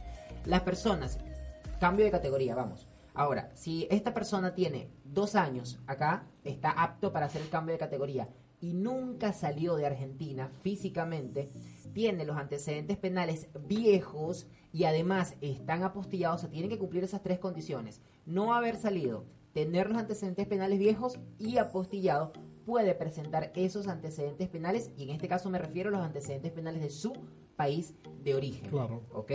Las 0.46 0.62
personas, 0.62 1.20
cambio 1.80 2.06
de 2.06 2.12
categoría, 2.12 2.56
vamos. 2.56 2.88
Ahora, 3.16 3.50
si 3.56 3.88
esta 3.90 4.14
persona 4.14 4.54
tiene 4.54 4.90
dos 5.06 5.36
años 5.36 5.80
acá, 5.88 6.28
está 6.44 6.70
apto 6.72 7.14
para 7.14 7.28
hacer 7.28 7.42
el 7.42 7.50
cambio 7.50 7.74
de 7.74 7.80
categoría 7.80 8.30
y 8.60 8.74
nunca 8.74 9.32
salió 9.32 9.76
de 9.76 9.86
Argentina 9.86 10.50
físicamente, 10.62 11.50
tiene 11.94 12.26
los 12.26 12.36
antecedentes 12.36 12.98
penales 12.98 13.48
viejos 13.68 14.48
y 14.74 14.84
además 14.84 15.36
están 15.40 15.84
apostillados, 15.84 16.42
se 16.42 16.50
tienen 16.50 16.70
que 16.70 16.78
cumplir 16.78 17.06
esas 17.06 17.24
tres 17.24 17.40
condiciones. 17.40 18.02
No 18.26 18.54
haber 18.54 18.76
salido, 18.76 19.26
tener 19.54 19.88
los 19.88 19.98
antecedentes 19.98 20.46
penales 20.48 20.78
viejos 20.78 21.18
y 21.40 21.58
apostillados, 21.58 22.32
puede 22.66 22.96
presentar 22.96 23.52
esos 23.56 23.88
antecedentes 23.88 24.50
penales 24.50 24.92
y 24.98 25.04
en 25.04 25.12
este 25.12 25.30
caso 25.30 25.50
me 25.50 25.60
refiero 25.60 25.90
a 25.90 25.94
los 25.94 26.02
antecedentes 26.02 26.52
penales 26.52 26.82
de 26.82 26.90
su 26.90 27.14
país 27.56 27.94
de 28.24 28.36
origen. 28.36 28.70
Claro. 28.70 29.04
¿Ok? 29.14 29.32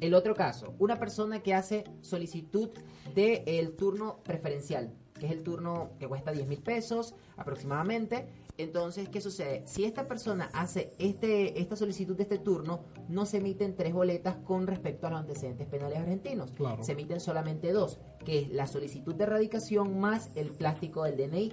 El 0.00 0.14
otro 0.14 0.34
caso, 0.34 0.74
una 0.78 0.98
persona 0.98 1.40
que 1.40 1.54
hace 1.54 1.84
solicitud 2.00 2.70
del 3.14 3.76
turno 3.76 4.20
preferencial, 4.22 4.92
que 5.18 5.26
es 5.26 5.32
el 5.32 5.42
turno 5.42 5.90
que 5.98 6.06
cuesta 6.06 6.32
10 6.32 6.46
mil 6.48 6.62
pesos 6.62 7.14
aproximadamente, 7.36 8.26
entonces, 8.58 9.08
¿qué 9.10 9.20
sucede? 9.20 9.62
Si 9.66 9.84
esta 9.84 10.08
persona 10.08 10.48
hace 10.54 10.92
este, 10.98 11.60
esta 11.60 11.76
solicitud 11.76 12.16
de 12.16 12.22
este 12.22 12.38
turno, 12.38 12.80
no 13.08 13.26
se 13.26 13.38
emiten 13.38 13.74
tres 13.74 13.92
boletas 13.92 14.36
con 14.36 14.66
respecto 14.66 15.06
a 15.06 15.10
los 15.10 15.20
antecedentes 15.20 15.66
penales 15.66 15.98
argentinos. 15.98 16.50
Se 16.80 16.92
emiten 16.92 17.20
solamente 17.20 17.72
dos, 17.72 17.98
que 18.24 18.40
es 18.40 18.48
la 18.50 18.66
solicitud 18.66 19.14
de 19.14 19.24
erradicación 19.24 20.00
más 20.00 20.30
el 20.36 20.52
plástico 20.52 21.04
del 21.04 21.16
DNI. 21.16 21.52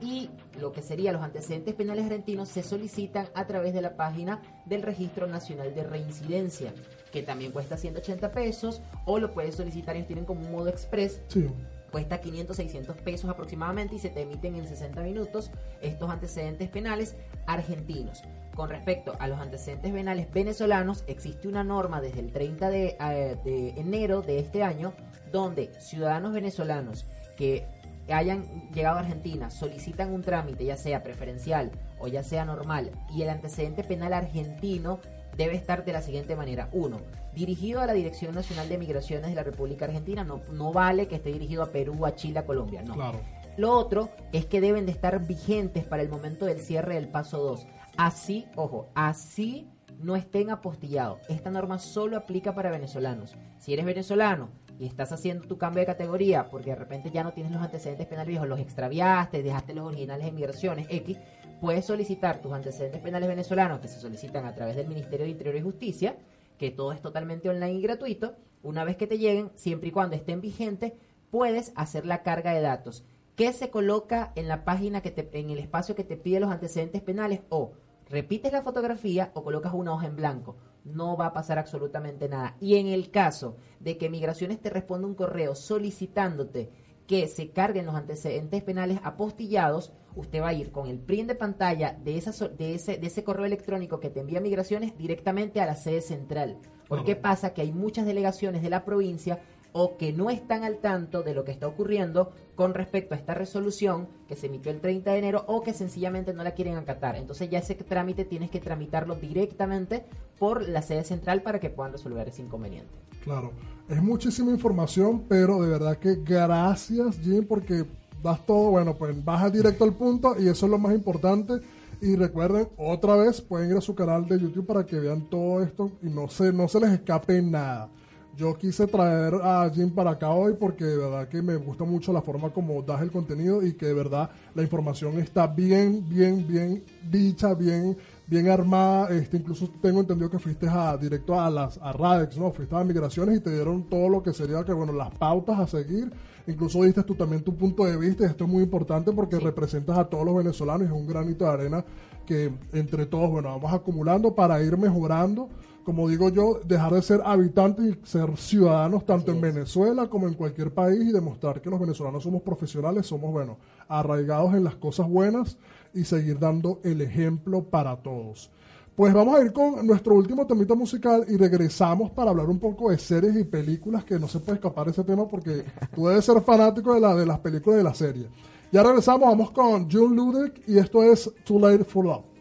Y 0.00 0.30
lo 0.60 0.72
que 0.72 0.82
serían 0.82 1.14
los 1.14 1.22
antecedentes 1.22 1.74
penales 1.74 2.04
argentinos 2.04 2.48
se 2.48 2.62
solicitan 2.62 3.28
a 3.34 3.46
través 3.46 3.74
de 3.74 3.82
la 3.82 3.96
página 3.96 4.42
del 4.66 4.82
Registro 4.82 5.26
Nacional 5.26 5.74
de 5.74 5.84
Reincidencia, 5.84 6.74
que 7.14 7.22
también 7.22 7.52
cuesta 7.52 7.76
180 7.76 8.32
pesos, 8.32 8.82
o 9.06 9.20
lo 9.20 9.32
puedes 9.32 9.54
solicitar, 9.54 9.94
ellos 9.94 10.08
tienen 10.08 10.24
como 10.24 10.40
un 10.40 10.50
modo 10.50 10.68
express. 10.68 11.20
Sí 11.28 11.48
cuesta 11.94 12.20
500, 12.20 12.56
600 12.56 12.96
pesos 13.02 13.30
aproximadamente 13.30 13.94
y 13.94 14.00
se 14.00 14.10
te 14.10 14.22
emiten 14.22 14.56
en 14.56 14.66
60 14.66 15.00
minutos 15.02 15.52
estos 15.80 16.10
antecedentes 16.10 16.68
penales 16.68 17.14
argentinos. 17.46 18.24
Con 18.56 18.68
respecto 18.68 19.14
a 19.20 19.28
los 19.28 19.38
antecedentes 19.38 19.92
penales 19.92 20.26
venezolanos, 20.32 21.04
existe 21.06 21.46
una 21.46 21.62
norma 21.62 22.00
desde 22.00 22.18
el 22.18 22.32
30 22.32 22.68
de, 22.68 22.96
eh, 22.98 23.36
de 23.44 23.80
enero 23.80 24.22
de 24.22 24.40
este 24.40 24.64
año 24.64 24.92
donde 25.30 25.70
ciudadanos 25.78 26.32
venezolanos 26.32 27.06
que 27.36 27.64
hayan 28.08 28.72
llegado 28.72 28.96
a 28.96 29.02
Argentina 29.02 29.48
solicitan 29.50 30.12
un 30.12 30.22
trámite, 30.22 30.64
ya 30.64 30.76
sea 30.76 31.04
preferencial 31.04 31.70
o 32.00 32.08
ya 32.08 32.24
sea 32.24 32.44
normal, 32.44 32.90
y 33.14 33.22
el 33.22 33.30
antecedente 33.30 33.84
penal 33.84 34.14
argentino 34.14 34.98
debe 35.36 35.54
estar 35.54 35.84
de 35.84 35.92
la 35.92 36.02
siguiente 36.02 36.36
manera. 36.36 36.68
Uno, 36.72 37.00
dirigido 37.34 37.80
a 37.80 37.86
la 37.86 37.92
Dirección 37.92 38.34
Nacional 38.34 38.68
de 38.68 38.78
Migraciones 38.78 39.30
de 39.30 39.36
la 39.36 39.42
República 39.42 39.84
Argentina. 39.84 40.24
No, 40.24 40.40
no 40.52 40.72
vale 40.72 41.08
que 41.08 41.16
esté 41.16 41.32
dirigido 41.32 41.62
a 41.62 41.70
Perú, 41.70 42.06
a 42.06 42.14
Chile, 42.14 42.38
a 42.38 42.46
Colombia. 42.46 42.82
No. 42.82 42.94
Claro. 42.94 43.20
Lo 43.56 43.72
otro 43.72 44.10
es 44.32 44.46
que 44.46 44.60
deben 44.60 44.84
de 44.84 44.92
estar 44.92 45.26
vigentes 45.26 45.84
para 45.84 46.02
el 46.02 46.08
momento 46.08 46.44
del 46.44 46.60
cierre 46.60 46.96
del 46.96 47.08
paso 47.08 47.38
2. 47.38 47.66
Así, 47.96 48.46
ojo, 48.56 48.88
así 48.94 49.68
no 50.00 50.16
estén 50.16 50.50
apostillados. 50.50 51.20
Esta 51.28 51.50
norma 51.50 51.78
solo 51.78 52.16
aplica 52.16 52.54
para 52.54 52.70
venezolanos. 52.70 53.36
Si 53.58 53.72
eres 53.72 53.84
venezolano 53.84 54.48
y 54.78 54.86
estás 54.86 55.12
haciendo 55.12 55.46
tu 55.46 55.56
cambio 55.56 55.80
de 55.80 55.86
categoría 55.86 56.48
porque 56.48 56.70
de 56.70 56.76
repente 56.76 57.10
ya 57.12 57.22
no 57.22 57.32
tienes 57.32 57.52
los 57.52 57.62
antecedentes 57.62 58.06
penales 58.06 58.28
viejos, 58.28 58.48
los 58.48 58.58
extraviaste, 58.58 59.42
dejaste 59.42 59.74
los 59.74 59.86
originales 59.86 60.26
en 60.26 60.34
migraciones, 60.34 60.86
X, 60.90 61.18
puedes 61.64 61.86
solicitar 61.86 62.42
tus 62.42 62.52
antecedentes 62.52 63.00
penales 63.00 63.26
venezolanos 63.26 63.80
que 63.80 63.88
se 63.88 63.98
solicitan 63.98 64.44
a 64.44 64.54
través 64.54 64.76
del 64.76 64.86
Ministerio 64.86 65.24
de 65.24 65.30
Interior 65.30 65.56
y 65.56 65.62
Justicia, 65.62 66.18
que 66.58 66.70
todo 66.70 66.92
es 66.92 67.00
totalmente 67.00 67.48
online 67.48 67.78
y 67.78 67.80
gratuito. 67.80 68.34
Una 68.62 68.84
vez 68.84 68.98
que 68.98 69.06
te 69.06 69.16
lleguen, 69.16 69.50
siempre 69.54 69.88
y 69.88 69.90
cuando 69.90 70.14
estén 70.14 70.42
vigentes, 70.42 70.92
puedes 71.30 71.72
hacer 71.74 72.04
la 72.04 72.22
carga 72.22 72.52
de 72.52 72.60
datos. 72.60 73.06
¿Qué 73.34 73.50
se 73.54 73.70
coloca 73.70 74.34
en 74.36 74.46
la 74.46 74.62
página 74.66 75.00
que 75.00 75.10
te, 75.10 75.26
en 75.40 75.48
el 75.48 75.58
espacio 75.58 75.94
que 75.94 76.04
te 76.04 76.18
pide 76.18 76.38
los 76.38 76.50
antecedentes 76.50 77.00
penales? 77.00 77.40
O 77.48 77.72
repites 78.10 78.52
la 78.52 78.60
fotografía 78.60 79.30
o 79.32 79.42
colocas 79.42 79.72
una 79.72 79.94
hoja 79.94 80.06
en 80.06 80.16
blanco. 80.16 80.56
No 80.84 81.16
va 81.16 81.28
a 81.28 81.32
pasar 81.32 81.58
absolutamente 81.58 82.28
nada. 82.28 82.58
Y 82.60 82.76
en 82.76 82.88
el 82.88 83.10
caso 83.10 83.56
de 83.80 83.96
que 83.96 84.10
Migraciones 84.10 84.60
te 84.60 84.68
responda 84.68 85.06
un 85.06 85.14
correo 85.14 85.54
solicitándote 85.54 86.68
que 87.06 87.26
se 87.26 87.52
carguen 87.52 87.86
los 87.86 87.94
antecedentes 87.94 88.62
penales 88.62 89.00
apostillados, 89.02 89.94
usted 90.16 90.42
va 90.42 90.48
a 90.48 90.54
ir 90.54 90.70
con 90.70 90.88
el 90.88 90.98
print 90.98 91.28
de 91.28 91.34
pantalla 91.34 91.98
de, 92.02 92.16
esa, 92.16 92.48
de, 92.48 92.74
ese, 92.74 92.98
de 92.98 93.06
ese 93.06 93.24
correo 93.24 93.46
electrónico 93.46 94.00
que 94.00 94.10
te 94.10 94.20
envía 94.20 94.40
Migraciones 94.40 94.96
directamente 94.96 95.60
a 95.60 95.66
la 95.66 95.76
sede 95.76 96.00
central. 96.00 96.58
Porque 96.88 97.16
pasa 97.16 97.54
que 97.54 97.62
hay 97.62 97.72
muchas 97.72 98.06
delegaciones 98.06 98.62
de 98.62 98.70
la 98.70 98.84
provincia 98.84 99.40
o 99.76 99.96
que 99.96 100.12
no 100.12 100.30
están 100.30 100.62
al 100.62 100.78
tanto 100.78 101.24
de 101.24 101.34
lo 101.34 101.44
que 101.44 101.50
está 101.50 101.66
ocurriendo 101.66 102.30
con 102.54 102.74
respecto 102.74 103.14
a 103.14 103.18
esta 103.18 103.34
resolución 103.34 104.06
que 104.28 104.36
se 104.36 104.46
emitió 104.46 104.70
el 104.70 104.80
30 104.80 105.10
de 105.10 105.18
enero 105.18 105.44
o 105.48 105.62
que 105.62 105.72
sencillamente 105.72 106.32
no 106.32 106.44
la 106.44 106.52
quieren 106.52 106.76
acatar. 106.76 107.16
Entonces 107.16 107.50
ya 107.50 107.58
ese 107.58 107.74
trámite 107.74 108.24
tienes 108.24 108.50
que 108.50 108.60
tramitarlo 108.60 109.16
directamente 109.16 110.06
por 110.38 110.68
la 110.68 110.80
sede 110.80 111.02
central 111.02 111.42
para 111.42 111.58
que 111.58 111.70
puedan 111.70 111.90
resolver 111.90 112.28
ese 112.28 112.42
inconveniente. 112.42 112.92
Claro, 113.24 113.50
es 113.88 114.00
muchísima 114.00 114.52
información, 114.52 115.24
pero 115.28 115.60
de 115.60 115.70
verdad 115.70 115.96
que 115.96 116.16
gracias 116.22 117.18
Jim 117.18 117.44
porque 117.44 117.84
das 118.24 118.44
todo, 118.44 118.70
bueno, 118.70 118.96
pues 118.96 119.22
baja 119.22 119.50
directo 119.50 119.84
al 119.84 119.92
punto 119.92 120.34
y 120.38 120.48
eso 120.48 120.66
es 120.66 120.70
lo 120.70 120.78
más 120.78 120.94
importante. 120.94 121.60
Y 122.00 122.16
recuerden, 122.16 122.68
otra 122.76 123.16
vez 123.16 123.40
pueden 123.40 123.70
ir 123.70 123.76
a 123.76 123.80
su 123.80 123.94
canal 123.94 124.26
de 124.26 124.40
YouTube 124.40 124.66
para 124.66 124.84
que 124.84 124.98
vean 124.98 125.28
todo 125.30 125.62
esto 125.62 125.92
y 126.02 126.08
no 126.08 126.28
se, 126.28 126.52
no 126.52 126.66
se 126.66 126.80
les 126.80 126.90
escape 126.90 127.40
nada. 127.40 127.88
Yo 128.36 128.56
quise 128.58 128.86
traer 128.88 129.34
a 129.42 129.70
Jim 129.72 129.90
para 129.90 130.12
acá 130.12 130.30
hoy 130.30 130.54
porque 130.58 130.84
de 130.84 130.96
verdad 130.96 131.28
que 131.28 131.40
me 131.40 131.54
gusta 131.54 131.84
mucho 131.84 132.12
la 132.12 132.20
forma 132.20 132.50
como 132.50 132.82
das 132.82 133.00
el 133.02 133.12
contenido 133.12 133.64
y 133.64 133.74
que 133.74 133.86
de 133.86 133.94
verdad 133.94 134.30
la 134.54 134.62
información 134.62 135.20
está 135.20 135.46
bien, 135.46 136.04
bien, 136.08 136.44
bien 136.48 136.82
dicha, 137.08 137.54
bien 137.54 137.96
bien 138.26 138.48
armada, 138.48 139.10
este, 139.10 139.36
incluso 139.36 139.68
tengo 139.82 140.00
entendido 140.00 140.30
que 140.30 140.38
fuiste 140.38 140.66
a, 140.68 140.96
directo 140.96 141.38
a 141.38 141.50
las 141.50 141.78
a 141.78 141.92
Radex, 141.92 142.38
¿no? 142.38 142.50
Fuiste 142.52 142.74
a 142.74 142.82
migraciones 142.82 143.38
y 143.38 143.40
te 143.40 143.50
dieron 143.50 143.84
todo 143.84 144.08
lo 144.08 144.22
que 144.22 144.32
sería 144.32 144.64
que, 144.64 144.72
bueno, 144.72 144.92
las 144.92 145.10
pautas 145.10 145.58
a 145.58 145.66
seguir, 145.66 146.10
incluso 146.46 146.82
diste 146.82 147.02
tú 147.02 147.14
también 147.14 147.42
tu 147.42 147.54
punto 147.54 147.84
de 147.84 147.96
vista, 147.96 148.24
y 148.24 148.26
esto 148.26 148.44
es 148.44 148.50
muy 148.50 148.62
importante 148.62 149.12
porque 149.12 149.38
representas 149.38 149.98
a 149.98 150.04
todos 150.04 150.24
los 150.24 150.36
venezolanos 150.36 150.82
y 150.82 150.90
es 150.90 150.96
un 150.96 151.06
granito 151.06 151.44
de 151.44 151.50
arena 151.50 151.84
que 152.26 152.50
entre 152.72 153.06
todos, 153.06 153.30
bueno, 153.30 153.50
vamos 153.50 153.72
acumulando 153.72 154.34
para 154.34 154.62
ir 154.62 154.76
mejorando. 154.78 155.48
Como 155.84 156.08
digo 156.08 156.30
yo, 156.30 156.60
dejar 156.64 156.94
de 156.94 157.02
ser 157.02 157.20
habitantes 157.26 157.84
y 157.84 158.06
ser 158.06 158.34
ciudadanos 158.38 159.04
tanto 159.04 159.32
en 159.32 159.42
Venezuela 159.42 160.06
como 160.06 160.26
en 160.26 160.32
cualquier 160.32 160.72
país 160.72 161.02
y 161.02 161.12
demostrar 161.12 161.60
que 161.60 161.68
los 161.68 161.78
venezolanos 161.78 162.22
somos 162.22 162.40
profesionales, 162.40 163.04
somos, 163.06 163.30
bueno, 163.30 163.58
arraigados 163.86 164.54
en 164.54 164.64
las 164.64 164.76
cosas 164.76 165.06
buenas 165.06 165.58
y 165.94 166.04
seguir 166.04 166.38
dando 166.38 166.80
el 166.82 167.00
ejemplo 167.00 167.62
para 167.62 167.96
todos. 167.96 168.50
Pues 168.96 169.12
vamos 169.12 169.36
a 169.36 169.44
ir 169.44 169.52
con 169.52 169.84
nuestro 169.86 170.14
último 170.14 170.46
temita 170.46 170.74
musical 170.74 171.24
y 171.28 171.36
regresamos 171.36 172.12
para 172.12 172.30
hablar 172.30 172.48
un 172.48 172.60
poco 172.60 172.90
de 172.90 172.98
series 172.98 173.36
y 173.36 173.44
películas 173.44 174.04
que 174.04 174.18
no 174.18 174.28
se 174.28 174.38
puede 174.38 174.56
escapar 174.56 174.88
ese 174.88 175.02
tema 175.02 175.26
porque 175.26 175.64
tú 175.94 176.06
debes 176.06 176.24
ser 176.24 176.40
fanático 176.42 176.94
de, 176.94 177.00
la, 177.00 177.14
de 177.16 177.26
las 177.26 177.40
películas 177.40 177.78
de 177.78 177.84
la 177.84 177.94
serie. 177.94 178.28
Ya 178.70 178.82
regresamos, 178.82 179.28
vamos 179.28 179.50
con 179.50 179.90
June 179.90 180.14
Ludick 180.14 180.68
y 180.68 180.78
esto 180.78 181.02
es 181.02 181.30
Too 181.44 181.58
Late 181.58 181.84
for 181.84 182.04
Love. 182.04 182.33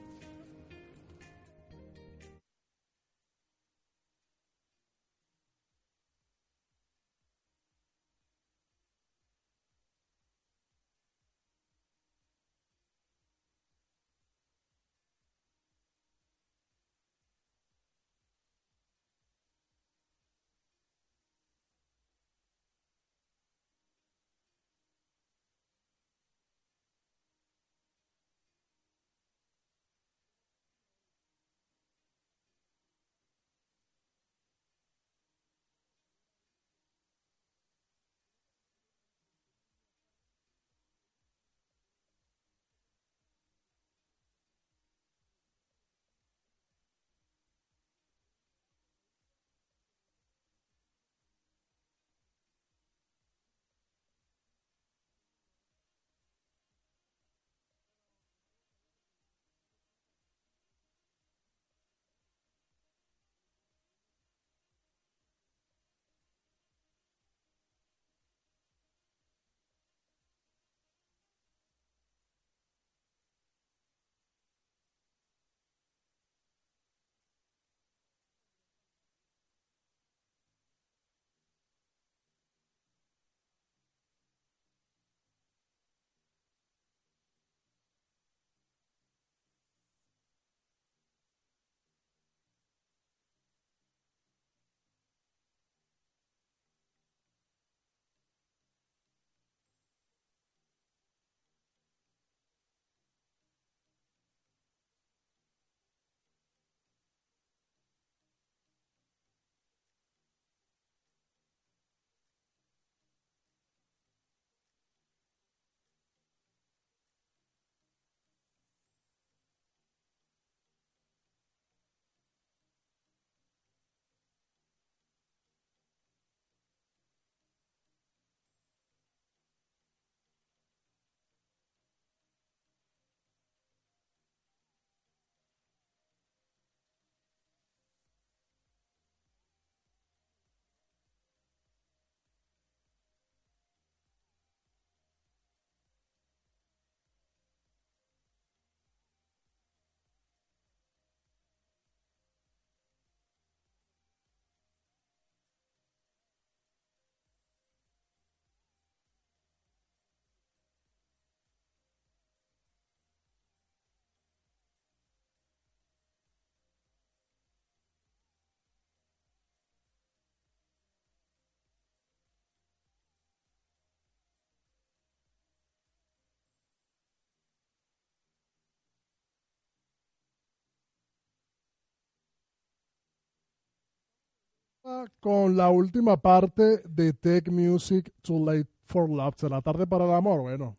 Con 185.20 185.56
la 185.56 185.70
última 185.70 186.18
parte 186.18 186.80
de 186.86 187.14
Tech 187.14 187.50
Music 187.50 188.14
Too 188.22 188.46
Late 188.46 188.70
for 188.86 189.10
Love. 189.10 189.36
¿Será 189.38 189.62
tarde 189.62 189.88
para 189.88 190.06
el 190.06 190.14
amor? 190.14 190.42
Bueno, 190.42 190.76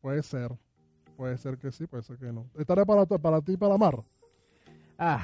puede 0.00 0.22
ser. 0.22 0.56
Puede 1.16 1.36
ser 1.38 1.58
que 1.58 1.70
sí, 1.70 1.86
puede 1.86 2.02
ser 2.02 2.18
que 2.18 2.32
no. 2.32 2.46
¿Estaré 2.56 2.84
para, 2.84 3.06
para 3.06 3.40
ti 3.40 3.56
para 3.56 3.74
amar? 3.74 4.02
Ah, 4.98 5.20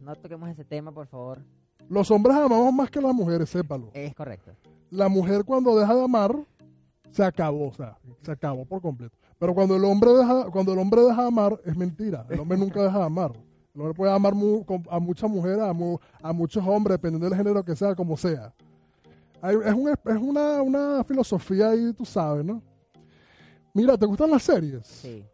no 0.00 0.14
toquemos 0.16 0.48
ese 0.50 0.64
tema, 0.64 0.92
por 0.92 1.06
favor. 1.06 1.40
Los 1.88 2.10
hombres 2.10 2.36
amamos 2.36 2.72
más 2.72 2.90
que 2.90 3.00
las 3.00 3.14
mujeres, 3.14 3.50
sépalo. 3.50 3.90
Es 3.92 4.14
correcto. 4.14 4.52
La 4.90 5.08
mujer 5.08 5.44
cuando 5.44 5.76
deja 5.76 5.94
de 5.94 6.04
amar, 6.04 6.36
se 7.10 7.24
acabó, 7.24 7.68
o 7.68 7.72
sea, 7.72 7.98
se 8.22 8.30
acabó 8.30 8.64
por 8.64 8.80
completo. 8.80 9.16
Pero 9.38 9.54
cuando 9.54 9.74
el 9.74 9.84
hombre 9.84 10.12
deja, 10.12 10.50
cuando 10.50 10.72
el 10.72 10.78
hombre 10.78 11.02
deja 11.02 11.22
de 11.22 11.28
amar, 11.28 11.60
es 11.64 11.76
mentira. 11.76 12.24
El 12.30 12.40
hombre 12.40 12.56
nunca 12.58 12.82
deja 12.82 12.98
de 12.98 13.04
amar. 13.04 13.32
No 13.74 13.88
le 13.88 13.94
puede 13.94 14.12
amar 14.12 14.34
a 14.90 14.98
muchas 14.98 15.30
mujeres, 15.30 15.60
a, 15.60 16.32
muchos 16.32 16.66
hombres, 16.66 16.94
dependiendo 16.94 17.28
del 17.28 17.36
género 17.36 17.64
que 17.64 17.74
sea, 17.74 17.94
como 17.94 18.16
sea. 18.16 18.52
es, 19.42 19.74
una, 20.20 20.62
una, 20.62 21.04
filosofía 21.04 21.70
ahí, 21.70 21.92
tú 21.94 22.04
sabes, 22.04 22.44
¿no? 22.44 22.62
Mira, 23.72 23.96
¿te 23.96 24.04
gustan 24.04 24.30
las 24.30 24.42
series? 24.42 24.86
Sí. 24.86 25.24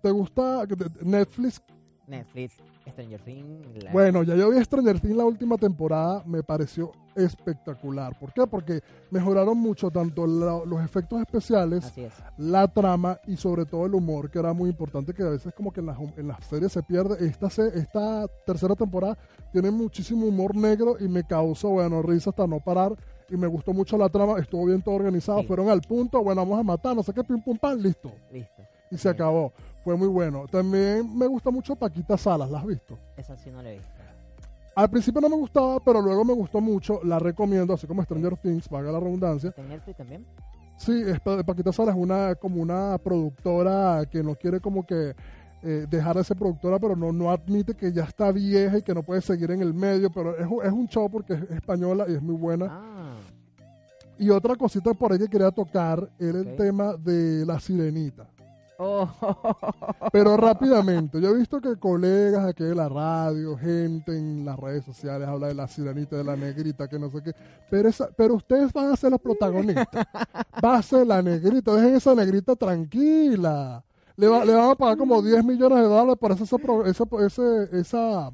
¿Te 0.00 0.10
gusta 0.10 0.64
Netflix? 1.02 1.60
Netflix, 2.06 2.58
Stranger 2.90 3.20
Things. 3.20 3.92
Bueno, 3.92 4.22
ya 4.22 4.34
yo 4.36 4.50
vi 4.50 4.62
Stranger 4.62 5.00
Things 5.00 5.16
la 5.16 5.24
última 5.24 5.56
temporada, 5.56 6.22
me 6.26 6.42
pareció 6.42 6.92
espectacular. 7.14 8.18
¿Por 8.18 8.32
qué? 8.32 8.46
Porque 8.46 8.80
mejoraron 9.10 9.56
mucho 9.58 9.90
tanto 9.90 10.26
los 10.26 10.84
efectos 10.84 11.20
especiales, 11.20 11.92
la 12.36 12.68
trama 12.68 13.18
y 13.26 13.36
sobre 13.36 13.64
todo 13.64 13.86
el 13.86 13.94
humor, 13.94 14.30
que 14.30 14.38
era 14.38 14.52
muy 14.52 14.70
importante, 14.70 15.14
que 15.14 15.22
a 15.22 15.30
veces 15.30 15.52
como 15.54 15.72
que 15.72 15.80
en 15.80 15.86
las, 15.86 15.98
en 16.16 16.28
las 16.28 16.44
series 16.44 16.72
se 16.72 16.82
pierde. 16.82 17.26
Esta, 17.26 17.46
esta 17.46 18.26
tercera 18.44 18.74
temporada 18.74 19.16
tiene 19.52 19.70
muchísimo 19.70 20.26
humor 20.26 20.54
negro 20.54 20.96
y 21.00 21.08
me 21.08 21.24
causó, 21.24 21.70
bueno, 21.70 22.02
risa 22.02 22.30
hasta 22.30 22.46
no 22.46 22.60
parar. 22.60 22.94
Y 23.28 23.36
me 23.36 23.48
gustó 23.48 23.72
mucho 23.72 23.98
la 23.98 24.08
trama, 24.08 24.38
estuvo 24.38 24.66
bien 24.66 24.80
todo 24.82 24.94
organizado, 24.94 25.42
fueron 25.42 25.68
al 25.68 25.80
punto, 25.80 26.22
bueno, 26.22 26.42
vamos 26.42 26.60
a 26.60 26.62
matar, 26.62 26.94
no 26.94 27.02
sé 27.02 27.12
qué, 27.12 27.24
pim 27.24 27.42
pum 27.42 27.58
pam, 27.58 27.76
listo. 27.76 28.12
Listo. 28.30 28.62
Y 28.88 28.98
se 28.98 29.08
acabó 29.08 29.52
fue 29.86 29.94
muy 29.96 30.08
bueno. 30.08 30.46
También 30.50 31.16
me 31.16 31.28
gusta 31.28 31.48
mucho 31.52 31.76
Paquita 31.76 32.16
Salas, 32.18 32.50
¿la 32.50 32.58
has 32.58 32.66
visto? 32.66 32.98
Esa 33.16 33.36
sí 33.36 33.52
no 33.52 33.62
la 33.62 33.70
he 33.70 33.74
visto. 33.76 33.92
Al 34.74 34.90
principio 34.90 35.20
no 35.20 35.28
me 35.28 35.36
gustaba, 35.36 35.78
pero 35.78 36.02
luego 36.02 36.24
me 36.24 36.32
gustó 36.32 36.60
mucho. 36.60 36.98
La 37.04 37.20
recomiendo, 37.20 37.72
así 37.72 37.86
como 37.86 38.02
Stranger 38.02 38.36
Things, 38.36 38.68
valga 38.68 38.90
la 38.90 38.98
redundancia. 38.98 39.50
¿Está 39.50 39.62
en 39.62 39.68
Netflix 39.68 39.96
también? 39.96 40.26
Sí, 40.76 41.02
es, 41.06 41.20
Pa- 41.20 41.44
Paquita 41.44 41.72
Salas 41.72 41.94
es 41.94 42.02
una, 42.02 42.34
como 42.34 42.60
una 42.60 42.98
productora 42.98 44.04
que 44.10 44.24
no 44.24 44.34
quiere 44.34 44.58
como 44.58 44.84
que 44.84 45.14
eh, 45.62 45.86
dejar 45.88 46.16
de 46.16 46.24
ser 46.24 46.36
productora, 46.36 46.80
pero 46.80 46.96
no, 46.96 47.12
no 47.12 47.30
admite 47.30 47.74
que 47.74 47.92
ya 47.92 48.02
está 48.02 48.32
vieja 48.32 48.78
y 48.78 48.82
que 48.82 48.92
no 48.92 49.04
puede 49.04 49.20
seguir 49.20 49.52
en 49.52 49.62
el 49.62 49.72
medio. 49.72 50.10
Pero 50.10 50.36
es, 50.36 50.46
un- 50.48 50.64
es 50.66 50.72
un 50.72 50.88
show 50.88 51.08
porque 51.08 51.34
es 51.34 51.42
española 51.52 52.06
y 52.08 52.14
es 52.14 52.22
muy 52.22 52.34
buena. 52.34 52.66
Ah, 52.68 53.16
Y 54.18 54.30
otra 54.30 54.56
cosita 54.56 54.92
por 54.94 55.12
ahí 55.12 55.18
que 55.20 55.28
quería 55.28 55.52
tocar 55.52 56.10
era 56.18 56.38
el 56.40 56.56
tema 56.56 56.94
de 56.96 57.46
la 57.46 57.60
sirenita. 57.60 58.26
Oh, 58.78 59.08
Pero 60.12 60.36
rápidamente, 60.36 61.20
yo 61.20 61.30
he 61.30 61.36
visto 61.36 61.60
que 61.60 61.76
colegas 61.76 62.44
aquí 62.46 62.64
de 62.64 62.74
la 62.74 62.88
radio, 62.88 63.56
gente 63.56 64.16
en 64.16 64.44
las 64.44 64.58
redes 64.58 64.84
sociales 64.84 65.28
habla 65.28 65.48
de 65.48 65.54
la 65.54 65.68
sirenita, 65.68 66.16
de 66.16 66.24
la 66.24 66.36
negrita, 66.36 66.88
que 66.88 66.98
no 66.98 67.10
sé 67.10 67.22
qué. 67.22 67.32
Pero, 67.70 67.88
esa, 67.88 68.08
pero 68.16 68.34
ustedes 68.34 68.72
van 68.72 68.92
a 68.92 68.96
ser 68.96 69.10
los 69.10 69.20
protagonistas. 69.20 70.06
Va 70.64 70.76
a 70.76 70.82
ser 70.82 71.06
la 71.06 71.22
negrita, 71.22 71.74
dejen 71.74 71.94
esa 71.96 72.14
negrita 72.14 72.54
tranquila. 72.56 73.82
Le, 74.16 74.28
va- 74.28 74.44
le 74.44 74.54
van 74.54 74.70
a 74.70 74.74
pagar 74.74 74.96
como 74.96 75.20
10 75.20 75.44
millones 75.44 75.78
de 75.78 75.84
dólares 75.84 76.16
por 76.18 76.32
esa, 76.32 76.56
pro- 76.58 76.86
esa, 76.86 77.04
ese- 77.26 77.78
esa... 77.78 78.30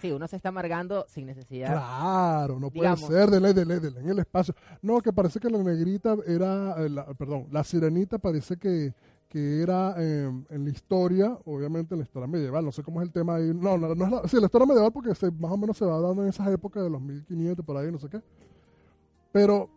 sí, 0.00 0.10
uno 0.10 0.26
se 0.26 0.36
está 0.36 0.48
amargando 0.48 1.04
sin 1.08 1.26
necesidad. 1.26 1.72
Claro, 1.72 2.58
no 2.58 2.70
puede 2.70 2.88
Digamos. 2.88 3.08
ser, 3.10 3.28
dele, 3.30 3.52
dele, 3.52 3.78
dele, 3.78 4.00
en 4.00 4.08
el 4.08 4.18
espacio. 4.20 4.54
No, 4.80 5.00
que 5.02 5.12
parece 5.12 5.38
que 5.38 5.50
la 5.50 5.58
negrita 5.58 6.16
era, 6.26 6.82
eh, 6.82 6.88
la- 6.88 7.04
perdón, 7.12 7.46
la 7.50 7.62
sirenita 7.62 8.16
parece 8.18 8.56
que, 8.56 8.94
que 9.28 9.62
era 9.62 9.94
eh, 9.98 10.30
en 10.50 10.64
la 10.64 10.70
historia, 10.70 11.38
obviamente 11.44 11.94
en 11.94 12.00
la 12.00 12.04
historia 12.04 12.26
medieval, 12.26 12.64
no 12.64 12.72
sé 12.72 12.82
cómo 12.82 13.00
es 13.00 13.06
el 13.06 13.12
tema 13.12 13.36
ahí. 13.36 13.52
No, 13.54 13.76
no, 13.76 13.94
no 13.94 14.04
es 14.04 14.10
la, 14.10 14.28
sí, 14.28 14.38
la 14.38 14.46
historia 14.46 14.66
medieval 14.66 14.92
porque 14.92 15.14
se, 15.14 15.30
más 15.30 15.52
o 15.52 15.56
menos 15.56 15.76
se 15.76 15.84
va 15.84 16.00
dando 16.00 16.22
en 16.22 16.30
esas 16.30 16.48
épocas 16.48 16.82
de 16.82 16.90
los 16.90 17.00
1500, 17.00 17.64
por 17.64 17.76
ahí, 17.76 17.92
no 17.92 17.98
sé 17.98 18.08
qué. 18.08 18.22
Pero 19.30 19.68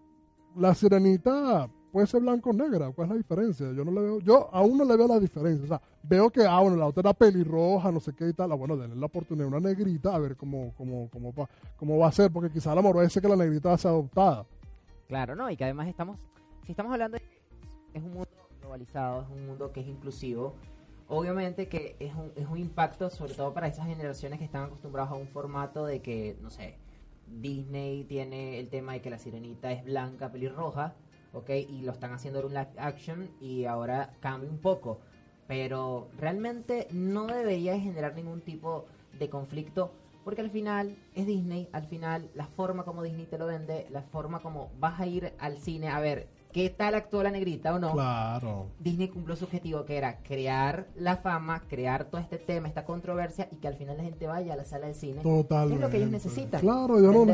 la 0.56 0.74
sirenita 0.74 1.70
puede 1.92 2.08
ser 2.08 2.22
blanco 2.22 2.52
o 2.52 2.54
negra, 2.54 2.90
¿cuál 2.92 3.08
es 3.08 3.10
la 3.10 3.18
diferencia? 3.18 3.72
Yo 3.74 3.84
no 3.84 3.92
le 3.92 4.02
veo, 4.02 4.20
yo 4.20 4.50
aún 4.54 4.78
no 4.78 4.86
le 4.86 4.96
veo 4.96 5.08
la 5.08 5.20
diferencia. 5.20 5.66
O 5.66 5.68
sea, 5.68 5.82
veo 6.04 6.30
que, 6.30 6.46
ah, 6.46 6.60
bueno, 6.62 6.78
la 6.78 6.88
otra 6.88 7.02
era 7.02 7.14
pelirroja, 7.14 7.92
no 7.92 8.00
sé 8.00 8.14
qué 8.14 8.30
y 8.30 8.34
tal. 8.34 8.54
Ah, 8.54 8.56
bueno, 8.56 8.78
denle 8.78 8.96
la 8.96 9.08
oportunidad 9.08 9.48
a 9.48 9.58
una 9.58 9.70
negrita 9.70 10.16
a 10.16 10.20
ver 10.20 10.38
cómo, 10.38 10.74
cómo, 10.78 11.10
cómo, 11.12 11.34
va, 11.34 11.50
cómo 11.76 11.98
va 11.98 12.08
a 12.08 12.12
ser, 12.14 12.32
porque 12.32 12.50
quizá 12.50 12.72
a 12.72 12.76
lo 12.76 12.84
mejor 12.84 13.00
va 13.00 13.04
a 13.04 13.10
ser 13.10 13.22
que 13.22 13.28
la 13.28 13.36
negrita 13.36 13.70
va 13.70 13.76
a 13.76 13.78
ser 13.78 13.90
adoptada. 13.90 14.46
Claro, 15.10 15.36
¿no? 15.36 15.50
Y 15.50 15.58
que 15.58 15.66
además 15.66 15.90
estamos, 15.90 16.18
si 16.66 16.72
estamos 16.72 16.94
hablando 16.94 17.18
de 17.18 17.42
es 17.94 18.04
globalizado, 18.72 19.24
es 19.24 19.30
un 19.30 19.48
mundo 19.48 19.72
que 19.74 19.82
es 19.82 19.88
inclusivo, 19.88 20.56
obviamente 21.10 21.68
que 21.68 21.98
es 22.00 22.14
un, 22.16 22.32
es 22.36 22.48
un 22.48 22.58
impacto 22.58 23.10
sobre 23.10 23.34
todo 23.34 23.54
para 23.54 23.68
esas 23.68 23.86
generaciones 23.86 24.40
que 24.40 24.46
están 24.46 24.64
acostumbradas 24.64 25.12
a 25.12 25.16
un 25.16 25.28
formato 25.28 25.86
de 25.86 26.02
que, 26.02 26.38
no 26.42 26.50
sé, 26.50 26.78
Disney 27.28 28.06
tiene 28.06 28.60
el 28.60 28.70
tema 28.70 28.94
de 28.94 29.02
que 29.02 29.10
la 29.10 29.18
sirenita 29.18 29.72
es 29.72 29.84
blanca, 29.84 30.32
pelirroja, 30.32 30.94
¿ok? 31.34 31.50
Y 31.50 31.82
lo 31.82 31.92
están 31.92 32.14
haciendo 32.14 32.40
en 32.40 32.46
un 32.46 32.54
live 32.54 32.72
action 32.78 33.30
y 33.42 33.66
ahora 33.66 34.14
cambia 34.20 34.50
un 34.50 34.60
poco. 34.60 35.00
Pero 35.48 36.10
realmente 36.18 36.88
no 36.92 37.28
debería 37.28 37.78
generar 37.78 38.16
ningún 38.16 38.42
tipo 38.42 38.86
de 39.20 39.30
conflicto 39.30 39.92
porque 40.24 40.42
al 40.42 40.50
final 40.50 40.96
es 41.16 41.26
Disney, 41.26 41.68
al 41.72 41.84
final 41.88 42.30
la 42.36 42.48
forma 42.48 42.86
como 42.86 43.02
Disney 43.02 43.26
te 43.26 43.38
lo 43.38 43.48
vende, 43.48 43.88
la 43.90 44.02
forma 44.02 44.40
como 44.40 44.72
vas 44.80 45.00
a 45.00 45.08
ir 45.08 45.34
al 45.40 45.58
cine 45.58 45.90
a 45.90 46.00
ver 46.00 46.28
qué 46.52 46.70
tal 46.70 46.96
actuó 46.96 47.24
la 47.24 47.32
negrita 47.32 47.74
o 47.74 47.80
no. 47.80 47.94
Claro. 47.94 48.68
Disney 48.80 49.08
cumplió 49.08 49.36
su 49.36 49.46
objetivo 49.46 49.86
que 49.86 49.98
era 49.98 50.18
crear 50.24 50.88
la 50.96 51.18
fama, 51.18 51.62
crear 51.68 52.06
todo 52.06 52.22
este 52.22 52.38
tema, 52.38 52.68
esta 52.68 52.86
controversia 52.86 53.48
y 53.52 53.58
que 53.58 53.68
al 53.68 53.76
final 53.76 53.98
la 53.98 54.04
gente 54.04 54.28
vaya 54.28 54.54
a 54.54 54.58
la 54.58 54.66
sala 54.66 54.88
del 54.88 54.96
cine. 54.96 55.22
Totalmente. 55.22 55.76
Es 55.76 55.82
lo 55.82 55.90
que 55.90 55.98
ellos 55.98 56.12
necesitan. 56.12 56.62
Claro, 56.62 57.00
yo 57.00 57.12
no. 57.12 57.34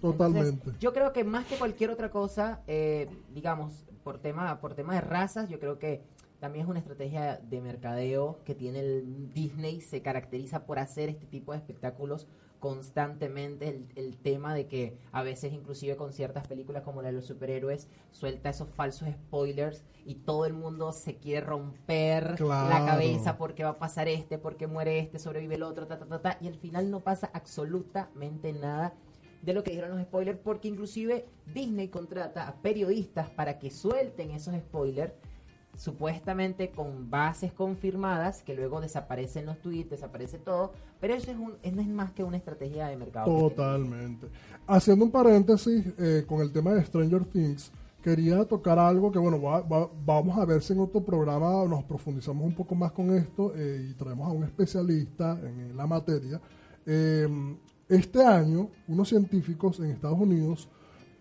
Totalmente. 0.00 0.48
Entonces, 0.48 0.80
yo 0.80 0.92
creo 0.92 1.12
que 1.12 1.22
más 1.22 1.46
que 1.46 1.54
cualquier 1.56 1.90
otra 1.90 2.10
cosa, 2.10 2.60
eh, 2.66 3.08
digamos, 3.32 3.84
por 4.02 4.18
tema, 4.18 4.60
por 4.60 4.74
tema 4.74 4.94
de 4.94 5.00
razas, 5.00 5.48
yo 5.48 5.60
creo 5.60 5.78
que 5.78 6.02
también 6.40 6.64
es 6.64 6.70
una 6.70 6.80
estrategia 6.80 7.36
de 7.36 7.60
mercadeo 7.60 8.40
que 8.44 8.56
tiene 8.56 8.80
el 8.80 9.32
Disney, 9.32 9.80
se 9.80 10.02
caracteriza 10.02 10.66
por 10.66 10.80
hacer 10.80 11.08
este 11.08 11.26
tipo 11.26 11.52
de 11.52 11.58
espectáculos 11.58 12.26
constantemente 12.62 13.66
el, 13.66 13.88
el 13.96 14.16
tema 14.16 14.54
de 14.54 14.68
que 14.68 14.96
a 15.10 15.24
veces 15.24 15.52
inclusive 15.52 15.96
con 15.96 16.12
ciertas 16.12 16.46
películas 16.46 16.84
como 16.84 17.02
la 17.02 17.08
de 17.08 17.14
los 17.14 17.26
superhéroes 17.26 17.88
suelta 18.12 18.50
esos 18.50 18.68
falsos 18.68 19.08
spoilers 19.08 19.82
y 20.06 20.14
todo 20.14 20.46
el 20.46 20.52
mundo 20.52 20.92
se 20.92 21.16
quiere 21.16 21.44
romper 21.44 22.40
la 22.40 22.84
cabeza 22.86 23.36
porque 23.36 23.64
va 23.64 23.70
a 23.70 23.78
pasar 23.80 24.06
este, 24.06 24.38
porque 24.38 24.68
muere 24.68 25.00
este, 25.00 25.18
sobrevive 25.18 25.56
el 25.56 25.64
otro, 25.64 25.88
ta, 25.88 25.98
ta, 25.98 26.06
ta, 26.06 26.22
ta, 26.22 26.38
y 26.40 26.46
al 26.46 26.54
final 26.54 26.88
no 26.88 27.00
pasa 27.00 27.30
absolutamente 27.34 28.52
nada 28.52 28.94
de 29.42 29.54
lo 29.54 29.64
que 29.64 29.72
dijeron 29.72 29.90
los 29.90 30.02
spoilers, 30.02 30.38
porque 30.38 30.68
inclusive 30.68 31.26
Disney 31.52 31.88
contrata 31.88 32.46
a 32.46 32.62
periodistas 32.62 33.28
para 33.30 33.58
que 33.58 33.72
suelten 33.72 34.30
esos 34.30 34.54
spoilers, 34.54 35.14
supuestamente 35.76 36.70
con 36.70 37.10
bases 37.10 37.52
confirmadas, 37.52 38.42
que 38.42 38.54
luego 38.54 38.80
desaparecen 38.80 39.46
los 39.46 39.58
tweets, 39.58 39.90
desaparece 39.90 40.38
todo, 40.38 40.72
pero 41.00 41.14
eso 41.14 41.30
es, 41.30 41.36
un, 41.36 41.54
eso 41.62 41.80
es 41.80 41.88
más 41.88 42.12
que 42.12 42.22
una 42.24 42.36
estrategia 42.36 42.86
de 42.88 42.96
mercado. 42.96 43.26
Totalmente. 43.48 44.28
Haciendo 44.66 45.04
un 45.04 45.10
paréntesis 45.10 45.84
eh, 45.98 46.24
con 46.26 46.40
el 46.40 46.52
tema 46.52 46.72
de 46.72 46.84
Stranger 46.84 47.24
Things, 47.24 47.72
quería 48.02 48.44
tocar 48.44 48.78
algo 48.78 49.10
que, 49.12 49.18
bueno, 49.18 49.40
va- 49.40 49.62
va- 49.62 49.88
vamos 50.04 50.36
a 50.38 50.44
ver 50.44 50.62
si 50.62 50.72
en 50.72 50.80
otro 50.80 51.00
programa 51.04 51.64
nos 51.68 51.84
profundizamos 51.84 52.44
un 52.44 52.54
poco 52.54 52.74
más 52.74 52.92
con 52.92 53.14
esto 53.16 53.52
eh, 53.56 53.88
y 53.90 53.94
traemos 53.94 54.28
a 54.28 54.32
un 54.32 54.44
especialista 54.44 55.38
en 55.42 55.76
la 55.76 55.86
materia. 55.86 56.40
Eh, 56.84 57.28
este 57.88 58.24
año, 58.24 58.68
unos 58.88 59.08
científicos 59.08 59.78
en 59.80 59.86
Estados 59.90 60.18
Unidos 60.18 60.68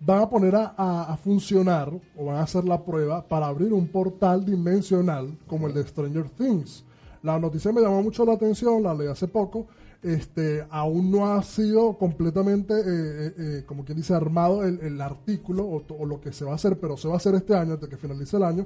van 0.04 0.22
a 0.24 0.30
poner 0.30 0.56
a, 0.56 0.74
a- 0.78 1.16
funcionar 1.18 1.92
o 2.18 2.26
van 2.26 2.38
a 2.38 2.44
hacer 2.44 2.66
la 2.66 2.84
prueba 2.84 3.28
para 3.28 3.46
abrir 3.48 3.72
un 3.72 3.88
portal 3.88 4.44
dimensional 4.44 5.38
como 5.48 5.68
el 5.68 5.74
de 5.74 5.88
Stranger 5.88 6.28
Things. 6.30 6.84
La 7.22 7.38
noticia 7.40 7.72
me 7.72 7.82
llamó 7.82 8.02
mucho 8.02 8.26
la 8.26 8.34
atención, 8.34 8.82
la 8.82 8.94
leí 8.96 9.08
hace 9.08 9.28
poco. 9.28 9.68
Este, 10.02 10.66
aún 10.72 11.12
no 11.12 11.32
ha 11.32 11.44
sido 11.44 11.96
completamente, 12.00 12.74
eh, 12.74 12.84
eh, 12.88 13.34
eh, 13.38 13.64
como 13.68 13.86
quien 13.86 13.98
dice, 13.98 14.16
armado 14.16 14.64
el, 14.64 14.80
el 14.82 15.00
artículo 15.00 15.64
o 15.68 16.06
lo 16.08 16.20
que 16.20 16.34
se 16.34 16.44
va 16.44 16.54
a 16.54 16.56
hacer, 16.56 16.80
pero 16.80 16.98
se 16.98 17.08
va 17.08 17.14
a 17.14 17.18
hacer 17.18 17.36
este 17.36 17.56
año, 17.56 17.76
hasta 17.76 17.88
que 17.88 17.98
finalice 17.98 18.38
el 18.38 18.44
año. 18.44 18.66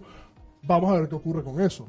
Vamos 0.63 0.89
a 0.89 0.93
ver 0.99 1.09
qué 1.09 1.15
ocurre 1.15 1.43
con 1.43 1.59
eso. 1.59 1.87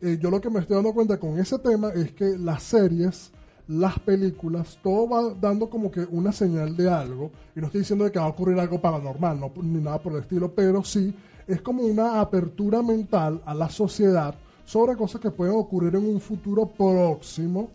Eh, 0.00 0.18
yo 0.20 0.28
lo 0.32 0.40
que 0.40 0.50
me 0.50 0.58
estoy 0.58 0.74
dando 0.74 0.92
cuenta 0.92 1.20
con 1.20 1.38
ese 1.38 1.60
tema 1.60 1.90
es 1.90 2.10
que 2.10 2.36
las 2.36 2.64
series, 2.64 3.30
las 3.68 3.98
películas, 4.00 4.78
todo 4.82 5.08
va 5.08 5.34
dando 5.40 5.70
como 5.70 5.90
que 5.90 6.00
una 6.00 6.32
señal 6.32 6.76
de 6.76 6.90
algo. 6.90 7.30
Y 7.54 7.60
no 7.60 7.66
estoy 7.66 7.80
diciendo 7.80 8.04
de 8.04 8.12
que 8.12 8.18
va 8.18 8.26
a 8.26 8.28
ocurrir 8.28 8.58
algo 8.58 8.80
paranormal, 8.80 9.38
no, 9.38 9.52
ni 9.62 9.80
nada 9.80 10.00
por 10.00 10.12
el 10.12 10.20
estilo, 10.20 10.52
pero 10.54 10.82
sí 10.84 11.14
es 11.46 11.60
como 11.60 11.82
una 11.82 12.20
apertura 12.20 12.82
mental 12.82 13.40
a 13.44 13.54
la 13.54 13.68
sociedad 13.68 14.34
sobre 14.64 14.96
cosas 14.96 15.20
que 15.20 15.30
pueden 15.30 15.54
ocurrir 15.54 15.94
en 15.96 16.06
un 16.06 16.20
futuro 16.20 16.66
próximo, 16.66 17.70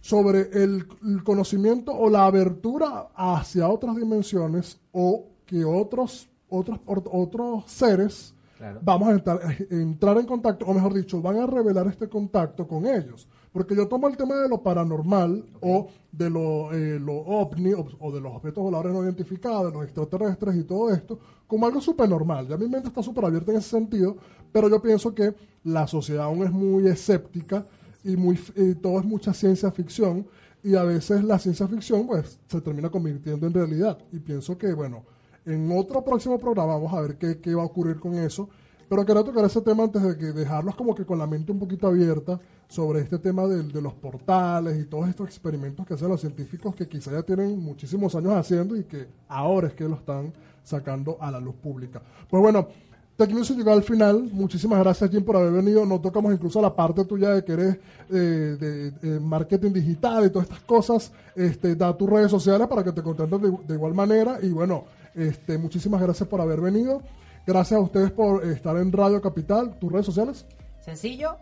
sobre 0.00 0.50
el, 0.52 0.86
el 1.02 1.24
conocimiento 1.24 1.92
o 1.92 2.10
la 2.10 2.26
abertura 2.26 3.08
hacia 3.14 3.68
otras 3.68 3.96
dimensiones 3.96 4.78
o 4.92 5.24
que 5.46 5.64
otros, 5.64 6.28
otros, 6.48 6.80
otros 6.86 7.64
seres 7.66 8.34
Claro. 8.58 8.80
vamos 8.82 9.08
a 9.08 9.12
entrar, 9.12 9.40
a 9.42 9.74
entrar 9.74 10.16
en 10.16 10.26
contacto, 10.26 10.64
o 10.64 10.72
mejor 10.72 10.94
dicho, 10.94 11.20
van 11.20 11.38
a 11.38 11.46
revelar 11.46 11.88
este 11.88 12.08
contacto 12.08 12.66
con 12.66 12.86
ellos. 12.86 13.26
Porque 13.54 13.76
yo 13.76 13.86
tomo 13.86 14.08
el 14.08 14.16
tema 14.16 14.34
de 14.34 14.48
lo 14.48 14.60
paranormal 14.64 15.44
o 15.60 15.86
de 16.10 16.28
lo, 16.28 16.74
eh, 16.74 17.00
ovni 17.06 17.72
o, 17.72 17.86
o 18.00 18.10
de 18.10 18.20
los 18.20 18.34
objetos 18.34 18.64
voladores 18.64 18.92
no 18.92 19.04
identificados, 19.04 19.66
de 19.66 19.78
los 19.78 19.84
extraterrestres 19.84 20.56
y 20.56 20.64
todo 20.64 20.92
esto, 20.92 21.20
como 21.46 21.64
algo 21.64 21.80
súper 21.80 22.08
normal. 22.08 22.48
Ya 22.48 22.56
mi 22.56 22.68
mente 22.68 22.88
está 22.88 23.00
súper 23.00 23.26
abierta 23.26 23.52
en 23.52 23.58
ese 23.58 23.70
sentido, 23.70 24.16
pero 24.50 24.68
yo 24.68 24.82
pienso 24.82 25.14
que 25.14 25.36
la 25.62 25.86
sociedad 25.86 26.24
aún 26.24 26.42
es 26.42 26.50
muy 26.50 26.88
escéptica 26.88 27.64
y, 28.02 28.16
muy, 28.16 28.36
y 28.56 28.74
todo 28.74 28.98
es 28.98 29.04
mucha 29.04 29.32
ciencia 29.32 29.70
ficción 29.70 30.26
y 30.64 30.74
a 30.74 30.82
veces 30.82 31.22
la 31.22 31.38
ciencia 31.38 31.68
ficción 31.68 32.08
pues 32.08 32.40
se 32.48 32.60
termina 32.60 32.90
convirtiendo 32.90 33.46
en 33.46 33.54
realidad. 33.54 33.98
Y 34.10 34.18
pienso 34.18 34.58
que, 34.58 34.74
bueno, 34.74 35.04
en 35.46 35.70
otro 35.70 36.02
próximo 36.02 36.40
programa 36.40 36.74
vamos 36.74 36.92
a 36.92 37.02
ver 37.02 37.18
qué, 37.18 37.38
qué 37.38 37.54
va 37.54 37.62
a 37.62 37.66
ocurrir 37.66 38.00
con 38.00 38.14
eso. 38.16 38.48
Pero 38.88 39.04
quería 39.04 39.24
tocar 39.24 39.44
ese 39.44 39.60
tema 39.60 39.84
antes 39.84 40.02
de 40.02 40.16
que 40.16 40.26
dejarlos 40.32 40.74
como 40.76 40.94
que 40.94 41.04
con 41.04 41.18
la 41.18 41.26
mente 41.26 41.52
un 41.52 41.58
poquito 41.58 41.86
abierta 41.86 42.38
sobre 42.68 43.00
este 43.00 43.18
tema 43.18 43.46
del- 43.46 43.72
de, 43.72 43.80
los 43.82 43.94
portales 43.94 44.78
y 44.80 44.84
todos 44.86 45.08
estos 45.08 45.26
experimentos 45.28 45.86
que 45.86 45.94
hacen 45.94 46.08
los 46.08 46.20
científicos 46.20 46.74
que 46.74 46.88
quizá 46.88 47.12
ya 47.12 47.22
tienen 47.22 47.58
muchísimos 47.58 48.14
años 48.14 48.32
haciendo 48.34 48.76
y 48.76 48.84
que 48.84 49.06
ahora 49.28 49.68
es 49.68 49.74
que 49.74 49.84
lo 49.88 49.94
están 49.96 50.32
sacando 50.62 51.16
a 51.20 51.30
la 51.30 51.40
luz 51.40 51.54
pública. 51.56 52.00
Pues 52.28 52.40
bueno, 52.42 52.68
Tech 53.16 53.30
Music 53.30 53.56
llegó 53.56 53.70
al 53.72 53.82
final. 53.84 54.28
Muchísimas 54.32 54.80
gracias, 54.80 55.08
Jim, 55.10 55.22
por 55.24 55.36
haber 55.36 55.52
venido. 55.52 55.86
No 55.86 56.00
tocamos 56.00 56.32
incluso 56.34 56.60
la 56.60 56.74
parte 56.74 57.04
tuya 57.04 57.30
de 57.30 57.44
que 57.44 57.52
eres 57.52 57.76
eh, 58.10 58.56
de, 58.58 58.90
de 58.90 59.20
marketing 59.20 59.72
digital 59.72 60.26
y 60.26 60.30
todas 60.30 60.48
estas 60.48 60.64
cosas. 60.64 61.12
Este, 61.36 61.76
da 61.76 61.96
tus 61.96 62.10
redes 62.10 62.30
sociales 62.30 62.66
para 62.66 62.82
que 62.82 62.90
te 62.92 63.02
contenten 63.02 63.40
de, 63.40 63.56
de 63.68 63.74
igual 63.74 63.94
manera. 63.94 64.38
Y 64.42 64.48
bueno, 64.48 64.84
este, 65.14 65.58
muchísimas 65.58 66.00
gracias 66.00 66.28
por 66.28 66.40
haber 66.40 66.60
venido. 66.60 67.02
Gracias 67.46 67.78
a 67.78 67.82
ustedes 67.82 68.10
por 68.10 68.42
estar 68.46 68.74
en 68.78 68.90
Radio 68.90 69.20
Capital. 69.20 69.78
¿Tus 69.78 69.92
redes 69.92 70.06
sociales? 70.06 70.46
Sencillo, 70.80 71.36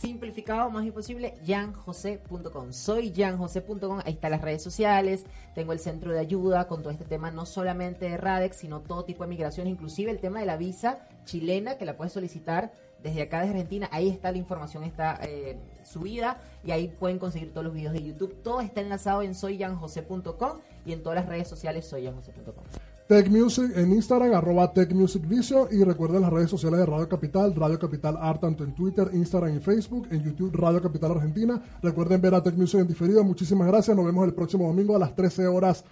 simplificado 0.00 0.70
más 0.70 0.86
imposible, 0.86 1.34
janjose.com. 1.44 2.72
Soy 2.72 3.12
janjose.com, 3.12 3.98
ahí 4.04 4.12
están 4.12 4.30
las 4.30 4.42
redes 4.42 4.62
sociales, 4.62 5.26
tengo 5.56 5.72
el 5.72 5.80
centro 5.80 6.12
de 6.12 6.20
ayuda 6.20 6.68
con 6.68 6.82
todo 6.82 6.92
este 6.92 7.04
tema, 7.04 7.32
no 7.32 7.46
solamente 7.46 8.08
de 8.08 8.16
RADEX, 8.16 8.58
sino 8.58 8.80
todo 8.80 9.04
tipo 9.04 9.24
de 9.24 9.30
migraciones, 9.30 9.72
inclusive 9.72 10.12
el 10.12 10.20
tema 10.20 10.38
de 10.38 10.46
la 10.46 10.56
visa 10.56 11.00
chilena 11.24 11.78
que 11.78 11.84
la 11.84 11.96
puedes 11.96 12.12
solicitar 12.12 12.72
desde 13.02 13.22
acá 13.22 13.42
de 13.42 13.48
Argentina, 13.48 13.88
ahí 13.90 14.08
está 14.08 14.30
la 14.30 14.38
información, 14.38 14.84
está 14.84 15.18
eh, 15.22 15.58
subida 15.82 16.40
y 16.64 16.70
ahí 16.70 16.88
pueden 16.88 17.18
conseguir 17.18 17.50
todos 17.50 17.64
los 17.64 17.74
videos 17.74 17.92
de 17.92 18.02
YouTube. 18.02 18.36
Todo 18.42 18.60
está 18.60 18.82
enlazado 18.82 19.22
en 19.22 19.34
soyjanjose.com 19.34 20.58
y 20.84 20.92
en 20.92 21.02
todas 21.02 21.16
las 21.16 21.26
redes 21.26 21.48
sociales 21.48 21.86
soyjanjose.com. 21.86 22.64
Tech 23.10 23.28
Music 23.28 23.72
en 23.74 23.92
Instagram, 23.92 24.34
arroba 24.34 24.72
Tech 24.72 24.88
y 24.92 25.82
recuerden 25.82 26.22
las 26.22 26.32
redes 26.32 26.48
sociales 26.48 26.78
de 26.78 26.86
Radio 26.86 27.08
Capital, 27.08 27.56
Radio 27.56 27.76
Capital 27.76 28.16
Art, 28.16 28.40
tanto 28.40 28.62
en 28.62 28.72
Twitter, 28.72 29.10
Instagram 29.12 29.56
y 29.56 29.58
Facebook, 29.58 30.06
en 30.12 30.22
YouTube 30.22 30.54
Radio 30.54 30.80
Capital 30.80 31.10
Argentina. 31.10 31.60
Recuerden 31.82 32.20
ver 32.20 32.36
a 32.36 32.40
Tech 32.40 32.54
Music 32.54 32.82
en 32.82 32.86
diferido. 32.86 33.24
Muchísimas 33.24 33.66
gracias. 33.66 33.96
Nos 33.96 34.06
vemos 34.06 34.24
el 34.28 34.32
próximo 34.32 34.68
domingo 34.68 34.94
a 34.94 35.00
las 35.00 35.16
13 35.16 35.48
horas. 35.48 35.84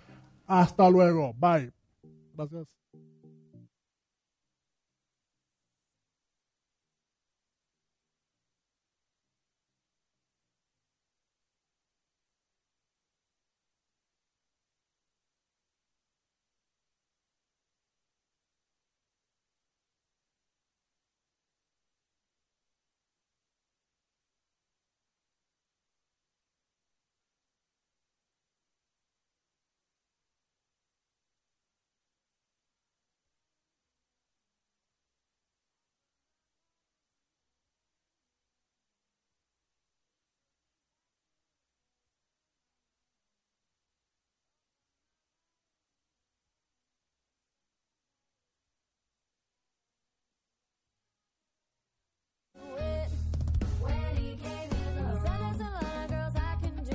Hasta 0.47 0.89
luego. 0.89 1.35
Bye. 1.35 1.73
Gracias. 2.37 2.78